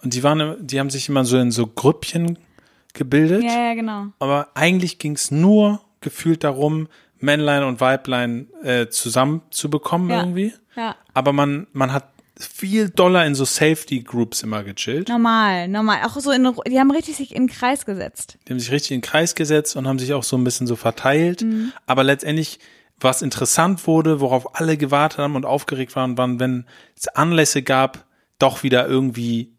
Und 0.03 0.13
die 0.13 0.23
waren, 0.23 0.55
die 0.65 0.79
haben 0.79 0.89
sich 0.89 1.09
immer 1.09 1.25
so 1.25 1.37
in 1.37 1.51
so 1.51 1.67
Grüppchen 1.67 2.37
gebildet. 2.93 3.43
ja, 3.43 3.69
ja, 3.69 3.73
genau. 3.73 4.07
aber 4.19 4.49
eigentlich 4.55 4.99
ging 4.99 5.13
es 5.13 5.31
nur 5.31 5.81
gefühlt 6.01 6.43
darum, 6.43 6.87
Männlein 7.19 7.63
und 7.63 7.79
Weiblein 7.79 8.49
äh, 8.63 8.87
zusammenzubekommen 8.87 10.09
Ja. 10.09 10.19
irgendwie. 10.21 10.53
Ja. 10.75 10.95
Aber 11.13 11.33
man, 11.33 11.67
man 11.71 11.93
hat 11.93 12.09
viel 12.37 12.89
doller 12.89 13.25
in 13.25 13.35
so 13.35 13.45
Safety 13.45 14.01
Groups 14.01 14.43
immer 14.43 14.63
gechillt. 14.63 15.07
Normal, 15.07 15.67
normal. 15.69 15.99
Auch 16.05 16.19
so 16.19 16.31
in, 16.31 16.43
die 16.67 16.79
haben 16.79 16.91
richtig 16.91 17.15
sich 17.15 17.33
in 17.35 17.43
den 17.47 17.49
Kreis 17.49 17.85
gesetzt. 17.85 18.37
Die 18.47 18.51
haben 18.53 18.59
sich 18.59 18.71
richtig 18.71 18.91
in 18.91 18.97
den 18.97 19.03
Kreis 19.03 19.35
gesetzt 19.35 19.75
und 19.75 19.87
haben 19.87 19.99
sich 19.99 20.13
auch 20.13 20.23
so 20.23 20.35
ein 20.37 20.43
bisschen 20.43 20.67
so 20.67 20.75
verteilt. 20.75 21.43
Mhm. 21.43 21.71
Aber 21.85 22.03
letztendlich, 22.03 22.59
was 23.03 23.21
interessant 23.21 23.85
wurde, 23.87 24.19
worauf 24.21 24.55
alle 24.59 24.77
gewartet 24.77 25.19
haben 25.19 25.35
und 25.35 25.45
aufgeregt 25.45 25.95
waren, 25.95 26.17
waren, 26.17 26.39
wenn 26.39 26.65
es 26.97 27.07
Anlässe 27.09 27.61
gab, 27.63 28.05
doch 28.39 28.63
wieder 28.63 28.87
irgendwie 28.87 29.51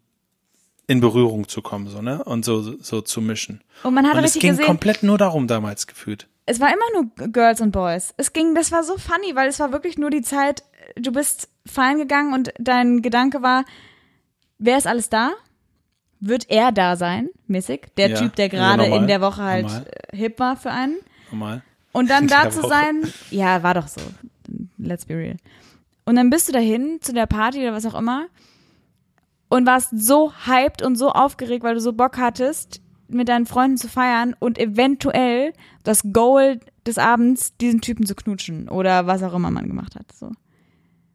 in 0.87 0.99
Berührung 1.01 1.47
zu 1.47 1.61
kommen, 1.61 1.87
so, 1.87 2.01
ne? 2.01 2.23
Und 2.23 2.45
so, 2.45 2.61
so 2.61 3.01
zu 3.01 3.21
mischen. 3.21 3.63
Und 3.83 3.93
man 3.95 4.05
hat 4.05 4.13
Und 4.13 4.19
es 4.19 4.25
richtig 4.25 4.41
ging 4.41 4.51
gesehen, 4.51 4.65
komplett 4.65 5.01
nur 5.03 5.17
darum 5.17 5.47
damals 5.47 5.87
gefühlt. 5.87 6.27
es 6.45 6.59
war 6.59 6.67
immer 6.69 7.01
nur 7.17 7.27
Girls 7.31 7.59
und 7.61 7.71
Boys. 7.71 8.13
Es 8.17 8.33
ging, 8.33 8.53
das 8.53 8.71
war 8.71 8.83
so 8.83 8.97
funny, 8.97 9.35
weil 9.35 9.47
es 9.49 9.59
war 9.59 9.71
wirklich 9.71 9.97
nur 9.97 10.11
die 10.11 10.21
Zeit, 10.21 10.63
du 10.95 11.11
bist 11.11 11.49
fallen 11.65 11.97
gegangen 11.97 12.33
und 12.35 12.53
dein 12.59 13.01
Gedanke 13.01 13.41
war, 13.41 13.65
wer 14.59 14.77
ist 14.77 14.85
alles 14.85 15.09
da? 15.09 15.31
Wird 16.19 16.49
er 16.49 16.71
da 16.71 16.95
sein, 16.95 17.29
mäßig? 17.47 17.87
Der 17.97 18.09
Ja, 18.09 18.19
Typ, 18.19 18.35
der 18.35 18.45
also 18.45 18.55
gerade 18.57 18.83
normal, 18.83 18.99
in 19.01 19.07
der 19.07 19.21
Woche 19.21 19.41
halt 19.43 19.65
normal. 19.65 19.87
äh, 20.11 20.17
hip 20.17 20.39
war 20.39 20.55
für 20.55 20.69
einen. 20.71 20.97
Normal. 21.31 21.63
Und 21.95 22.09
dann 22.09 22.27
da 22.27 22.49
zu 22.49 22.61
sein, 22.67 23.03
ja, 23.31 23.63
war 23.63 23.73
doch 23.73 23.87
so. 23.87 24.01
Let's 24.77 25.05
be 25.05 25.15
real. 25.15 25.37
Und 26.03 26.17
dann 26.17 26.29
bist 26.29 26.49
du 26.49 26.51
dahin 26.51 26.99
zu 27.01 27.13
der 27.13 27.25
Party 27.25 27.61
oder 27.61 27.73
was 27.73 27.85
auch 27.85 27.95
immer 27.95 28.27
und 29.47 29.65
warst 29.65 29.91
so 29.97 30.33
hyped 30.45 30.81
und 30.81 30.97
so 30.97 31.11
aufgeregt, 31.11 31.63
weil 31.63 31.75
du 31.75 31.79
so 31.79 31.93
Bock 31.93 32.17
hattest, 32.17 32.81
mit 33.07 33.29
deinen 33.29 33.45
Freunden 33.45 33.77
zu 33.77 33.87
feiern 33.87 34.35
und 34.37 34.59
eventuell 34.59 35.53
das 35.83 36.01
Goal 36.11 36.59
des 36.85 36.97
Abends, 36.97 37.55
diesen 37.57 37.79
Typen 37.79 38.05
zu 38.05 38.13
knutschen 38.13 38.67
oder 38.67 39.07
was 39.07 39.23
auch 39.23 39.33
immer 39.33 39.49
man 39.49 39.67
gemacht 39.67 39.95
hat. 39.95 40.11
So. 40.11 40.31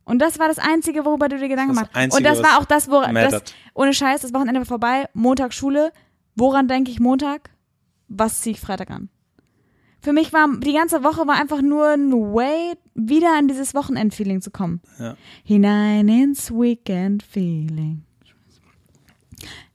Und 0.04 0.20
das 0.20 0.38
war 0.38 0.48
das 0.48 0.58
Einzige, 0.58 1.04
worüber 1.04 1.28
du 1.28 1.38
dir 1.38 1.48
Gedanken 1.48 1.74
gemacht 1.74 1.90
hast. 1.92 2.16
Und 2.16 2.24
das 2.24 2.42
war 2.42 2.58
auch 2.58 2.64
das, 2.64 2.88
woran 2.88 3.14
das, 3.14 3.42
ohne 3.74 3.92
Scheiß, 3.92 4.22
das 4.22 4.32
Wochenende 4.32 4.60
war 4.60 4.66
vorbei, 4.66 5.08
Montag 5.12 5.52
Schule. 5.52 5.92
Woran 6.36 6.68
denke 6.68 6.90
ich 6.90 7.00
Montag? 7.00 7.50
Was 8.08 8.40
ziehe 8.40 8.54
ich 8.54 8.60
Freitag 8.60 8.90
an? 8.90 9.10
Für 10.02 10.12
mich 10.12 10.32
war 10.32 10.48
die 10.58 10.72
ganze 10.72 11.04
Woche 11.04 11.26
war 11.26 11.38
einfach 11.38 11.60
nur 11.60 11.88
ein 11.88 12.12
Way, 12.12 12.74
wieder 12.94 13.36
an 13.36 13.48
dieses 13.48 13.74
Wochenend-Feeling 13.74 14.40
zu 14.40 14.50
kommen. 14.50 14.80
Ja. 14.98 15.16
Hinein 15.44 16.08
ins 16.08 16.50
Weekend-Feeling. 16.50 18.02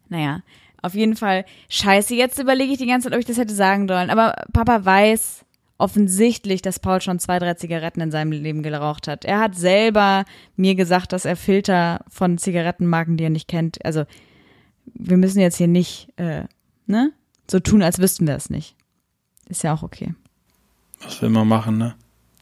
Naja, 0.10 0.42
auf 0.82 0.94
jeden 0.94 1.16
Fall. 1.16 1.46
Scheiße, 1.70 2.16
jetzt 2.16 2.40
überlege 2.40 2.72
ich 2.72 2.78
die 2.78 2.88
ganze 2.88 3.08
Zeit, 3.10 3.14
ob 3.14 3.20
ich 3.20 3.26
das 3.26 3.38
hätte 3.38 3.54
sagen 3.54 3.88
sollen. 3.88 4.10
Aber 4.10 4.36
Papa 4.54 4.86
weiß 4.86 5.46
offensichtlich, 5.78 6.62
dass 6.62 6.80
Paul 6.80 7.02
schon 7.02 7.20
zwei, 7.20 7.40
drei 7.40 7.54
Zigaretten 7.56 8.02
in 8.02 8.12
seinem 8.12 8.32
Leben 8.32 8.64
geraucht 8.64 9.08
hat. 9.08 9.26
Er 9.26 9.40
hat 9.40 9.56
selber 9.56 10.26
mir 10.56 10.76
gesagt, 10.76 11.12
dass 11.12 11.26
er 11.26 11.36
Filter 11.36 12.04
von 12.08 12.38
Zigarettenmarken, 12.38 13.18
die 13.18 13.26
er 13.26 13.30
nicht 13.30 13.48
kennt. 13.48 13.84
Also, 13.84 14.06
wir 14.94 15.18
müssen 15.18 15.40
jetzt 15.40 15.58
hier 15.58 15.68
nicht, 15.68 16.14
äh, 16.18 16.44
ne? 16.88 17.12
So 17.50 17.60
tun, 17.60 17.84
als 17.84 18.00
wüssten 18.00 18.26
wir 18.26 18.36
es 18.36 18.50
nicht. 18.50 18.76
Ist 19.48 19.64
ja 19.64 19.74
auch 19.74 19.84
okay. 19.84 20.14
Was 21.02 21.22
will 21.22 21.30
man 21.30 21.48
machen, 21.48 21.78
ne? 21.78 21.96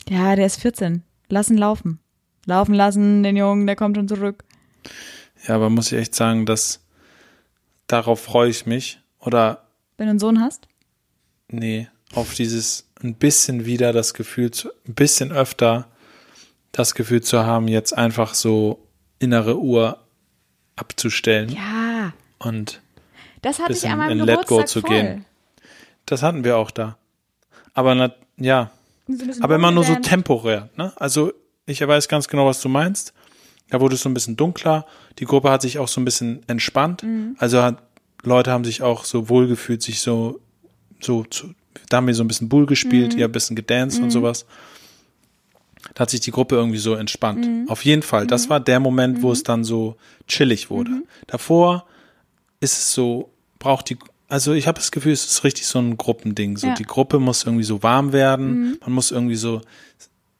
Ja, 0.09 0.35
der 0.35 0.45
ist 0.45 0.59
14. 0.61 1.03
Lass 1.29 1.49
ihn 1.49 1.57
laufen. 1.57 1.99
Laufen 2.45 2.73
lassen, 2.73 3.23
den 3.23 3.37
Jungen, 3.37 3.65
der 3.67 3.75
kommt 3.75 3.95
schon 3.97 4.07
zurück. 4.07 4.43
Ja, 5.47 5.55
aber 5.55 5.69
muss 5.69 5.91
ich 5.91 5.97
echt 5.97 6.15
sagen, 6.15 6.45
dass 6.45 6.81
darauf 7.87 8.21
freue 8.21 8.49
ich 8.49 8.65
mich. 8.65 8.99
Oder, 9.19 9.63
Wenn 9.97 10.07
du 10.07 10.11
einen 10.11 10.19
Sohn 10.19 10.39
hast? 10.41 10.67
nee, 11.49 11.87
auf 12.15 12.33
dieses 12.33 12.87
ein 13.01 13.15
bisschen 13.15 13.65
wieder 13.65 13.91
das 13.93 14.13
Gefühl, 14.13 14.51
zu, 14.51 14.69
ein 14.87 14.93
bisschen 14.93 15.31
öfter 15.31 15.87
das 16.71 16.95
Gefühl 16.95 17.21
zu 17.21 17.43
haben, 17.45 17.67
jetzt 17.67 17.95
einfach 17.97 18.33
so 18.33 18.85
innere 19.19 19.59
Uhr 19.59 19.99
abzustellen 20.75 21.49
Ja. 21.49 22.13
und 22.39 22.81
Das 23.41 23.59
hatte 23.59 23.73
ich 23.73 23.87
an 23.87 23.97
meinem 23.99 24.19
in 24.21 24.25
Let 24.25 24.47
Go 24.47 24.55
Geburtstag 24.57 24.67
zu 24.69 24.81
voll. 24.81 24.89
gehen. 24.89 25.25
Das 26.05 26.21
hatten 26.23 26.43
wir 26.43 26.57
auch 26.57 26.71
da. 26.71 26.97
Aber 27.73 27.95
na, 27.95 28.13
ja, 28.37 28.71
So 29.07 29.25
aber 29.41 29.55
immer 29.55 29.71
nur 29.71 29.83
so 29.83 29.95
temporär, 29.95 30.69
ne? 30.77 30.93
Also, 30.97 31.33
ich 31.65 31.85
weiß 31.85 32.07
ganz 32.07 32.27
genau, 32.27 32.45
was 32.45 32.61
du 32.61 32.69
meinst. 32.69 33.13
Da 33.69 33.79
wurde 33.81 33.95
es 33.95 34.01
so 34.01 34.09
ein 34.09 34.13
bisschen 34.13 34.35
dunkler. 34.35 34.85
Die 35.19 35.25
Gruppe 35.25 35.49
hat 35.49 35.61
sich 35.61 35.79
auch 35.79 35.87
so 35.87 35.99
ein 36.01 36.05
bisschen 36.05 36.43
entspannt. 36.47 37.03
Mhm. 37.03 37.35
Also 37.39 37.61
hat, 37.63 37.77
Leute 38.23 38.51
haben 38.51 38.63
sich 38.65 38.81
auch 38.81 39.05
so 39.05 39.29
wohlgefühlt, 39.29 39.81
sich 39.81 40.01
so, 40.01 40.39
so 41.01 41.23
zu, 41.23 41.53
da 41.89 41.97
haben 41.97 42.07
wir 42.07 42.13
so 42.13 42.23
ein 42.23 42.27
bisschen 42.27 42.49
Bull 42.49 42.65
gespielt, 42.65 43.13
Mhm. 43.13 43.19
ja, 43.19 43.25
ein 43.27 43.31
bisschen 43.31 43.55
gedanced 43.55 44.01
und 44.01 44.11
sowas. 44.11 44.45
Da 45.95 46.01
hat 46.01 46.09
sich 46.09 46.19
die 46.21 46.31
Gruppe 46.31 46.55
irgendwie 46.55 46.77
so 46.77 46.93
entspannt. 46.95 47.45
Mhm. 47.45 47.69
Auf 47.69 47.83
jeden 47.83 48.03
Fall. 48.03 48.27
Das 48.27 48.49
war 48.49 48.59
der 48.59 48.79
Moment, 48.79 49.21
wo 49.21 49.31
es 49.31 49.43
dann 49.43 49.63
so 49.63 49.95
chillig 50.27 50.69
wurde. 50.69 50.91
Mhm. 50.91 51.03
Davor 51.27 51.85
ist 52.59 52.73
es 52.77 52.93
so, 52.93 53.31
braucht 53.59 53.89
die, 53.89 53.97
also 54.33 54.53
ich 54.53 54.65
habe 54.65 54.79
das 54.79 54.89
Gefühl, 54.91 55.11
es 55.11 55.25
ist 55.25 55.43
richtig 55.43 55.67
so 55.67 55.77
ein 55.77 55.95
Gruppending. 55.95 56.57
So 56.57 56.65
Ja. 56.65 56.73
die 56.73 56.85
Gruppe 56.85 57.19
muss 57.19 57.43
irgendwie 57.43 57.63
so 57.63 57.83
warm 57.83 58.13
werden, 58.13 58.79
man 58.81 58.91
muss 58.91 59.11
irgendwie 59.11 59.35
so, 59.35 59.61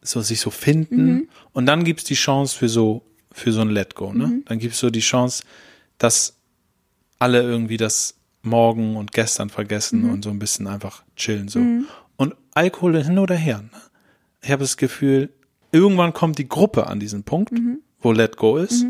so 0.01 0.19
sich 0.21 0.39
so 0.39 0.49
finden 0.49 1.29
und 1.51 1.67
dann 1.67 1.83
gibt's 1.83 2.03
die 2.03 2.15
Chance 2.15 2.57
für 2.57 2.69
so 2.69 3.03
für 3.31 3.51
so 3.51 3.61
ein 3.61 3.69
Let 3.69 3.93
Go. 3.93 4.11
Ne? 4.11 4.41
Dann 4.45 4.57
gibt's 4.57 4.79
so 4.79 4.89
die 4.89 4.99
Chance, 4.99 5.43
dass 5.99 6.35
alle 7.19 7.43
irgendwie 7.43 7.77
das 7.77 8.15
morgen 8.41 8.95
und 8.95 9.11
gestern 9.11 9.51
vergessen 9.51 10.09
und 10.09 10.23
so 10.23 10.31
ein 10.31 10.39
bisschen 10.39 10.65
einfach 10.65 11.03
chillen 11.15 11.47
so. 11.47 11.59
Und 12.15 12.35
Alkohol 12.55 13.03
hin 13.03 13.19
oder 13.19 13.35
her. 13.35 13.61
Ne? 13.61 13.69
Ich 14.41 14.49
habe 14.49 14.63
das 14.63 14.75
Gefühl, 14.77 15.29
irgendwann 15.71 16.13
kommt 16.13 16.39
die 16.39 16.49
Gruppe 16.49 16.87
an 16.87 16.99
diesen 16.99 17.23
Punkt, 17.25 17.53
wo 17.99 18.11
Let 18.11 18.37
Go 18.37 18.57
ist. 18.57 18.85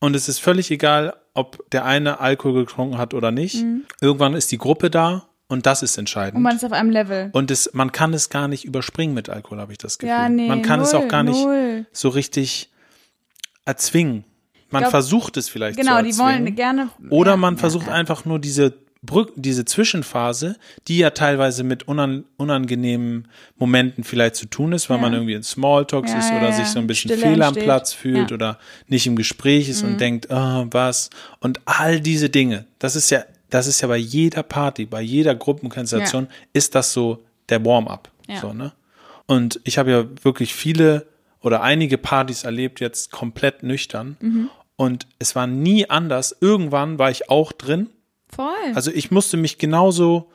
Und 0.00 0.16
es 0.16 0.28
ist 0.30 0.38
völlig 0.38 0.70
egal, 0.70 1.14
ob 1.34 1.68
der 1.70 1.84
eine 1.84 2.20
Alkohol 2.20 2.64
getrunken 2.64 2.98
hat 2.98 3.14
oder 3.14 3.30
nicht. 3.30 3.64
Irgendwann 4.00 4.34
ist 4.34 4.52
die 4.52 4.58
Gruppe 4.58 4.90
da 4.90 5.28
und 5.48 5.66
das 5.66 5.82
ist 5.82 5.96
entscheidend. 5.98 6.36
Und 6.36 6.42
man 6.42 6.56
ist 6.56 6.64
auf 6.64 6.72
einem 6.72 6.90
Level. 6.90 7.30
Und 7.32 7.50
es, 7.50 7.70
man 7.72 7.92
kann 7.92 8.12
es 8.14 8.28
gar 8.30 8.48
nicht 8.48 8.64
überspringen 8.64 9.14
mit 9.14 9.28
Alkohol, 9.28 9.58
habe 9.60 9.72
ich 9.72 9.78
das 9.78 9.98
Gefühl. 9.98 10.14
Ja, 10.14 10.28
nee, 10.28 10.48
man 10.48 10.62
kann 10.62 10.80
es 10.80 10.92
null, 10.92 11.02
auch 11.02 11.08
gar 11.08 11.22
nicht 11.22 11.42
null. 11.44 11.86
so 11.92 12.08
richtig 12.10 12.70
erzwingen. 13.64 14.24
Man 14.70 14.80
glaub- 14.82 14.90
versucht 14.90 15.36
es 15.36 15.48
vielleicht 15.48 15.78
Genau, 15.78 15.96
zu 15.98 16.02
die 16.04 16.08
erzwingen. 16.10 16.44
wollen 16.44 16.54
gerne. 16.54 16.88
Oder 17.10 17.36
man 17.36 17.58
versucht 17.58 17.88
einfach 17.88 18.24
nur 18.24 18.38
diese 18.38 18.74
Brück, 19.04 19.32
diese 19.34 19.64
Zwischenphase, 19.64 20.56
die 20.86 20.98
ja 20.98 21.10
teilweise 21.10 21.64
mit 21.64 21.88
unan, 21.88 22.24
unangenehmen 22.36 23.26
Momenten 23.58 24.04
vielleicht 24.04 24.36
zu 24.36 24.46
tun 24.46 24.72
ist, 24.72 24.88
weil 24.90 24.98
Ja. 24.98 25.02
man 25.02 25.12
irgendwie 25.12 25.34
in 25.34 25.42
Smalltalks 25.42 26.12
Ja, 26.12 26.18
ist 26.20 26.30
oder 26.30 26.50
ja. 26.50 26.52
sich 26.52 26.66
so 26.68 26.78
ein 26.78 26.86
bisschen 26.86 27.10
Stille 27.10 27.22
fehl 27.32 27.42
am 27.42 27.48
entsteht. 27.48 27.64
Platz 27.64 27.92
fühlt. 27.92 28.30
Mhm. 28.30 28.34
oder 28.34 28.58
nicht 28.86 29.06
im 29.08 29.16
Gespräch 29.16 29.68
ist 29.68 29.82
und 29.82 30.00
denkt, 30.00 30.30
ah, 30.30 30.66
was? 30.70 31.10
Und 31.40 31.60
all 31.64 32.00
diese 32.00 32.30
Dinge, 32.30 32.64
das 32.78 32.94
ist 32.94 33.10
ja, 33.10 33.24
das 33.50 33.66
ist 33.66 33.80
ja 33.80 33.88
bei 33.88 33.96
jeder 33.96 34.42
Party, 34.44 34.86
bei 34.86 35.02
jeder 35.02 35.34
Gruppenkonstellation, 35.34 36.28
ist 36.52 36.74
das 36.76 36.92
so 36.92 37.24
der 37.48 37.64
Warm-up. 37.64 38.08
So, 38.40 38.52
ne? 38.54 38.72
Und 39.26 39.60
ich 39.64 39.78
habe 39.78 39.90
ja 39.90 40.04
wirklich 40.22 40.54
viele 40.54 41.06
oder 41.40 41.60
einige 41.62 41.98
Partys 41.98 42.44
erlebt, 42.44 42.80
jetzt 42.80 43.10
komplett 43.10 43.62
nüchtern. 43.64 44.16
Mhm. 44.20 44.48
Und 44.76 45.06
es 45.18 45.34
war 45.34 45.46
nie 45.46 45.90
anders. 45.90 46.34
Irgendwann 46.40 46.98
war 46.98 47.10
ich 47.10 47.28
auch 47.28 47.52
drin. 47.52 47.88
Voll. 48.34 48.72
Also 48.74 48.90
ich 48.90 49.10
musste 49.10 49.36
mich 49.36 49.58
genauso, 49.58 50.30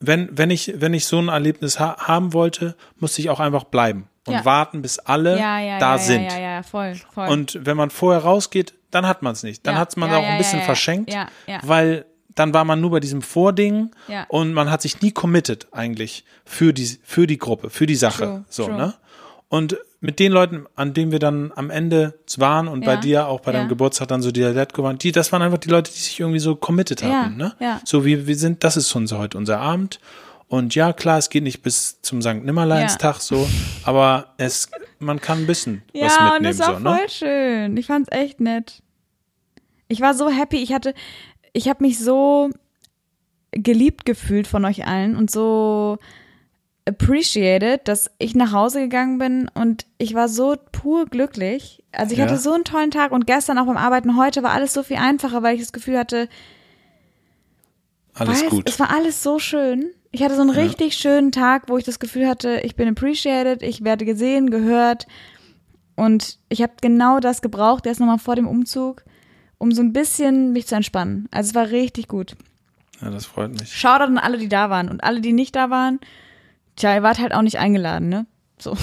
wenn, 0.00 0.28
wenn 0.36 0.50
ich, 0.50 0.74
wenn 0.76 0.94
ich 0.94 1.06
so 1.06 1.18
ein 1.18 1.28
Erlebnis 1.28 1.80
ha 1.80 1.96
haben 1.98 2.32
wollte, 2.32 2.76
musste 2.98 3.20
ich 3.20 3.30
auch 3.30 3.40
einfach 3.40 3.64
bleiben 3.64 4.08
und 4.26 4.34
Ja. 4.34 4.44
warten, 4.44 4.82
bis 4.82 4.98
alle 4.98 5.38
ja, 5.38 5.58
ja, 5.60 5.78
da 5.78 5.92
ja, 5.92 5.98
sind. 5.98 6.24
Ja, 6.24 6.32
ja, 6.32 6.38
ja, 6.56 6.62
voll, 6.62 6.94
voll. 7.12 7.28
Und 7.28 7.58
wenn 7.62 7.76
man 7.76 7.90
vorher 7.90 8.22
rausgeht, 8.22 8.74
dann 8.90 9.06
hat 9.06 9.22
man 9.22 9.32
es 9.32 9.42
nicht. 9.42 9.66
Dann 9.66 9.76
hat 9.76 9.96
man 9.96 10.10
auch 10.12 10.22
ein 10.22 10.38
bisschen 10.38 10.60
verschenkt, 10.62 11.14
weil 11.62 12.04
dann 12.34 12.52
war 12.52 12.64
man 12.64 12.80
nur 12.80 12.90
bei 12.90 13.00
diesem 13.00 13.22
Vording 13.22 13.90
und 14.28 14.52
man 14.52 14.70
hat 14.70 14.82
sich 14.82 15.00
nie 15.00 15.12
committed 15.12 15.68
eigentlich 15.72 16.24
für 16.44 16.72
die, 16.72 16.98
für 17.02 17.26
die 17.26 17.38
Gruppe, 17.38 17.70
für 17.70 17.86
die 17.86 17.94
Sache. 17.96 18.24
True, 18.24 18.44
so, 18.48 18.66
true. 18.66 18.76
ne? 18.76 18.94
Und 19.54 19.76
mit 20.00 20.18
den 20.18 20.32
Leuten, 20.32 20.66
an 20.74 20.94
denen 20.94 21.12
wir 21.12 21.20
dann 21.20 21.52
am 21.54 21.70
Ende 21.70 22.18
waren 22.38 22.66
und 22.66 22.84
bei 22.84 22.94
Ja, 22.94 23.00
dir 23.00 23.28
auch 23.28 23.38
bei 23.38 23.52
deinem 23.52 23.62
ja. 23.62 23.68
Geburtstag 23.68 24.08
dann 24.08 24.20
so 24.20 24.32
die 24.32 24.42
Letgo 24.42 24.82
waren, 24.82 24.98
die, 24.98 25.12
das 25.12 25.30
waren 25.30 25.42
einfach 25.42 25.58
die 25.58 25.68
Leute, 25.68 25.92
die 25.92 25.98
sich 26.00 26.18
irgendwie 26.18 26.40
so 26.40 26.56
committed 26.56 27.02
Ja, 27.02 27.26
hatten, 27.26 27.36
ne? 27.36 27.54
ja. 27.60 27.80
So 27.84 28.04
wie 28.04 28.26
wir 28.26 28.34
sind, 28.34 28.64
das 28.64 28.76
ist 28.76 28.92
unser 28.96 29.18
heute 29.18 29.38
unser 29.38 29.60
Abend. 29.60 30.00
Und 30.48 30.74
ja, 30.74 30.92
klar, 30.92 31.18
es 31.18 31.30
geht 31.30 31.44
nicht 31.44 31.62
bis 31.62 32.02
zum 32.02 32.20
St. 32.20 32.42
Nimmerleinstag 32.42 33.20
so, 33.20 33.48
aber 33.84 34.34
es, 34.38 34.70
man 34.98 35.20
kann 35.20 35.42
ein 35.42 35.46
bisschen 35.46 35.82
was 35.92 36.16
ja, 36.16 36.26
und 36.26 36.42
mitnehmen, 36.42 36.58
das 36.58 36.66
war 36.66 36.74
so, 36.74 36.82
ne? 36.82 36.96
voll 36.96 37.08
schön. 37.10 37.76
Ich 37.76 37.86
fand's 37.86 38.10
echt 38.10 38.40
nett. 38.40 38.82
Ich 39.86 40.00
war 40.00 40.14
so 40.14 40.30
happy. 40.30 40.56
Ich 40.56 40.72
hatte, 40.72 40.94
ich 41.52 41.68
habe 41.68 41.84
mich 41.84 42.00
so 42.00 42.50
geliebt 43.52 44.04
gefühlt 44.04 44.48
von 44.48 44.64
euch 44.64 44.84
allen 44.84 45.14
und 45.14 45.30
so 45.30 45.98
appreciated, 46.86 47.88
dass 47.88 48.10
ich 48.18 48.34
nach 48.34 48.52
Hause 48.52 48.80
gegangen 48.80 49.18
bin 49.18 49.48
und 49.54 49.86
ich 49.98 50.14
war 50.14 50.28
so 50.28 50.56
pur 50.72 51.06
glücklich. 51.06 51.82
Also 51.92 52.12
ich 52.12 52.18
Ja. 52.18 52.26
hatte 52.26 52.38
so 52.38 52.52
einen 52.52 52.64
tollen 52.64 52.90
Tag 52.90 53.12
und 53.12 53.26
gestern 53.26 53.58
auch 53.58 53.66
beim 53.66 53.76
Arbeiten 53.78 54.16
heute 54.16 54.42
war 54.42 54.50
alles 54.52 54.74
so 54.74 54.82
viel 54.82 54.96
einfacher, 54.98 55.42
weil 55.42 55.54
ich 55.54 55.62
das 55.62 55.72
Gefühl 55.72 55.98
hatte, 55.98 56.28
Alles 58.16 58.42
Weiß, 58.44 58.50
gut. 58.50 58.68
Es 58.68 58.78
war 58.78 58.90
alles 58.90 59.22
so 59.24 59.38
schön. 59.40 59.86
Ich 60.12 60.22
hatte 60.22 60.36
so 60.36 60.42
einen 60.42 60.50
richtig 60.50 60.94
schönen 60.96 61.32
Tag, 61.32 61.64
wo 61.68 61.76
ich 61.78 61.84
das 61.84 61.98
Gefühl 61.98 62.28
hatte, 62.28 62.60
ich 62.62 62.76
bin 62.76 62.86
appreciated, 62.88 63.62
ich 63.64 63.82
werde 63.82 64.04
gesehen, 64.04 64.50
gehört. 64.50 65.08
Und 65.96 66.38
ich 66.48 66.62
habe 66.62 66.74
genau 66.80 67.18
das 67.18 67.42
gebraucht, 67.42 67.86
erst 67.86 67.98
nochmal 67.98 68.18
vor 68.20 68.36
dem 68.36 68.46
Umzug, 68.46 69.02
um 69.58 69.72
so 69.72 69.82
ein 69.82 69.92
bisschen 69.92 70.52
mich 70.52 70.68
zu 70.68 70.76
entspannen. 70.76 71.28
Also 71.32 71.48
es 71.50 71.54
war 71.56 71.70
richtig 71.70 72.06
gut. 72.06 72.36
Ja, 73.00 73.10
das 73.10 73.26
freut 73.26 73.50
mich. 73.58 73.72
Shoutout 73.76 74.04
an 74.04 74.18
alle, 74.18 74.38
die 74.38 74.48
da 74.48 74.70
waren. 74.70 74.88
Und 74.88 75.02
alle, 75.02 75.20
die 75.20 75.32
nicht 75.32 75.56
da 75.56 75.70
waren, 75.70 75.98
tja, 76.76 76.94
ihr 76.94 77.02
wart 77.02 77.18
halt 77.18 77.34
auch 77.34 77.42
nicht 77.42 77.58
eingeladen, 77.58 78.08
ne? 78.08 78.26
So. 78.58 78.76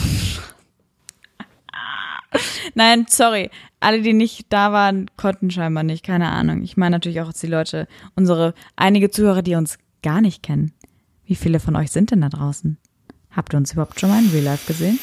Nein, 2.76 3.06
sorry. 3.10 3.50
Alle, 3.80 4.02
die 4.02 4.14
nicht 4.14 4.46
da 4.50 4.72
waren, 4.72 5.10
konnten 5.18 5.52
scheinbar 5.52 5.84
nicht. 5.84 6.06
Keine 6.06 6.30
Ahnung. 6.30 6.64
Ich 6.64 6.78
meine 6.78 6.96
natürlich 6.96 7.22
auch 7.22 7.34
die 7.34 7.48
Leute, 7.48 7.88
unsere 8.16 8.54
einige 8.76 9.10
Zuhörer, 9.10 9.42
die 9.42 9.56
uns 9.56 9.78
gar 10.04 10.22
nicht 10.22 10.44
kennen. 10.44 10.74
Wie 11.26 11.36
viele 11.36 11.60
von 11.60 11.76
euch 11.76 11.92
sind 11.92 12.12
denn 12.12 12.22
da 12.22 12.30
draußen? 12.30 12.78
Habt 13.32 13.54
ihr 13.54 13.58
uns 13.58 13.74
überhaupt 13.74 14.00
schon 14.00 14.10
mal 14.10 14.24
in 14.24 14.30
Real 14.30 14.44
Life 14.44 14.68
gesehen? 14.68 15.00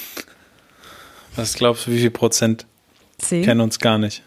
Was 1.36 1.54
glaubst 1.54 1.86
du, 1.86 1.92
wie 1.92 2.00
viel 2.00 2.10
Prozent 2.10 2.66
Zehn? 3.18 3.44
kennen 3.44 3.60
uns 3.60 3.78
gar 3.78 3.98
nicht? 3.98 4.22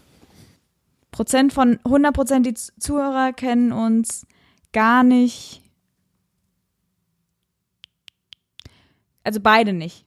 Prozent 1.12 1.54
von 1.54 1.80
100 1.84 2.14
Prozent 2.14 2.46
die 2.46 2.54
Zuhörer 2.54 3.34
kennen 3.34 3.72
uns 3.72 4.26
gar 4.72 5.04
nicht. 5.04 5.62
Also 9.24 9.40
beide 9.40 9.74
nicht. 9.74 10.06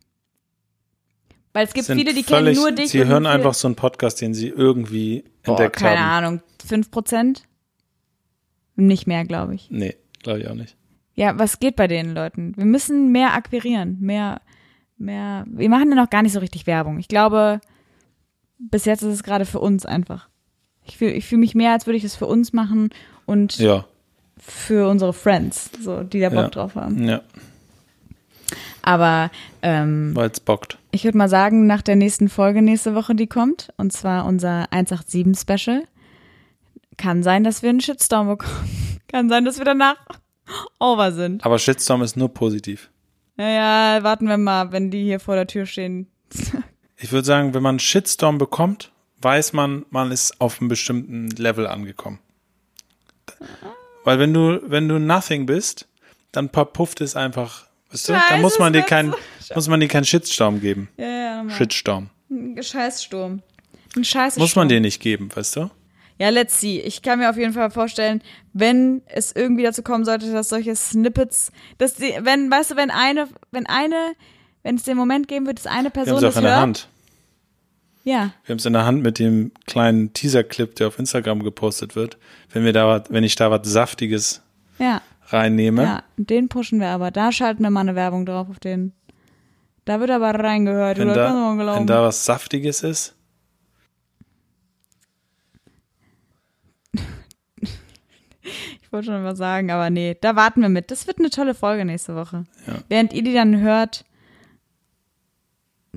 Weil 1.53 1.67
es 1.67 1.73
gibt 1.73 1.87
Sind 1.87 1.99
viele, 1.99 2.12
die 2.15 2.25
völlig, 2.25 2.57
kennen 2.57 2.65
nur 2.69 2.73
dich. 2.73 2.91
Sie 2.91 3.05
hören 3.05 3.27
einfach 3.27 3.55
so 3.55 3.69
einen 3.69 3.77
Podcast, 3.77 4.21
den 4.21 4.35
sie 4.35 4.49
irgendwie 4.49 5.25
Boah, 5.45 5.53
entdeckt 5.53 5.77
keine 5.77 6.01
haben. 6.01 6.25
Ahnung, 6.25 6.43
5 6.67 6.91
Prozent? 6.91 7.45
Nicht 8.77 9.07
mehr, 9.07 9.25
glaube 9.25 9.55
ich. 9.55 9.69
Nee, 9.71 9.95
glaube 10.23 10.41
ich 10.41 10.49
auch 10.49 10.55
nicht. 10.55 10.77
Ja, 11.15 11.39
was 11.39 11.61
geht 11.61 11.77
bei 11.77 11.87
den 11.87 12.12
Leuten? 12.12 12.57
Wir 12.57 12.65
müssen 12.65 13.12
mehr 13.12 13.35
akquirieren, 13.35 13.99
mehr, 14.01 14.41
mehr. 14.99 15.45
Wir 15.47 15.69
machen 15.69 15.91
ja 15.91 15.95
noch 15.95 16.11
gar 16.11 16.23
nicht 16.23 16.33
so 16.33 16.41
richtig 16.41 16.67
Werbung. 16.67 16.99
Ich 16.99 17.07
glaube, 17.07 17.61
bis 18.59 18.85
jetzt 18.85 19.03
ist 19.03 19.12
es 19.15 19.23
gerade 19.23 19.45
für 19.45 19.61
uns 19.61 19.87
einfach. 19.87 20.29
Ich 20.85 20.97
fühle 20.99 21.12
ich 21.12 21.25
fühl 21.25 21.39
mich 21.39 21.55
mehr, 21.55 21.71
als 21.71 21.87
würde 21.87 21.99
ich 21.99 22.05
es 22.05 22.17
für 22.17 22.27
uns 22.27 22.53
machen 22.53 22.91
und 23.27 23.59
Ja, 23.59 23.87
für 24.39 24.89
unsere 24.89 25.12
Friends, 25.12 25.71
so, 25.81 26.03
die 26.03 26.19
da 26.19 26.31
Bock 26.31 26.39
Ja. 26.39 26.49
drauf 26.49 26.75
haben. 26.75 27.05
ja, 27.07 27.23
Aber 28.85 29.30
ähm, 29.62 30.14
weil 30.14 30.30
es 30.30 30.41
bockt. 30.41 30.76
ich 30.91 31.05
würde 31.05 31.16
mal 31.16 31.28
sagen, 31.28 31.66
nach 31.66 31.80
der 31.80 31.97
nächsten 31.97 32.28
Folge 32.28 32.61
nächste 32.61 32.95
Woche, 32.95 33.14
die 33.14 33.26
kommt, 33.26 33.72
und 33.78 33.95
zwar 33.95 34.26
unser 34.26 34.70
187 34.70 35.41
Special, 35.41 35.85
kann 36.99 37.22
sein, 37.22 37.45
dass 37.45 37.62
wir 37.62 37.70
einen 37.70 37.80
Shitstorm 37.80 38.28
bekommen. 38.28 39.01
kann 39.09 39.30
sein, 39.30 39.47
dass 39.47 39.57
wir 39.57 39.64
danach 39.64 39.97
over 40.78 41.12
sind. 41.12 41.45
Aber 41.47 41.59
Shitstorm 41.59 42.03
ist 42.03 42.16
nur 42.16 42.28
positiv. 42.28 42.91
Naja, 43.37 44.05
warten 44.05 44.28
wir 44.28 44.37
mal, 44.37 44.70
wenn 44.70 44.91
die 44.91 45.03
hier 45.03 45.18
vor 45.18 45.35
der 45.35 45.47
Tür 45.47 45.66
stehen. 45.66 46.07
Ich 46.97 47.11
würde 47.11 47.26
sagen, 47.26 47.53
wenn 47.53 47.62
man 47.62 47.72
einen 47.72 47.80
Shitstorm 47.80 48.39
bekommt, 48.39 48.93
weiß 49.20 49.53
man, 49.53 49.85
man 49.91 50.12
ist 50.12 50.41
auf 50.41 50.61
einem 50.61 50.68
bestimmten 50.68 51.28
Level 51.30 51.66
angekommen. 51.66 52.20
Weil 54.05 54.20
wenn 54.20 54.32
du, 54.32 54.61
wenn 54.64 54.89
du 54.89 54.99
nothing 55.01 55.45
bist, 55.45 55.89
dann 56.32 56.49
verpufft 56.49 57.01
es 57.01 57.16
einfach, 57.16 57.66
weißt 57.95 58.09
du? 58.09 58.12
Dann 58.30 58.40
muss 58.42 58.59
man 58.59 58.72
dir 58.72 58.80
wird 58.80 58.88
kein, 58.88 59.14
muss 59.55 59.68
man 59.68 59.80
dir 59.80 59.88
keinen 59.88 60.05
Shitstorm 60.05 60.61
geben. 60.61 60.88
Ja, 60.97 61.07
ja, 61.07 61.36
nochmal. 61.38 61.57
Shitstorm. 61.57 62.11
Ein 62.30 62.62
Scheißsturm. 62.62 63.42
Ein 63.97 64.05
Scheißsturm. 64.05 64.42
Muss 64.42 64.57
man 64.57 64.68
dir 64.68 64.80
nicht 64.80 65.01
geben, 65.01 65.28
weißt 65.34 65.57
du? 65.57 65.70
Ja, 66.18 66.28
let's 66.28 66.61
see. 66.61 66.80
Ich 66.80 67.03
kann 67.03 67.18
mir 67.18 67.28
auf 67.30 67.36
jeden 67.36 67.53
Fall 67.53 67.70
vorstellen, 67.70 68.22
wenn 68.53 69.03
es 69.07 69.32
irgendwie 69.32 69.64
dazu 69.64 69.82
kommen 69.82 70.05
sollte, 70.05 70.30
dass 70.32 70.49
solche 70.49 70.74
Snippets, 70.76 71.51
dass 71.78 71.95
die, 71.95 72.14
wenn, 72.20 72.51
weißt 72.51 72.72
du, 72.72 72.76
wenn 72.76 72.90
eine, 72.90 73.28
wenn 73.51 73.66
eine, 73.66 74.12
wenn 74.62 74.76
es 74.76 74.84
den 74.84 74.97
Moment 74.97 75.26
geben 75.28 75.47
wird, 75.47 75.59
dass 75.59 75.66
eine 75.66 75.88
Wir 75.88 75.90
Person 75.90 76.16
haben 76.16 76.24
es 76.24 76.24
auch 76.24 76.28
das 76.28 76.36
in 76.36 76.42
hört. 76.42 76.53
der 76.55 76.61
Hand. 76.61 76.88
Ja, 78.05 78.32
Wir 78.45 78.53
haben 78.53 78.59
es 78.59 78.66
in 78.66 78.72
der 78.74 78.84
Hand 78.84 79.03
mit 79.03 79.18
dem 79.18 79.53
kleinen 79.66 80.12
Teaser-Clip, 80.12 80.74
der 80.76 80.88
auf 80.88 80.99
Instagram 80.99 81.42
gepostet 81.42 81.97
wird. 81.97 82.18
Wenn 82.53 82.64
wir 82.64 82.72
da, 82.74 83.03
wenn 83.09 83.24
ich 83.24 83.34
da 83.34 83.51
was 83.51 83.66
Saftiges 83.66 84.42
ja, 84.78 85.01
reinnehme, 85.35 85.82
ja. 85.82 86.03
Den 86.16 86.49
pushen 86.49 86.80
wir 86.80 86.89
aber. 86.89 87.11
Da 87.11 87.32
schalten 87.32 87.62
wir 87.62 87.70
mal 87.70 87.80
eine 87.80 87.95
Werbung 87.95 88.24
drauf 88.24 88.49
auf 88.49 88.59
den. 88.59 88.93
Da 89.85 90.01
wird 90.01 90.11
aber 90.11 90.30
reingehört, 90.30 90.97
wenn, 90.99 91.09
mal 91.09 91.14
da, 91.14 91.76
wenn 91.76 91.87
da 91.87 92.03
was 92.03 92.24
Saftiges 92.24 92.82
ist, 92.82 93.14
Ich 98.82 98.93
wollte 98.93 99.07
schon 99.07 99.24
was 99.24 99.39
sagen, 99.39 99.70
aber 99.72 99.91
nee, 99.91 100.16
da 100.20 100.37
warten 100.37 100.62
wir 100.62 100.68
mit. 100.68 100.91
Das 100.91 101.07
wird 101.07 101.18
eine 101.18 101.30
tolle 101.30 101.55
Folge 101.55 101.85
nächste 101.85 102.14
Woche. 102.14 102.45
Ja. 102.66 102.74
Während 102.89 103.12
ihr 103.12 103.24
die 103.24 103.35
dann 103.35 103.61
hört, 103.61 104.05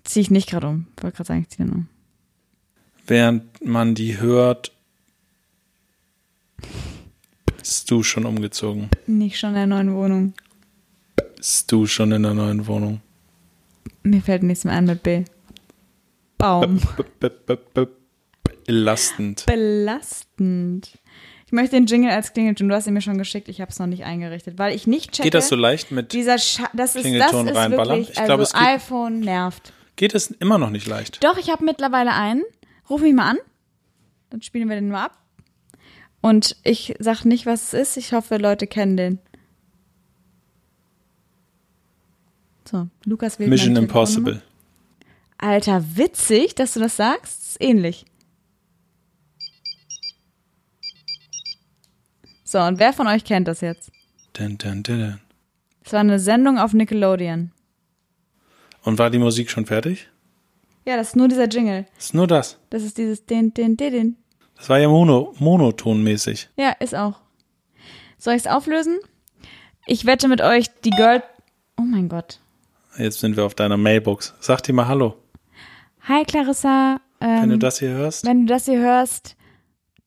ziehe 0.03 0.21
ich 0.21 0.31
nicht 0.31 0.49
gerade 0.49 0.67
um. 0.67 0.87
Ich 0.97 1.03
wollte 1.03 1.17
gerade 1.17 1.27
sagen, 1.27 1.41
ich 1.41 1.49
ziehe 1.49 1.69
um. 1.69 1.87
während 3.05 3.63
man 3.63 3.93
die 3.93 4.19
hört, 4.19 4.71
Bist 7.67 7.91
du 7.91 8.01
schon 8.01 8.25
umgezogen? 8.25 8.89
Nicht 9.07 9.37
schon 9.37 9.49
in 9.49 9.55
der 9.55 9.67
neuen 9.67 9.93
Wohnung. 9.93 10.33
Bist 11.35 11.69
du 11.69 11.85
schon 11.85 12.13
in 12.13 12.23
der 12.23 12.33
neuen 12.33 12.65
Wohnung? 12.65 13.01
Mir 14.03 14.21
fällt 14.21 14.43
nichts 14.43 14.63
mehr 14.63 14.73
ein 14.73 14.85
mit 14.85 15.03
B. 15.03 15.25
Baum. 16.37 16.77
B 17.19 17.27
-b 17.27 17.31
-b 17.45 17.57
-b 17.75 17.87
Belastend. 18.65 19.45
Belastend. 19.45 20.97
Ich 21.45 21.51
möchte 21.51 21.75
den 21.75 21.87
Jingle 21.87 22.11
als 22.11 22.31
Klingelton. 22.31 22.69
Du 22.69 22.73
hast 22.75 22.87
ihn 22.87 22.93
mir 22.93 23.01
schon 23.01 23.17
geschickt. 23.17 23.49
Ich 23.49 23.59
habe 23.59 23.69
es 23.69 23.79
noch 23.79 23.87
nicht 23.87 24.05
eingerichtet, 24.05 24.57
weil 24.57 24.73
ich 24.73 24.87
nicht 24.87 25.11
checke. 25.11 25.23
Geht 25.23 25.33
das 25.33 25.49
so 25.49 25.57
leicht 25.57 25.91
mit 25.91 26.13
Dieser 26.13 26.37
Scha 26.37 26.69
das 26.71 26.91
ist 26.91 26.95
das 26.95 27.01
Klingelton 27.01 27.49
ist 27.49 27.55
reinballern? 27.57 27.97
wirklich, 27.97 28.17
Ich 28.17 28.23
glaube, 28.23 28.43
also 28.43 28.43
es 28.43 28.53
geht- 28.53 28.61
iPhone 28.61 29.19
nervt. 29.19 29.73
Geht 29.97 30.15
es 30.15 30.31
immer 30.31 30.57
noch 30.57 30.69
nicht 30.69 30.87
leicht? 30.87 31.21
Doch, 31.21 31.37
ich 31.37 31.49
habe 31.49 31.65
mittlerweile 31.65 32.13
einen. 32.13 32.43
Ruf 32.89 33.01
mich 33.01 33.13
mal 33.13 33.31
an. 33.31 33.37
Dann 34.29 34.41
spielen 34.41 34.69
wir 34.69 34.75
den 34.77 34.87
nur 34.87 34.99
ab. 34.99 35.17
Und 36.21 36.55
ich 36.63 36.95
sag 36.99 37.25
nicht, 37.25 37.45
was 37.45 37.73
es 37.73 37.89
ist. 37.89 37.97
Ich 37.97 38.13
hoffe, 38.13 38.37
Leute 38.37 38.67
kennen 38.67 38.97
den. 38.97 39.19
So, 42.65 42.87
Lukas 43.05 43.39
wählt 43.39 43.49
Mission. 43.49 43.75
Impossible. 43.75 44.41
Alter, 45.37 45.83
witzig, 45.95 46.55
dass 46.55 46.73
du 46.73 46.79
das 46.79 46.97
sagst. 46.97 47.49
Ist 47.49 47.61
ähnlich. 47.61 48.05
So, 52.43 52.59
und 52.59 52.79
wer 52.79 52.93
von 52.93 53.07
euch 53.07 53.23
kennt 53.23 53.47
das 53.47 53.61
jetzt? 53.61 53.91
Dun, 54.33 54.57
dun, 54.57 54.83
dun. 54.83 55.19
Es 55.83 55.93
war 55.93 55.99
eine 56.01 56.19
Sendung 56.19 56.57
auf 56.57 56.73
Nickelodeon. 56.73 57.51
Und 58.83 58.99
war 58.99 59.09
die 59.09 59.19
Musik 59.19 59.49
schon 59.49 59.65
fertig? 59.65 60.09
Ja, 60.85 60.95
das 60.95 61.09
ist 61.09 61.15
nur 61.17 61.27
dieser 61.27 61.47
Jingle. 61.47 61.85
Ist 61.97 62.13
nur 62.13 62.27
das. 62.27 62.57
Das 62.69 62.83
ist 62.83 62.97
dieses 62.97 63.25
din, 63.25 63.53
din, 63.53 63.75
din, 63.75 63.91
din. 63.91 64.15
Das 64.57 64.69
war 64.69 64.79
ja 64.79 64.87
mono, 64.89 65.33
monotonmäßig. 65.39 66.49
Ja, 66.57 66.71
ist 66.79 66.95
auch. 66.95 67.19
Soll 68.17 68.33
ich 68.33 68.41
es 68.45 68.47
auflösen? 68.47 68.99
Ich 69.85 70.05
wette 70.05 70.27
mit 70.27 70.41
euch, 70.41 70.67
die 70.83 70.89
Girl. 70.89 71.23
Oh 71.79 71.83
mein 71.83 72.09
Gott. 72.09 72.39
Jetzt 72.97 73.19
sind 73.19 73.37
wir 73.37 73.45
auf 73.45 73.53
deiner 73.55 73.77
Mailbox. 73.77 74.33
Sag 74.39 74.63
dir 74.63 74.73
mal 74.73 74.87
Hallo. 74.87 75.15
Hi 76.07 76.23
Clarissa. 76.25 76.99
Ähm, 77.21 77.41
Wenn 77.43 77.49
du 77.51 77.57
das 77.59 77.79
hier 77.79 77.89
hörst. 77.89 78.25
wenn 78.25 78.45
du 78.45 78.53
das 78.53 78.65
hier 78.65 78.79
hörst, 78.79 79.35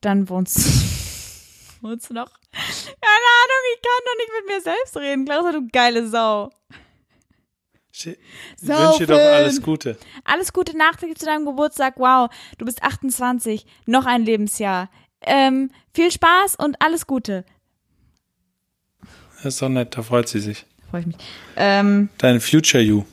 dann 0.00 0.28
wohnst 0.28 0.58
du. 0.58 0.62
wohnst 1.88 2.10
du 2.10 2.14
noch? 2.14 2.30
Keine 2.52 3.30
Ahnung, 3.40 3.62
ich 3.74 3.82
kann 3.82 4.04
doch 4.04 4.16
nicht 4.18 4.30
mit 4.40 4.54
mir 4.56 4.60
selbst 4.60 4.96
reden. 4.96 5.24
Clarissa, 5.24 5.52
du 5.52 5.68
geile 5.72 6.06
Sau. 6.08 6.50
Ich 8.06 8.68
wünsche 8.68 8.98
dir 8.98 9.06
doch 9.06 9.18
alles 9.18 9.62
Gute. 9.62 9.96
Alles 10.24 10.52
Gute 10.52 10.76
nachträglich 10.76 11.18
zu 11.18 11.26
deinem 11.26 11.44
Geburtstag. 11.44 11.94
Wow, 11.98 12.30
du 12.58 12.64
bist 12.64 12.82
28. 12.82 13.66
Noch 13.86 14.06
ein 14.06 14.24
Lebensjahr. 14.24 14.90
Ähm, 15.22 15.70
viel 15.92 16.10
Spaß 16.10 16.56
und 16.56 16.80
alles 16.80 17.06
Gute. 17.06 17.44
Das 19.36 19.54
ist 19.54 19.62
doch 19.62 19.68
nett, 19.68 19.96
da 19.96 20.02
freut 20.02 20.28
sie 20.28 20.40
sich. 20.40 20.66
Freue 20.90 21.00
ich 21.02 21.06
mich. 21.06 21.16
Ähm, 21.56 22.08
Dein 22.18 22.40
Future 22.40 22.82
You. 22.82 23.04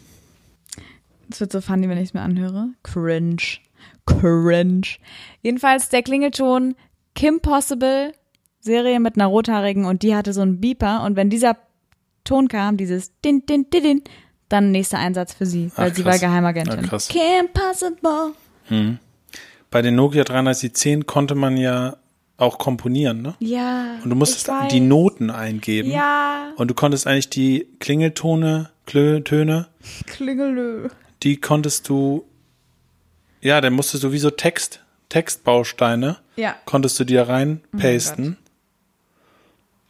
Es 1.29 1.39
wird 1.39 1.51
so 1.51 1.61
funny, 1.61 1.89
wenn 1.89 1.97
ich 1.97 2.09
es 2.09 2.13
mir 2.13 2.21
anhöre. 2.21 2.69
Cringe. 2.83 3.59
Cringe. 4.05 4.87
Jedenfalls 5.41 5.89
der 5.89 6.01
Klingelton 6.01 6.75
Kim 7.15 7.41
Possible, 7.41 8.13
Serie 8.59 8.99
mit 8.99 9.15
einer 9.15 9.25
rothaarigen 9.27 9.85
und 9.85 10.03
die 10.03 10.15
hatte 10.15 10.33
so 10.33 10.41
einen 10.41 10.61
Beeper 10.61 11.03
und 11.03 11.15
wenn 11.15 11.29
dieser 11.29 11.57
Ton 12.23 12.47
kam, 12.47 12.77
dieses 12.77 13.19
Din, 13.21 13.45
Din, 13.45 13.69
Din, 13.69 13.83
Din, 13.83 14.03
dann 14.49 14.71
nächster 14.71 14.97
Einsatz 14.99 15.33
für 15.33 15.45
sie, 15.45 15.71
weil 15.75 15.91
Ach, 15.91 15.95
sie 15.95 16.05
war 16.05 16.13
krass. 16.13 16.21
Geheimagentin. 16.21 16.79
Ah, 16.79 16.87
krass. 16.87 17.07
Kim 17.07 17.47
Possible. 17.53 18.33
Bei 19.69 19.81
den 19.81 19.95
Nokia 19.95 20.23
3310 20.23 21.05
konnte 21.05 21.35
man 21.35 21.57
ja 21.57 21.97
auch 22.37 22.57
komponieren, 22.59 23.21
ne? 23.21 23.35
Ja. 23.39 23.95
Und 24.03 24.09
du 24.11 24.15
musstest 24.15 24.49
die 24.71 24.79
Noten 24.79 25.29
eingeben. 25.31 25.89
Ja. 25.91 26.51
Und 26.57 26.69
du 26.69 26.73
konntest 26.75 27.07
eigentlich 27.07 27.29
die 27.29 27.67
Klingeltone, 27.79 28.69
Klö, 28.85 29.21
Töne, 29.21 29.67
Klingelö. 30.05 30.89
die 31.23 31.37
konntest 31.37 31.89
du, 31.89 32.25
ja, 33.41 33.59
dann 33.59 33.73
musstest 33.73 34.03
du 34.03 34.11
wie 34.11 34.19
so 34.19 34.29
Text, 34.29 34.81
Textbausteine, 35.09 36.17
Ja. 36.35 36.55
konntest 36.65 36.99
du 36.99 37.03
die 37.05 37.15
da 37.15 37.23
rein 37.23 37.61
pasten. 37.77 38.37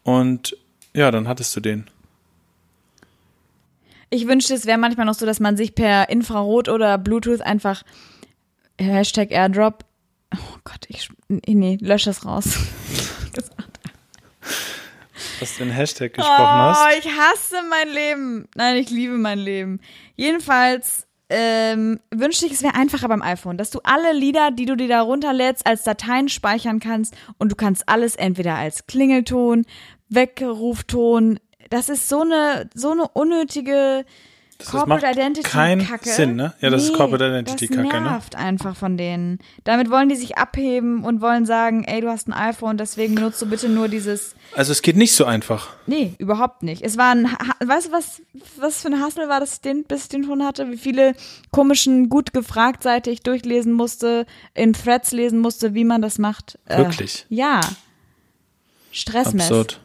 Und 0.03 0.55
ja, 0.93 1.11
dann 1.11 1.27
hattest 1.27 1.55
du 1.55 1.59
den. 1.59 1.85
Ich 4.09 4.27
wünschte, 4.27 4.53
es 4.53 4.65
wäre 4.65 4.77
manchmal 4.77 5.05
noch 5.05 5.13
so, 5.15 5.25
dass 5.25 5.39
man 5.39 5.57
sich 5.57 5.75
per 5.75 6.09
Infrarot 6.09 6.69
oder 6.69 6.97
Bluetooth 6.97 7.41
einfach 7.41 7.83
Hashtag 8.79 9.31
Airdrop. 9.31 9.83
Oh 10.33 10.57
Gott, 10.63 10.85
ich. 10.87 11.09
Nee, 11.27 11.77
lösch 11.81 12.03
das 12.05 12.25
raus. 12.25 12.45
Was 15.39 15.57
du 15.57 15.65
den 15.65 15.73
Hashtag 15.73 16.13
gesprochen 16.13 16.35
Oh, 16.39 16.45
hast. 16.45 16.97
ich 16.99 17.05
hasse 17.11 17.57
mein 17.69 17.89
Leben. 17.93 18.47
Nein, 18.55 18.77
ich 18.77 18.89
liebe 18.89 19.17
mein 19.17 19.39
Leben. 19.39 19.79
Jedenfalls 20.15 21.05
ähm, 21.29 21.99
wünschte 22.11 22.45
ich, 22.45 22.53
es 22.53 22.63
wäre 22.63 22.75
einfacher 22.75 23.07
beim 23.07 23.21
iPhone, 23.21 23.57
dass 23.57 23.69
du 23.69 23.79
alle 23.83 24.13
Lieder, 24.13 24.51
die 24.51 24.65
du 24.65 24.75
dir 24.75 24.87
da 24.87 25.01
runterlädst, 25.01 25.65
als 25.67 25.83
Dateien 25.83 26.29
speichern 26.29 26.79
kannst 26.79 27.13
und 27.37 27.51
du 27.51 27.55
kannst 27.55 27.87
alles 27.89 28.15
entweder 28.15 28.55
als 28.55 28.87
Klingelton, 28.87 29.65
Weckrufton. 30.09 31.39
Das 31.69 31.89
ist 31.89 32.09
so 32.09 32.21
eine 32.21 32.69
so 32.73 32.91
eine 32.91 33.07
unnötige 33.09 34.05
Das 34.57 34.69
Corporate 34.71 35.05
macht 35.05 35.15
Identity 35.15 35.49
Kacke. 35.49 36.09
Sinn, 36.09 36.35
ne? 36.35 36.53
Ja, 36.61 36.69
das 36.69 36.83
ist 36.83 36.91
Nee, 36.91 36.97
Corporate 36.97 37.27
Identity 37.27 37.67
das 37.67 37.75
Kacke, 37.75 38.01
ne? 38.01 38.09
nervt 38.09 38.35
einfach 38.35 38.75
von 38.75 38.97
denen. 38.97 39.39
Damit 39.65 39.91
wollen 39.91 40.09
die 40.09 40.15
sich 40.15 40.37
abheben 40.37 41.03
und 41.03 41.21
wollen 41.21 41.45
sagen, 41.45 41.83
ey, 41.83 42.01
du 42.01 42.09
hast 42.09 42.27
ein 42.27 42.33
iPhone, 42.33 42.77
deswegen 42.77 43.15
benutzt 43.15 43.41
du 43.41 43.45
bitte 43.45 43.69
nur 43.69 43.87
dieses 43.87 44.33
Also 44.55 44.71
es 44.71 44.81
geht 44.81 44.95
nicht 44.95 45.13
so 45.13 45.25
einfach. 45.25 45.69
Nee, 45.85 46.15
überhaupt 46.17 46.63
nicht. 46.63 46.81
Es 46.81 46.97
war 46.97 47.11
ein, 47.11 47.25
weißt 47.63 47.87
du, 47.87 47.91
was, 47.91 48.21
was 48.57 48.81
für 48.81 48.87
ein 48.87 48.99
Hassel 49.01 49.29
war 49.29 49.39
das, 49.39 49.61
den, 49.61 49.83
bis 49.83 50.03
ich 50.03 50.09
den 50.09 50.23
schon 50.23 50.43
hatte? 50.43 50.71
Wie 50.71 50.77
viele 50.77 51.13
komischen, 51.51 52.09
gut 52.09 52.33
gefragt 52.33 52.81
Seite 52.81 53.11
ich 53.11 53.21
durchlesen 53.21 53.73
musste, 53.73 54.25
in 54.55 54.73
Threads 54.73 55.11
lesen 55.11 55.39
musste, 55.39 55.75
wie 55.75 55.83
man 55.83 56.01
das 56.01 56.17
macht. 56.17 56.57
Äh, 56.65 56.77
Wirklich? 56.79 57.25
ja. 57.29 57.61
Stressmess. 58.91 59.51
Absurd. 59.51 59.79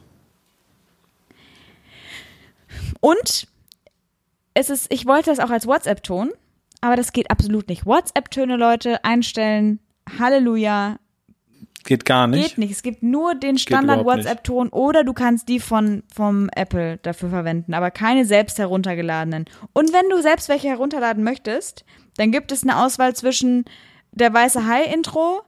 Und 3.02 3.48
es 4.54 4.70
ist, 4.70 4.92
ich 4.92 5.06
wollte 5.06 5.30
das 5.30 5.40
auch 5.40 5.50
als 5.50 5.66
WhatsApp-Ton, 5.66 6.30
aber 6.80 6.94
das 6.96 7.12
geht 7.12 7.30
absolut 7.30 7.68
nicht. 7.68 7.84
WhatsApp-Töne, 7.84 8.56
Leute, 8.56 9.04
einstellen. 9.04 9.80
Halleluja. 10.18 10.98
Geht 11.84 12.04
gar 12.04 12.28
nicht. 12.28 12.50
Geht 12.50 12.58
nicht. 12.58 12.70
Es 12.70 12.82
gibt 12.84 13.02
nur 13.02 13.34
den 13.34 13.58
Standard-WhatsApp-Ton 13.58 14.68
oder 14.68 15.02
du 15.02 15.12
kannst 15.14 15.48
die 15.48 15.58
von 15.58 16.04
vom 16.14 16.48
Apple 16.54 16.98
dafür 16.98 17.28
verwenden, 17.30 17.74
aber 17.74 17.90
keine 17.90 18.24
selbst 18.24 18.58
heruntergeladenen. 18.58 19.46
Und 19.72 19.92
wenn 19.92 20.08
du 20.08 20.22
selbst 20.22 20.48
welche 20.48 20.68
herunterladen 20.68 21.24
möchtest, 21.24 21.84
dann 22.18 22.30
gibt 22.30 22.52
es 22.52 22.62
eine 22.62 22.78
Auswahl 22.84 23.16
zwischen 23.16 23.64
der 24.12 24.32
weiße 24.32 24.64
Hai-Intro, 24.64 25.42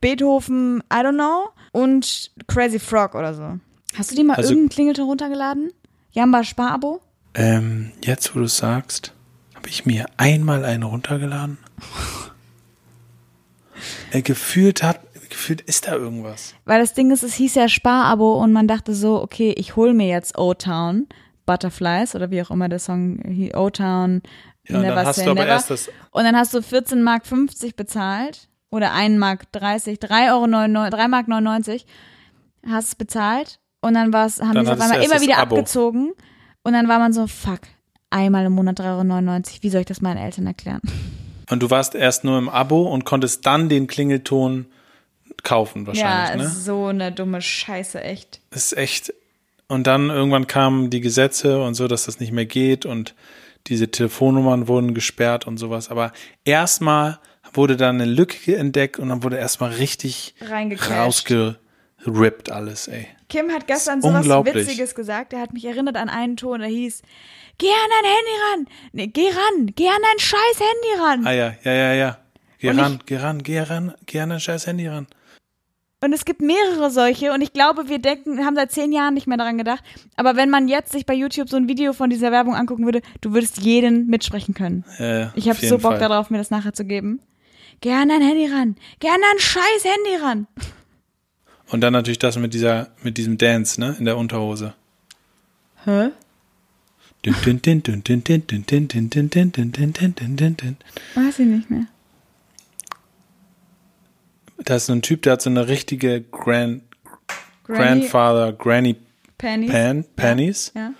Beethoven, 0.00 0.82
I 0.92 0.96
don't 0.98 1.14
know, 1.14 1.48
und 1.72 2.30
Crazy 2.46 2.78
Frog 2.78 3.14
oder 3.14 3.34
so. 3.34 3.58
Hast 3.96 4.10
du 4.12 4.16
die 4.16 4.24
mal 4.24 4.36
Also- 4.36 4.50
irgendeinen 4.50 4.70
Klingelton 4.70 5.04
runtergeladen? 5.06 5.70
Jamba 6.18 6.42
Sparabo? 6.42 7.00
Ähm, 7.34 7.92
jetzt, 8.04 8.34
wo 8.34 8.40
du 8.40 8.48
sagst, 8.48 9.12
habe 9.54 9.68
ich 9.68 9.86
mir 9.86 10.06
einmal 10.16 10.64
einen 10.64 10.82
runtergeladen. 10.82 11.58
äh, 14.10 14.22
gefühlt 14.22 14.82
hat, 14.82 14.98
gefühlt 15.30 15.60
ist 15.60 15.86
da 15.86 15.92
irgendwas. 15.94 16.56
Weil 16.64 16.80
das 16.80 16.92
Ding 16.94 17.12
ist, 17.12 17.22
es 17.22 17.34
hieß 17.34 17.54
ja 17.54 17.68
Sparabo 17.68 18.34
und 18.42 18.52
man 18.52 18.66
dachte 18.66 18.94
so, 18.96 19.22
okay, 19.22 19.54
ich 19.56 19.76
hol 19.76 19.94
mir 19.94 20.08
jetzt 20.08 20.36
O-Town, 20.36 21.06
Butterflies 21.46 22.16
oder 22.16 22.32
wie 22.32 22.42
auch 22.42 22.50
immer 22.50 22.68
der 22.68 22.80
Song 22.80 23.20
O-Town, 23.54 24.22
Ja, 24.66 24.76
und 24.78 24.82
dann 24.82 24.94
Never 24.96 25.06
hast 25.06 25.18
du 25.18 25.22
aber 25.30 25.34
Never. 25.34 25.46
erst 25.46 25.70
das- 25.70 25.88
Und 26.10 26.24
dann 26.24 26.34
hast 26.36 26.52
du 26.52 26.60
14 26.62 27.00
Mark 27.00 27.28
50 27.28 27.76
bezahlt 27.76 28.48
oder 28.70 28.92
1 28.92 29.18
Mark 29.20 29.52
30, 29.52 30.00
3 30.00 30.32
Euro 30.32 30.48
99, 30.48 30.98
3 30.98 31.06
Mark 31.06 31.28
99 31.28 31.86
hast 32.66 32.88
es 32.88 32.94
bezahlt 32.96 33.60
und 33.80 33.94
dann 33.94 34.12
war's, 34.12 34.40
haben 34.40 34.54
die 34.54 34.60
es 34.60 34.68
auf 34.68 34.80
einmal 34.80 35.02
immer 35.02 35.20
wieder 35.20 35.38
Abo. 35.38 35.56
abgezogen 35.56 36.12
und 36.62 36.72
dann 36.72 36.88
war 36.88 36.98
man 36.98 37.12
so, 37.12 37.26
fuck, 37.26 37.60
einmal 38.10 38.46
im 38.46 38.52
Monat 38.52 38.80
3,99 38.80 38.84
Euro, 38.86 39.42
wie 39.62 39.70
soll 39.70 39.80
ich 39.80 39.86
das 39.86 40.00
meinen 40.00 40.18
Eltern 40.18 40.46
erklären? 40.46 40.80
Und 41.50 41.62
du 41.62 41.70
warst 41.70 41.94
erst 41.94 42.24
nur 42.24 42.38
im 42.38 42.48
Abo 42.48 42.82
und 42.82 43.04
konntest 43.04 43.46
dann 43.46 43.68
den 43.68 43.86
Klingelton 43.86 44.66
kaufen 45.42 45.82
Ja, 45.82 45.86
wahrscheinlich, 45.88 46.46
ne? 46.46 46.52
so 46.52 46.86
eine 46.86 47.12
dumme 47.12 47.40
Scheiße, 47.40 48.02
echt. 48.02 48.40
Das 48.50 48.66
ist 48.66 48.76
echt. 48.76 49.14
Und 49.68 49.86
dann 49.86 50.10
irgendwann 50.10 50.46
kamen 50.46 50.90
die 50.90 51.00
Gesetze 51.00 51.62
und 51.62 51.74
so, 51.74 51.88
dass 51.88 52.04
das 52.04 52.20
nicht 52.20 52.32
mehr 52.32 52.46
geht 52.46 52.86
und 52.86 53.14
diese 53.66 53.90
Telefonnummern 53.90 54.68
wurden 54.68 54.94
gesperrt 54.94 55.46
und 55.46 55.58
sowas. 55.58 55.90
Aber 55.90 56.12
erstmal 56.44 57.18
wurde 57.52 57.76
dann 57.76 58.00
eine 58.00 58.10
Lücke 58.10 58.56
entdeckt 58.56 58.98
und 58.98 59.08
dann 59.08 59.22
wurde 59.22 59.36
erstmal 59.36 59.70
richtig 59.70 60.34
rausgerippt 60.90 62.50
alles, 62.50 62.88
ey. 62.88 63.06
Kim 63.28 63.50
hat 63.50 63.66
gestern 63.66 64.00
sowas 64.00 64.20
unglaublich. 64.20 64.54
Witziges 64.54 64.94
gesagt. 64.94 65.32
Er 65.32 65.40
hat 65.40 65.52
mich 65.52 65.64
erinnert 65.64 65.96
an 65.96 66.08
einen 66.08 66.36
Ton, 66.36 66.60
der 66.60 66.68
hieß, 66.68 67.02
geh 67.58 67.66
an 67.66 67.90
dein 68.02 68.10
Handy 68.10 68.30
ran. 68.70 68.74
Nee, 68.92 69.06
geh 69.08 69.28
ran. 69.28 69.72
Geh 69.74 69.88
an 69.88 70.02
dein 70.02 70.18
scheiß 70.18 70.60
Handy 70.60 71.02
ran. 71.02 71.26
Ah 71.26 71.32
ja, 71.32 71.54
ja, 71.62 71.72
ja, 71.72 71.92
ja. 71.92 72.18
Geh 72.58 72.70
Und 72.70 72.78
ran, 72.80 72.98
geh 73.06 73.16
ran, 73.16 73.42
geh 73.42 73.60
ran, 73.60 73.94
geh 74.06 74.20
an 74.20 74.30
dein 74.30 74.40
scheiß 74.40 74.66
Handy 74.66 74.88
ran. 74.88 75.06
Und 76.00 76.12
es 76.12 76.24
gibt 76.24 76.40
mehrere 76.40 76.90
solche 76.90 77.32
und 77.32 77.42
ich 77.42 77.52
glaube, 77.52 77.88
wir 77.88 77.98
denken, 77.98 78.44
haben 78.44 78.54
seit 78.54 78.70
zehn 78.70 78.92
Jahren 78.92 79.14
nicht 79.14 79.26
mehr 79.26 79.36
daran 79.36 79.58
gedacht. 79.58 79.82
Aber 80.14 80.36
wenn 80.36 80.48
man 80.48 80.68
jetzt 80.68 80.92
sich 80.92 81.06
bei 81.06 81.14
YouTube 81.14 81.48
so 81.48 81.56
ein 81.56 81.68
Video 81.68 81.92
von 81.92 82.08
dieser 82.08 82.30
Werbung 82.30 82.54
angucken 82.54 82.84
würde, 82.84 83.02
du 83.20 83.34
würdest 83.34 83.58
jeden 83.58 84.06
mitsprechen 84.06 84.54
können. 84.54 84.84
Ja, 84.98 85.32
Ich 85.34 85.48
habe 85.48 85.58
so 85.64 85.78
Bock 85.78 85.98
darauf, 85.98 86.30
mir 86.30 86.38
das 86.38 86.50
nachher 86.50 86.72
zu 86.72 86.84
geben. 86.84 87.20
Geh 87.80 87.92
an 87.92 88.08
dein 88.08 88.22
Handy 88.22 88.46
ran. 88.46 88.76
Geh 89.00 89.08
an 89.08 89.20
dein 89.20 89.38
scheiß 89.40 89.84
Handy 89.84 90.22
ran. 90.22 90.46
Und 91.70 91.80
dann 91.82 91.92
natürlich 91.92 92.18
das 92.18 92.38
mit 92.38 92.54
dieser, 92.54 92.88
mit 93.02 93.18
diesem 93.18 93.36
Dance, 93.38 93.80
ne, 93.80 93.94
in 93.98 94.04
der 94.04 94.16
Unterhose. 94.16 94.74
Hä? 95.84 96.10
Weiß 101.14 101.38
ich 101.38 101.46
nicht 101.46 101.70
mehr. 101.70 101.86
Da 104.58 104.76
ist 104.76 104.86
so 104.86 104.92
ein 104.92 105.02
Typ, 105.02 105.22
der 105.22 105.34
hat 105.34 105.42
so 105.42 105.50
eine 105.50 105.68
richtige 105.68 106.22
Grand, 106.22 106.82
Granny 107.64 108.00
Grandfather 108.00 108.52
Granny 108.52 108.96
Pennies. 109.36 109.70
Pan, 109.70 110.04
Pannies. 110.16 110.72
Ja. 110.74 110.92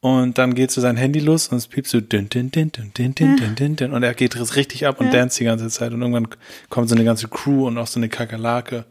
Und 0.00 0.38
dann 0.38 0.54
geht 0.54 0.70
so 0.70 0.80
sein 0.80 0.96
Handy 0.96 1.18
los 1.18 1.48
und 1.48 1.58
es 1.58 1.66
piept 1.66 1.88
so 1.88 2.00
dün, 2.00 2.28
dün, 2.30 2.50
dün, 2.50 2.70
dün, 2.72 2.92
dün, 2.94 3.14
dün, 3.14 3.36
dün, 3.36 3.56
dün, 3.56 3.76
dün. 3.76 3.92
und 3.92 4.02
er 4.04 4.14
geht 4.14 4.36
richtig 4.56 4.86
ab 4.86 5.00
und 5.00 5.06
Ja. 5.06 5.12
dance 5.12 5.38
die 5.38 5.44
ganze 5.44 5.68
Zeit 5.68 5.92
und 5.92 6.00
irgendwann 6.00 6.28
kommt 6.70 6.88
so 6.88 6.94
eine 6.94 7.04
ganze 7.04 7.28
Crew 7.28 7.66
und 7.66 7.78
auch 7.78 7.86
so 7.88 7.98
eine 7.98 8.08
Kakerlake, 8.08 8.84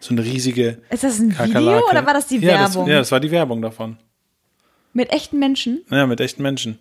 so 0.00 0.14
eine 0.14 0.24
riesige 0.24 0.78
Ist 0.90 1.04
das 1.04 1.20
ein 1.20 1.30
Kakerlake. 1.30 1.78
Video 1.78 1.90
oder 1.90 2.06
war 2.06 2.14
das 2.14 2.26
die 2.26 2.38
ja, 2.38 2.58
Werbung? 2.58 2.86
Das, 2.86 2.92
ja, 2.92 2.98
das 2.98 3.12
war 3.12 3.20
die 3.20 3.30
Werbung 3.30 3.62
davon. 3.62 3.98
Mit 4.92 5.12
echten 5.12 5.38
Menschen? 5.38 5.84
Ja, 5.90 6.06
mit 6.06 6.20
echten 6.20 6.42
Menschen. 6.42 6.78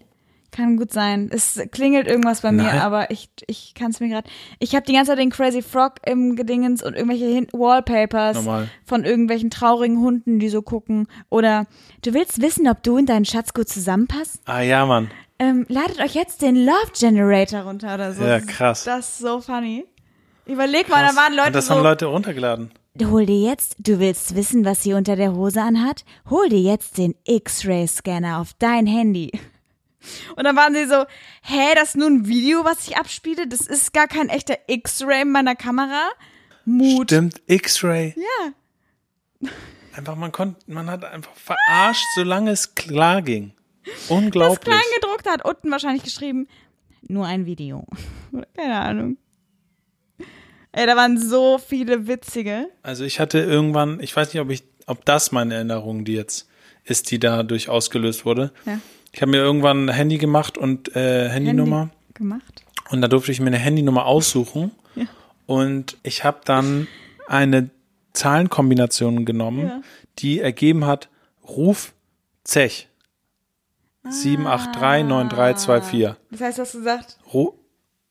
Kann 0.52 0.78
gut 0.78 0.92
sein. 0.92 1.30
Es 1.32 1.62
klingelt 1.72 2.08
irgendwas 2.08 2.42
bei 2.42 2.52
mir, 2.52 2.64
Nein. 2.64 2.80
aber 2.80 3.12
ich, 3.12 3.30
ich 3.46 3.76
kann 3.76 3.92
es 3.92 4.00
mir 4.00 4.10
gerade. 4.10 4.28
Ich 4.58 4.74
habe 4.74 4.84
die 4.84 4.94
ganze 4.94 5.12
Zeit 5.12 5.20
den 5.20 5.30
Crazy 5.30 5.62
Frog 5.62 5.96
im 6.08 6.36
Gedingens 6.36 6.82
und 6.82 6.96
irgendwelche 6.96 7.26
Hin 7.26 7.48
Wallpapers 7.52 8.38
Normal. 8.38 8.68
von 8.84 9.04
irgendwelchen 9.04 9.52
traurigen 9.52 10.00
Hunden, 10.00 10.40
die 10.40 10.50
so 10.50 10.64
gucken. 10.64 11.08
Oder 11.30 11.68
du 12.02 12.16
willst 12.16 12.42
wissen, 12.42 12.68
ob 12.68 12.82
du 12.82 12.98
und 12.98 13.10
dein 13.10 13.26
Schatz 13.26 13.54
gut 13.54 13.70
zusammenpasst? 13.70 14.42
Ah 14.46 14.62
ja, 14.62 14.88
Mann. 14.88 15.12
Ähm, 15.38 15.68
ladet 15.70 16.00
euch 16.00 16.16
jetzt 16.16 16.42
den 16.42 16.56
Love 16.56 16.94
Generator 17.00 17.62
runter 17.62 17.94
oder 17.94 18.14
so. 18.14 18.24
Ja, 18.24 18.40
krass. 18.40 18.86
Das 18.86 19.08
ist 19.08 19.20
so 19.20 19.42
funny. 19.42 19.86
Überleg 20.48 20.90
mal, 20.90 21.06
da 21.06 21.16
waren 21.16 21.34
Leute 21.36 21.48
und 21.48 21.56
das 21.56 21.68
so. 21.68 21.76
haben 21.76 21.84
Leute 21.84 22.08
runtergeladen. 22.08 22.72
Hol 23.02 23.26
dir 23.26 23.40
jetzt, 23.40 23.76
du 23.80 24.00
willst 24.00 24.36
wissen, 24.36 24.66
was 24.66 24.84
sie 24.84 24.94
unter 24.94 25.16
der 25.16 25.34
Hose 25.34 25.62
anhat? 25.62 26.04
Hol 26.30 26.50
dir 26.50 26.60
jetzt 26.60 26.98
den 26.98 27.16
X-Ray-Scanner 27.24 28.40
auf 28.40 28.54
dein 28.60 28.88
Handy. 28.88 29.32
Und 30.36 30.44
dann 30.44 30.56
waren 30.56 30.74
sie 30.74 30.86
so, 30.86 31.06
hä, 31.42 31.76
das 31.76 31.90
ist 31.90 31.98
nur 31.98 32.08
ein 32.08 32.28
Video, 32.28 32.66
was 32.66 32.88
ich 32.88 32.98
abspiele? 32.98 33.48
Das 33.48 33.62
ist 33.62 33.94
gar 33.94 34.08
kein 34.08 34.28
echter 34.28 34.58
X-Ray 34.68 35.22
in 35.22 35.32
meiner 35.32 35.56
Kamera? 35.56 36.10
Mut. 36.66 37.08
Stimmt, 37.10 37.42
X-Ray. 37.48 38.16
Ja. 38.18 39.50
Einfach, 39.96 40.16
man 40.16 40.32
konnte, 40.32 40.60
man 40.68 40.90
hat 40.90 41.06
einfach 41.06 41.34
verarscht, 41.36 42.06
solange 42.16 42.52
es 42.52 42.76
klar 42.76 43.22
ging. 43.22 43.54
Das 43.86 44.10
Unglaublich. 44.10 44.60
Kleingedruckte 44.62 45.30
hat 45.32 45.46
unten 45.46 45.72
wahrscheinlich 45.72 46.04
geschrieben, 46.04 46.48
nur 47.08 47.26
ein 47.26 47.46
Video. 47.46 47.86
Keine 48.56 48.80
Ahnung. 48.80 49.18
Ey, 50.72 50.86
da 50.86 50.96
waren 50.96 51.18
so 51.18 51.58
viele 51.58 52.08
witzige. 52.08 52.68
Also 52.84 53.04
ich 53.04 53.20
hatte 53.20 53.40
irgendwann, 53.40 54.00
ich 54.02 54.16
weiß 54.16 54.34
nicht, 54.34 54.42
ob 54.42 54.50
ich, 54.52 54.64
ob 54.86 55.04
das 55.06 55.32
meine 55.32 55.56
Erinnerung, 55.56 56.06
die 56.06 56.14
jetzt 56.14 56.48
ist, 56.86 57.10
die 57.12 57.20
dadurch 57.20 57.70
ausgelöst 57.70 58.26
wurde. 58.26 58.52
Ja. 58.66 58.80
Ich 59.12 59.22
habe 59.22 59.32
mir 59.32 59.38
irgendwann 59.38 59.90
ein 59.90 59.94
Handy 59.94 60.18
gemacht 60.20 60.58
und 60.58 60.96
äh, 60.96 61.30
Handynummer 61.30 61.80
Handy 61.82 61.94
gemacht. 62.14 62.64
und 62.92 63.02
da 63.02 63.08
durfte 63.08 63.32
ich 63.32 63.40
mir 63.40 63.48
eine 63.48 63.58
Handynummer 63.58 64.06
aussuchen 64.06 64.72
Ja. 64.96 65.06
und 65.48 65.98
ich 66.04 66.24
habe 66.24 66.42
dann 66.46 66.88
eine 67.28 67.70
Zahlenkombination 68.14 69.26
genommen, 69.26 69.66
Ja. 69.68 69.82
die 70.20 70.40
ergeben 70.40 70.86
hat 70.86 71.10
Ruf 71.48 71.94
Zech. 72.44 72.88
Ah. 74.04 74.10
7839324. 74.12 76.16
Das 76.32 76.42
heißt, 76.42 76.58
du 76.58 76.62
hast 76.62 76.72
gesagt, 76.74 77.18
Ru 77.34 77.54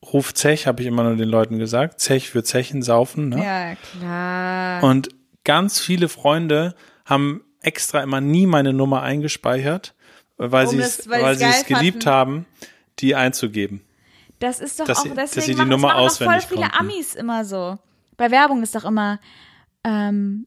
Ruf 0.04 0.32
Zech 0.34 0.66
habe 0.66 0.80
ich 0.82 0.86
immer 0.88 1.02
nur 1.02 1.16
den 1.16 1.28
Leuten 1.28 1.58
gesagt. 1.58 2.00
Zech 2.00 2.30
für 2.30 2.44
Zechen 2.44 2.82
saufen. 2.82 3.30
Ne? 3.30 3.44
ja, 3.44 3.74
klar. 3.74 4.84
Und 4.84 5.08
ganz 5.44 5.80
viele 5.80 6.08
Freunde 6.08 6.74
haben 7.04 7.42
extra 7.60 8.02
immer 8.02 8.20
nie 8.20 8.46
meine 8.46 8.72
Nummer 8.72 9.02
eingespeichert, 9.02 9.94
weil 10.36 10.66
Um 10.66 10.72
sie 10.72 10.78
es, 10.80 11.08
weil 11.08 11.22
weil 11.22 11.36
sie 11.36 11.44
es 11.46 11.64
geliebt 11.66 12.06
haben, 12.06 12.46
die 13.00 13.14
einzugeben. 13.16 13.82
Das 14.38 14.60
ist 14.60 14.78
doch 14.78 14.86
dass 14.86 14.98
auch 14.98 15.02
sie- 15.02 15.08
deswegen 15.10 15.34
dass 15.34 15.44
sie 15.46 15.50
die 15.52 15.56
machen, 15.56 15.68
Nummer 15.68 15.94
das 15.94 16.18
voll 16.18 16.40
viele 16.40 16.60
konnten. 16.62 16.76
Amis 16.78 17.14
immer 17.16 17.44
so. 17.44 17.76
Bei 18.16 18.30
Werbung 18.30 18.62
ist 18.62 18.74
doch 18.76 18.84
immer 18.84 19.18
ähm, 19.84 20.46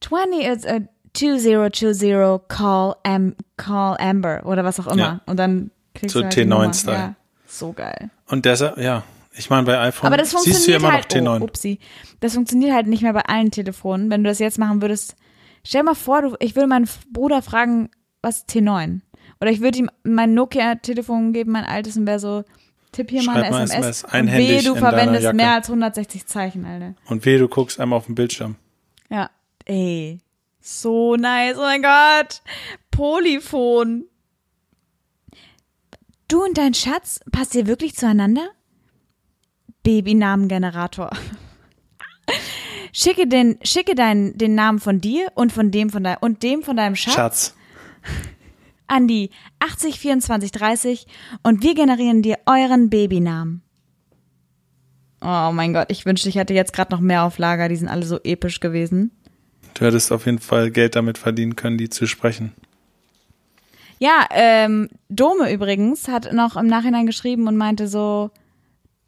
20 0.00 0.44
is 0.44 0.66
a 0.66 0.80
2020 1.14 2.40
call 2.48 2.96
Am 3.04 3.34
call 3.56 3.96
Amber 4.00 4.42
oder 4.44 4.64
was 4.64 4.78
auch 4.80 4.86
immer 4.88 4.96
Ja. 5.02 5.20
und 5.26 5.36
dann 5.36 5.70
kriegst 5.94 6.12
So 6.14 6.20
du 6.20 6.24
halt 6.26 6.36
die 6.36 6.40
T9 6.42 6.46
Nummer. 6.48 6.72
Style. 6.74 6.96
Ja, 6.96 7.14
so 7.58 7.72
geil. 7.72 8.10
Und 8.26 8.44
deshalb, 8.44 8.78
ja, 8.78 9.04
ich 9.32 9.50
meine, 9.50 9.64
bei 9.64 9.78
iPhone 9.78 10.06
Aber 10.06 10.16
das 10.16 10.30
siehst 10.30 10.46
du 10.46 10.50
funktioniert 10.50 10.80
immer 10.80 10.88
noch 10.88 10.98
halt. 10.98 11.12
T9. 11.12 11.40
Oh, 11.40 11.44
upsi. 11.44 11.78
Das 12.20 12.34
funktioniert 12.34 12.72
halt 12.72 12.86
nicht 12.86 13.02
mehr 13.02 13.12
bei 13.12 13.22
allen 13.22 13.50
Telefonen. 13.50 14.10
Wenn 14.10 14.24
du 14.24 14.30
das 14.30 14.38
jetzt 14.38 14.58
machen 14.58 14.82
würdest, 14.82 15.16
stell 15.64 15.82
mal 15.82 15.94
vor, 15.94 16.22
du, 16.22 16.36
ich 16.40 16.56
würde 16.56 16.68
meinen 16.68 16.88
Bruder 17.12 17.42
fragen, 17.42 17.90
was 18.22 18.38
ist 18.38 18.50
T9? 18.50 19.00
Oder 19.40 19.50
ich 19.50 19.60
würde 19.60 19.78
ihm 19.78 19.90
mein 20.02 20.34
Nokia-Telefon 20.34 21.32
geben, 21.32 21.52
mein 21.52 21.64
altes, 21.64 21.96
und 21.96 22.06
wäre 22.06 22.18
so, 22.18 22.44
tipp 22.92 23.10
hier 23.10 23.22
mal 23.22 23.40
mal 23.40 23.44
SMS. 23.44 23.70
SMS, 23.70 24.04
und 24.04 24.14
einhändig 24.14 24.48
wehe, 24.48 24.62
du 24.62 24.74
in 24.74 24.80
deiner 24.80 24.90
verwendest 24.90 25.32
mehr 25.34 25.52
als 25.52 25.68
160 25.68 26.26
Zeichen, 26.26 26.64
Alter. 26.64 26.94
Und 27.06 27.24
wehe, 27.24 27.38
du 27.38 27.48
guckst 27.48 27.78
einmal 27.78 27.98
auf 27.98 28.06
den 28.06 28.16
Bildschirm. 28.16 28.56
Ja, 29.10 29.30
ey. 29.64 30.18
So 30.60 31.16
nice. 31.16 31.56
Oh 31.56 31.62
mein 31.62 31.82
Gott. 31.82 32.42
Polyphon. 32.90 34.04
Du 36.28 36.44
und 36.44 36.58
dein 36.58 36.74
Schatz, 36.74 37.20
passt 37.32 37.54
ihr 37.54 37.66
wirklich 37.66 37.96
zueinander? 37.96 38.50
Babynamengenerator. 39.82 41.10
Schicke 42.92 43.26
den, 43.26 43.58
schicke 43.62 43.94
deinen, 43.94 44.36
den 44.36 44.54
Namen 44.54 44.78
von 44.78 45.00
dir 45.00 45.28
und 45.34 45.52
von 45.52 45.70
dem 45.70 45.88
von 45.88 46.04
dein, 46.04 46.18
und 46.18 46.42
dem 46.42 46.62
von 46.62 46.76
deinem 46.76 46.96
Schatz, 46.96 47.14
Schatz. 47.14 47.54
an 48.86 49.08
die 49.08 49.30
80 49.60 49.98
24 49.98 50.52
30 50.52 51.06
und 51.42 51.62
wir 51.62 51.74
generieren 51.74 52.22
dir 52.22 52.38
euren 52.44 52.90
Babynamen. 52.90 53.62
Oh 55.20 55.50
mein 55.52 55.72
Gott, 55.72 55.90
ich 55.90 56.06
wünschte, 56.06 56.28
ich 56.28 56.36
hätte 56.36 56.54
jetzt 56.54 56.72
gerade 56.72 56.92
noch 56.92 57.00
mehr 57.00 57.24
auf 57.24 57.38
Lager, 57.38 57.68
die 57.68 57.76
sind 57.76 57.88
alle 57.88 58.04
so 58.04 58.20
episch 58.22 58.60
gewesen. 58.60 59.12
Du 59.74 59.84
hättest 59.84 60.12
auf 60.12 60.26
jeden 60.26 60.40
Fall 60.40 60.70
Geld 60.70 60.96
damit 60.96 61.18
verdienen 61.18 61.56
können, 61.56 61.78
die 61.78 61.88
zu 61.88 62.06
sprechen. 62.06 62.52
Ja, 64.00 64.26
ähm, 64.30 64.88
Dome 65.08 65.52
übrigens 65.52 66.08
hat 66.08 66.32
noch 66.32 66.56
im 66.56 66.66
Nachhinein 66.66 67.06
geschrieben 67.06 67.48
und 67.48 67.56
meinte 67.56 67.88
so, 67.88 68.30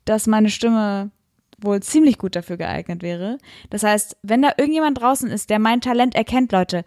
dass 0.05 0.27
meine 0.27 0.51
Stimme 0.51 1.11
wohl 1.59 1.81
ziemlich 1.81 2.19
gut 2.19 2.37
dafür 2.37 2.57
geeignet 2.57 3.03
wäre. 3.03 3.39
Das 3.69 3.83
heißt, 3.83 4.17
wenn 4.23 4.43
da 4.43 4.53
irgendjemand 4.57 5.01
draußen 5.01 5.31
ist, 5.31 5.51
der 5.51 5.59
mein 5.59 5.81
Talent 5.81 6.15
erkennt, 6.15 6.53
Leute, 6.53 6.85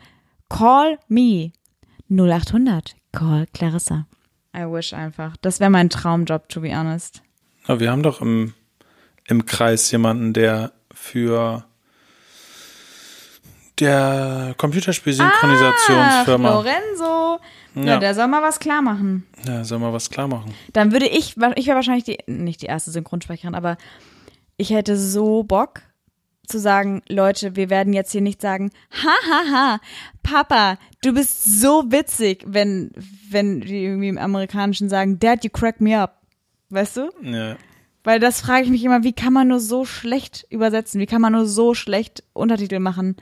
call 0.50 1.00
me. 1.08 1.52
0800, 2.10 2.96
call 3.12 3.46
Clarissa. 3.54 4.06
I 4.56 4.66
wish 4.66 4.94
einfach. 4.94 5.36
Das 5.42 5.60
wäre 5.60 5.70
mein 5.72 5.90
Traumjob, 5.90 6.50
to 6.50 6.62
be 6.62 6.78
honest. 6.78 7.24
Aber 7.66 7.80
wir 7.80 7.92
haben 7.92 8.04
doch 8.04 8.22
im, 8.22 8.54
im 9.26 9.46
Kreis 9.46 9.90
jemanden, 9.92 10.34
der 10.34 10.74
für 10.94 11.66
der 13.84 14.56
Computerspiel-Synchronisationsfirma. 14.58 16.50
Ah, 16.50 16.54
Lorenzo. 16.54 17.40
Ja. 17.76 17.84
Ja. 17.84 17.98
der 17.98 18.14
soll 18.14 18.28
mal 18.28 18.42
was 18.42 18.60
klar 18.60 18.82
machen. 18.82 19.26
ja, 19.48 19.64
soll 19.64 19.80
mal 19.80 19.94
was 19.94 20.10
klar 20.10 20.28
machen. 20.28 20.54
Dann 20.74 20.92
würde 20.92 21.08
ich, 21.08 21.36
ich 21.56 21.68
wäre 21.68 21.76
wahrscheinlich 21.76 22.04
die, 22.04 22.20
nicht 22.28 22.62
die 22.62 22.68
erste 22.68 22.92
Synchronsprecherin, 22.92 23.56
aber 23.56 23.78
ich 24.58 24.70
hätte 24.70 24.96
so 24.96 25.44
Bock 25.44 25.82
zu 26.48 26.60
sagen, 26.60 27.02
Leute, 27.10 27.56
wir 27.56 27.70
werden 27.70 27.94
jetzt 27.94 28.12
hier 28.12 28.22
nicht 28.22 28.42
sagen, 28.42 28.72
ha, 28.92 29.32
ha, 29.32 29.52
ha, 29.52 29.80
Papa, 30.22 30.78
du 31.02 31.14
bist 31.14 31.62
so 31.62 31.86
witzig, 31.92 32.44
wenn, 32.46 32.92
wenn 33.30 33.62
die 33.62 33.86
irgendwie 33.86 34.10
im 34.10 34.18
Amerikanischen 34.18 34.90
sagen, 34.90 35.20
Dad, 35.20 35.44
you 35.44 35.50
crack 35.50 35.82
me 35.82 36.00
up. 36.00 36.22
Weißt 36.70 36.98
du? 36.98 37.10
Ja. 37.22 37.56
Weil 38.04 38.20
das 38.20 38.42
frage 38.42 38.66
ich 38.66 38.70
mich 38.70 38.84
immer, 38.84 39.04
wie 39.04 39.14
kann 39.14 39.32
man 39.32 39.48
nur 39.48 39.60
so 39.60 39.86
schlecht 39.86 40.46
übersetzen? 40.50 41.00
Wie 41.00 41.06
kann 41.06 41.22
man 41.22 41.34
nur 41.34 41.46
so 41.46 41.74
schlecht 41.74 42.24
Untertitel 42.34 42.80
machen? 42.80 43.16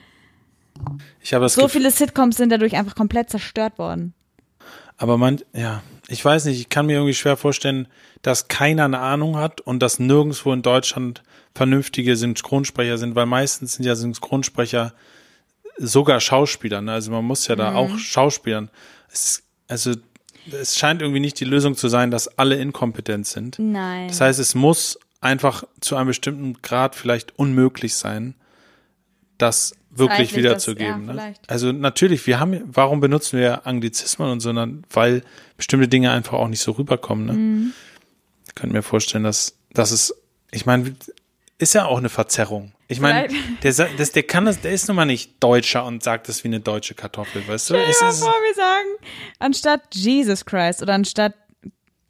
Ich 1.22 1.34
habe 1.34 1.45
das 1.45 1.53
So 1.53 1.67
viele 1.67 1.91
Sitcoms 1.91 2.38
sind 2.38 2.49
dadurch 2.51 2.76
einfach 2.76 2.95
komplett 2.95 3.30
zerstört 3.30 3.78
worden. 3.78 4.13
aber 4.97 5.17
man, 5.17 5.39
ja, 5.53 5.82
ich 6.07 6.24
weiß 6.24 6.45
nicht, 6.45 6.59
ich 6.59 6.69
kann 6.69 6.86
mir 6.86 6.93
irgendwie 6.93 7.13
schwer 7.13 7.38
vorstellen, 7.38 7.88
dass 8.22 8.47
keiner 8.47 8.86
eine 8.86 8.99
Ahnung 8.99 9.38
hat 9.38 9.61
und 9.61 9.80
dass 9.80 9.99
nirgendwo 9.99 10.51
in 10.53 10.61
Deutschland 10.61 11.24
vernünftige 11.55 12.15
Synchronsprecher 12.15 12.97
sind, 12.97 13.15
weil 13.15 13.26
meistens 13.26 13.74
sind 13.74 13.86
ja 13.86 13.95
Synchronsprecher 13.95 14.93
sogar 15.78 16.19
Schauspieler, 16.19 16.82
ne? 16.82 16.93
also 16.93 17.11
man 17.11 17.26
muss 17.26 17.47
ja 17.47 17.55
Mhm. 17.55 17.59
da 17.59 17.74
auch 17.76 17.97
Schauspielern. 17.97 18.69
Es, 19.11 19.43
also 19.67 19.93
es 20.51 20.78
scheint 20.78 21.01
irgendwie 21.01 21.19
nicht 21.19 21.39
die 21.39 21.45
Lösung 21.45 21.76
zu 21.76 21.88
sein, 21.88 22.11
dass 22.11 22.38
alle 22.38 22.55
inkompetent 22.57 23.26
sind. 23.28 23.57
Nein. 23.59 24.07
Das 24.07 24.22
heißt, 24.22 24.39
es 24.39 24.53
muss 24.55 24.99
einfach 25.22 25.63
zu 25.80 25.95
einem 25.95 26.07
bestimmten 26.07 26.61
Grad 26.61 26.95
vielleicht 26.95 27.38
unmöglich 27.39 27.95
sein, 27.95 28.36
dass 29.38 29.74
wirklich 29.94 30.36
wiederzugeben. 30.36 31.08
das- 31.08 31.16
ja, 31.18 31.24
ne? 31.30 31.34
Also 31.48 31.72
natürlich, 31.72 32.26
wir 32.28 32.39
haben, 32.39 32.62
warum 32.66 33.00
benutzen 33.00 33.39
wir 33.39 33.66
Anglizismen 33.68 34.30
und 34.30 34.39
so, 34.39 34.50
sondern 34.50 34.84
weil 34.92 35.24
bestimmte 35.58 35.88
Dinge 35.88 36.12
einfach 36.12 36.34
auch 36.34 36.48
nicht 36.48 36.62
so 36.62 36.72
rüberkommen. 36.72 37.26
Ne? 37.26 37.34
Mhm. 37.34 37.74
Ich 38.48 38.56
könnte 38.56 38.76
mir 38.76 38.82
vorstellen, 38.84 39.24
dass, 39.24 39.56
dass 39.74 39.92
es, 39.92 40.14
ich 40.52 40.66
meine, 40.66 40.96
ist 41.58 41.74
ja 41.74 41.86
auch 41.86 41.98
eine 41.98 42.10
Verzerrung. 42.10 42.74
Ich 42.88 43.00
meine, 43.00 43.30
der, 43.64 43.72
das, 43.98 44.12
der 44.12 44.24
kann 44.24 44.44
das, 44.46 44.60
der 44.60 44.72
ist 44.74 44.88
nun 44.89 44.98
mal 44.98 45.06
nicht 45.06 45.42
Deutscher 45.42 45.86
und 45.86 46.04
sagt 46.04 46.28
das 46.28 46.44
wie 46.44 46.50
eine 46.50 46.60
deutsche 46.60 46.94
Kartoffel, 46.94 47.48
weißt 47.48 47.70
du? 47.70 47.76
Es 47.76 47.96
ist, 47.96 48.02
mal 48.02 48.12
vor, 48.12 48.34
wir 48.34 48.54
sagen, 48.56 48.88
anstatt 49.39 49.82
Jesus 49.94 50.44
Christ 50.44 50.82
oder 50.82 50.94
anstatt 50.96 51.34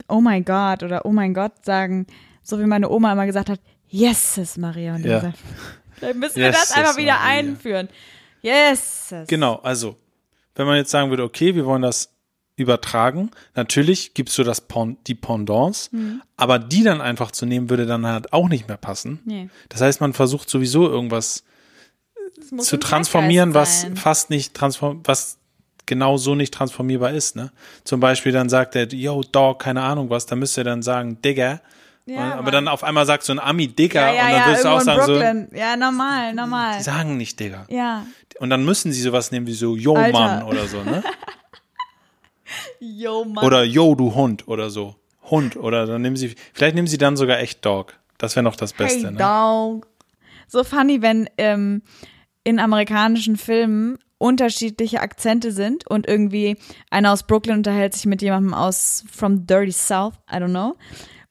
Oh 0.08 0.20
my 0.22 0.42
God 0.42 0.82
oder 0.84 1.06
Oh 1.06 1.12
mein 1.12 1.34
Gott 1.36 1.64
sagen, 1.64 2.08
so 2.42 2.60
wie 2.60 2.66
meine 2.66 2.90
Oma 2.90 3.12
immer 3.14 3.28
gesagt 3.28 3.50
hat, 3.50 3.60
Yeses 3.92 4.58
Maria. 4.58 4.96
Und 4.96 5.06
Ja. 5.06 5.18
gesagt, 5.20 5.38
Vielleicht 6.02 6.18
müssen 6.20 6.36
wir 6.41 6.52
das 6.52 6.72
einfach 6.72 6.97
wieder 6.97 7.14
Maria. 7.14 7.28
einführen. 7.30 7.89
Yeses. 8.43 9.28
Genau, 9.28 9.56
also, 9.64 9.95
wenn 10.56 10.66
man 10.66 10.76
jetzt 10.78 10.91
sagen 10.91 11.10
würde, 11.10 11.24
okay, 11.24 11.56
wir 11.56 11.66
wollen 11.66 11.84
das 11.84 12.10
übertragen, 12.58 13.32
natürlich 13.56 14.14
gibst 14.14 14.38
du 14.38 14.43
das 14.43 14.62
Pon 14.62 14.97
die 15.08 15.16
Pendants, 15.16 15.91
Mhm. 15.91 16.22
aber 16.38 16.60
die 16.60 16.84
dann 16.84 17.02
einfach 17.02 17.32
zu 17.32 17.45
nehmen, 17.45 17.70
würde 17.70 17.86
dann 17.86 18.06
halt 18.06 18.34
auch 18.34 18.49
nicht 18.49 18.68
mehr 18.68 18.78
passen. 18.78 19.20
Nee. 19.26 19.49
Das 19.70 19.82
heißt, 19.82 20.02
man 20.02 20.14
versucht 20.14 20.49
sowieso 20.49 20.88
irgendwas 20.89 21.43
zu 22.60 22.78
transformieren, 22.78 23.54
was 23.54 23.88
fast 23.95 24.30
nicht 24.30 24.54
transform, 24.54 25.02
was 25.06 25.38
genau 25.86 26.18
so 26.18 26.36
nicht 26.36 26.54
transformierbar 26.54 27.12
ist, 27.12 27.36
ne? 27.36 27.52
Zum 27.84 27.99
Beispiel 27.99 28.32
dann 28.32 28.49
sagt 28.49 28.76
er, 28.76 28.88
yo, 28.93 29.24
Dog, 29.24 29.60
keine 29.60 29.82
Ahnung 29.82 30.10
was, 30.10 30.26
dann 30.26 30.39
müsst 30.39 30.58
ihr 30.58 30.64
dann 30.64 30.82
sagen, 30.82 31.22
Digger. 31.22 31.62
Ja, 32.12 32.34
Und- 32.34 32.39
aber 32.39 32.51
dann 32.51 32.68
auf 32.68 32.84
einmal 32.84 33.05
sagt 33.05 33.24
so 33.24 33.32
ein 33.34 33.39
Ami 33.39 33.68
Digger 33.68 34.01
ja, 34.01 34.14
ja, 34.14 34.26
und 34.26 34.32
dann 34.34 34.45
würdest 34.47 34.66
du 34.66 34.70
auch 34.70 34.82
sagen 34.82 35.05
Brooklyn. 35.05 35.49
ja, 35.53 35.76
normal, 35.78 36.34
normal. 36.34 36.74
so, 36.74 36.78
die 36.80 36.84
sagen 36.84 37.18
nicht 37.18 37.39
Digger. 37.39 37.66
Ja. 37.70 38.05
Und 38.39 38.49
dann 38.49 38.66
müssen 38.66 38.91
sie 38.91 39.01
sowas 39.01 39.32
nehmen 39.32 39.47
wie 39.47 39.53
so, 39.53 39.76
yo, 39.76 39.95
Alter. 39.95 40.12
Mann 40.18 40.43
oder 40.43 40.68
so, 40.68 40.84
ne? 40.84 41.03
Yo, 42.80 43.24
Mann. 43.24 43.45
Oder 43.45 43.64
yo, 43.64 43.95
du 43.95 44.14
Hund 44.14 44.47
oder 44.47 44.70
so. 44.70 44.95
Hund 45.30 45.55
oder 45.55 45.86
dann 45.86 46.01
nehmen 46.01 46.16
sie, 46.18 46.36
vielleicht 46.53 46.76
nehmen 46.76 46.88
sie 46.88 46.97
dann 46.97 47.16
sogar 47.16 47.39
echt 47.39 47.66
Dog. 47.66 47.93
Das 48.18 48.36
wäre 48.36 48.43
noch 48.43 48.55
das 48.55 48.74
Beste, 48.74 49.05
hey, 49.07 49.12
ne? 49.12 49.18
dog. 49.18 49.88
So 50.47 50.64
funny, 50.64 51.01
wenn 51.01 51.30
ähm, 51.38 51.82
in 52.43 52.59
amerikanischen 52.59 53.38
Filmen 53.38 53.97
unterschiedliche 54.18 54.99
Akzente 54.99 55.51
sind 55.51 55.88
und 55.88 56.07
irgendwie 56.07 56.57
einer 56.89 57.14
aus 57.14 57.24
Brooklyn 57.24 57.57
unterhält 57.57 57.93
sich 57.93 58.05
mit 58.05 58.22
jemandem 58.22 58.53
aus 58.53 59.03
from 59.12 59.47
Dirty 59.47 59.72
South, 59.72 60.14
I 60.32 60.36
don't 60.36 60.49
know. 60.49 60.76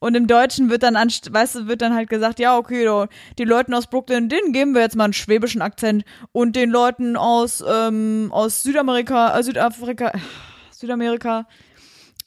Und 0.00 0.14
im 0.16 0.26
Deutschen 0.26 0.70
wird 0.70 0.82
dann, 0.82 0.96
anst 0.96 1.32
weißt 1.32 1.54
du, 1.54 1.66
wird 1.68 1.82
dann 1.82 1.94
halt 1.94 2.08
gesagt, 2.08 2.40
ja, 2.40 2.56
okay, 2.56 2.84
do, 2.84 3.06
die 3.38 3.44
Leuten 3.44 3.74
aus 3.74 3.86
Brooklyn, 3.86 4.28
denen 4.30 4.52
geben 4.52 4.74
wir 4.74 4.80
jetzt 4.80 4.96
mal 4.96 5.04
einen 5.04 5.12
schwäbischen 5.12 5.60
Akzent 5.62 6.04
und 6.32 6.56
den 6.56 6.70
Leuten 6.70 7.16
aus, 7.16 7.62
ähm, 7.68 8.28
aus 8.32 8.62
Südamerika, 8.62 9.38
äh, 9.38 9.42
Südafrika, 9.42 10.12
Südamerika, 10.72 11.46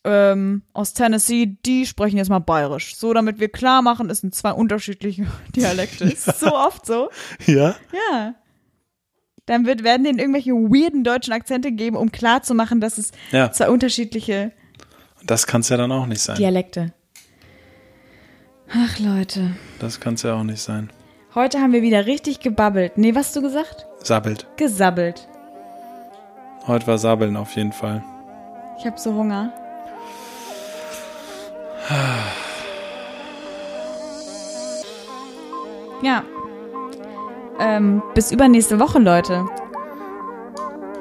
ähm, 0.03 0.61
aus 0.73 0.93
Tennessee, 0.93 1.57
die 1.65 1.85
sprechen 1.87 2.17
jetzt 2.17 2.29
mal 2.29 2.39
bayerisch. 2.39 2.95
So, 2.95 3.11
damit 3.13 3.39
wir 3.39 3.49
klar 3.49 3.81
machen, 3.81 4.09
es 4.11 4.21
sind 4.21 4.35
zwei 4.35 4.51
unterschiedliche 4.51 5.25
Dialekte. 5.55 6.03
Ist 6.05 6.39
so 6.39 6.53
oft 6.53 6.85
so. 6.85 7.09
Ja? 7.47 7.75
Ja. 8.11 8.35
Dann 9.47 9.65
wird, 9.65 9.83
werden 9.83 10.03
denen 10.03 10.19
irgendwelche 10.19 10.51
weirden 10.51 11.03
deutschen 11.03 11.33
Akzente 11.33 11.71
geben, 11.71 11.97
um 11.97 12.11
klar 12.11 12.43
zu 12.43 12.53
machen, 12.53 12.79
dass 12.81 12.97
es 12.97 13.11
Ja. 13.31 13.51
zwei 13.51 13.69
unterschiedliche 13.69 14.51
Das 15.25 15.47
kann 15.47 15.61
es 15.61 15.69
ja 15.69 15.77
dann 15.77 15.91
auch 15.91 16.05
nicht 16.05 16.21
sein. 16.21 16.37
Dialekte. 16.37 16.93
Ach 18.71 18.99
Leute. 18.99 19.51
Das 19.79 19.99
kann 19.99 20.15
es 20.15 20.23
ja 20.23 20.33
auch 20.35 20.43
nicht 20.43 20.61
sein. 20.61 20.89
Heute 21.35 21.59
haben 21.59 21.73
wir 21.73 21.81
wieder 21.81 22.05
richtig 22.05 22.39
gebabbelt. 22.39 22.97
Nee, 22.97 23.15
was 23.15 23.27
hast 23.27 23.35
du 23.35 23.41
gesagt? 23.41 23.87
Sabbelt. 24.03 24.47
Gesabbelt. 24.57 25.27
Heute 26.67 26.87
war 26.87 26.97
Sabbeln 26.97 27.35
auf 27.35 27.55
jeden 27.55 27.73
Fall. 27.73 28.03
Ich 28.79 28.85
habe 28.85 28.99
so 28.99 29.13
Hunger. 29.13 29.51
Ja. 36.01 36.23
Ähm, 37.59 38.01
bis 38.13 38.31
übernächste 38.31 38.79
Woche, 38.79 38.99
Leute. 38.99 39.45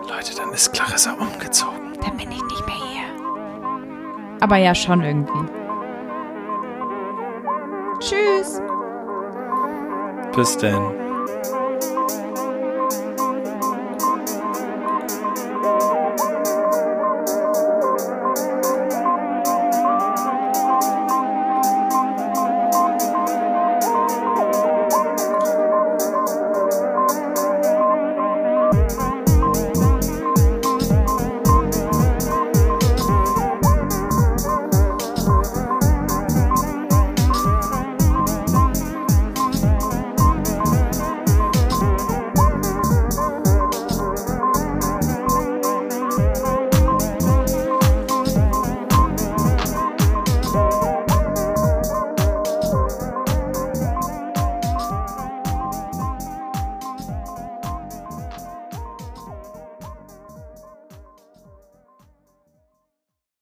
Leute, 0.09 0.35
dann 0.37 0.53
ist 0.53 0.73
Clarissa 0.73 1.13
umgezogen. 1.15 1.93
Dann 2.01 2.17
bin 2.17 2.31
ich 2.31 2.43
nicht 2.43 2.67
mehr 2.67 2.77
hier. 2.77 4.39
Aber 4.41 4.57
ja, 4.57 4.75
schon 4.75 5.03
irgendwie. 5.03 5.62
Tschüss. 8.03 8.61
Bis 10.35 10.57
denn. 10.59 11.02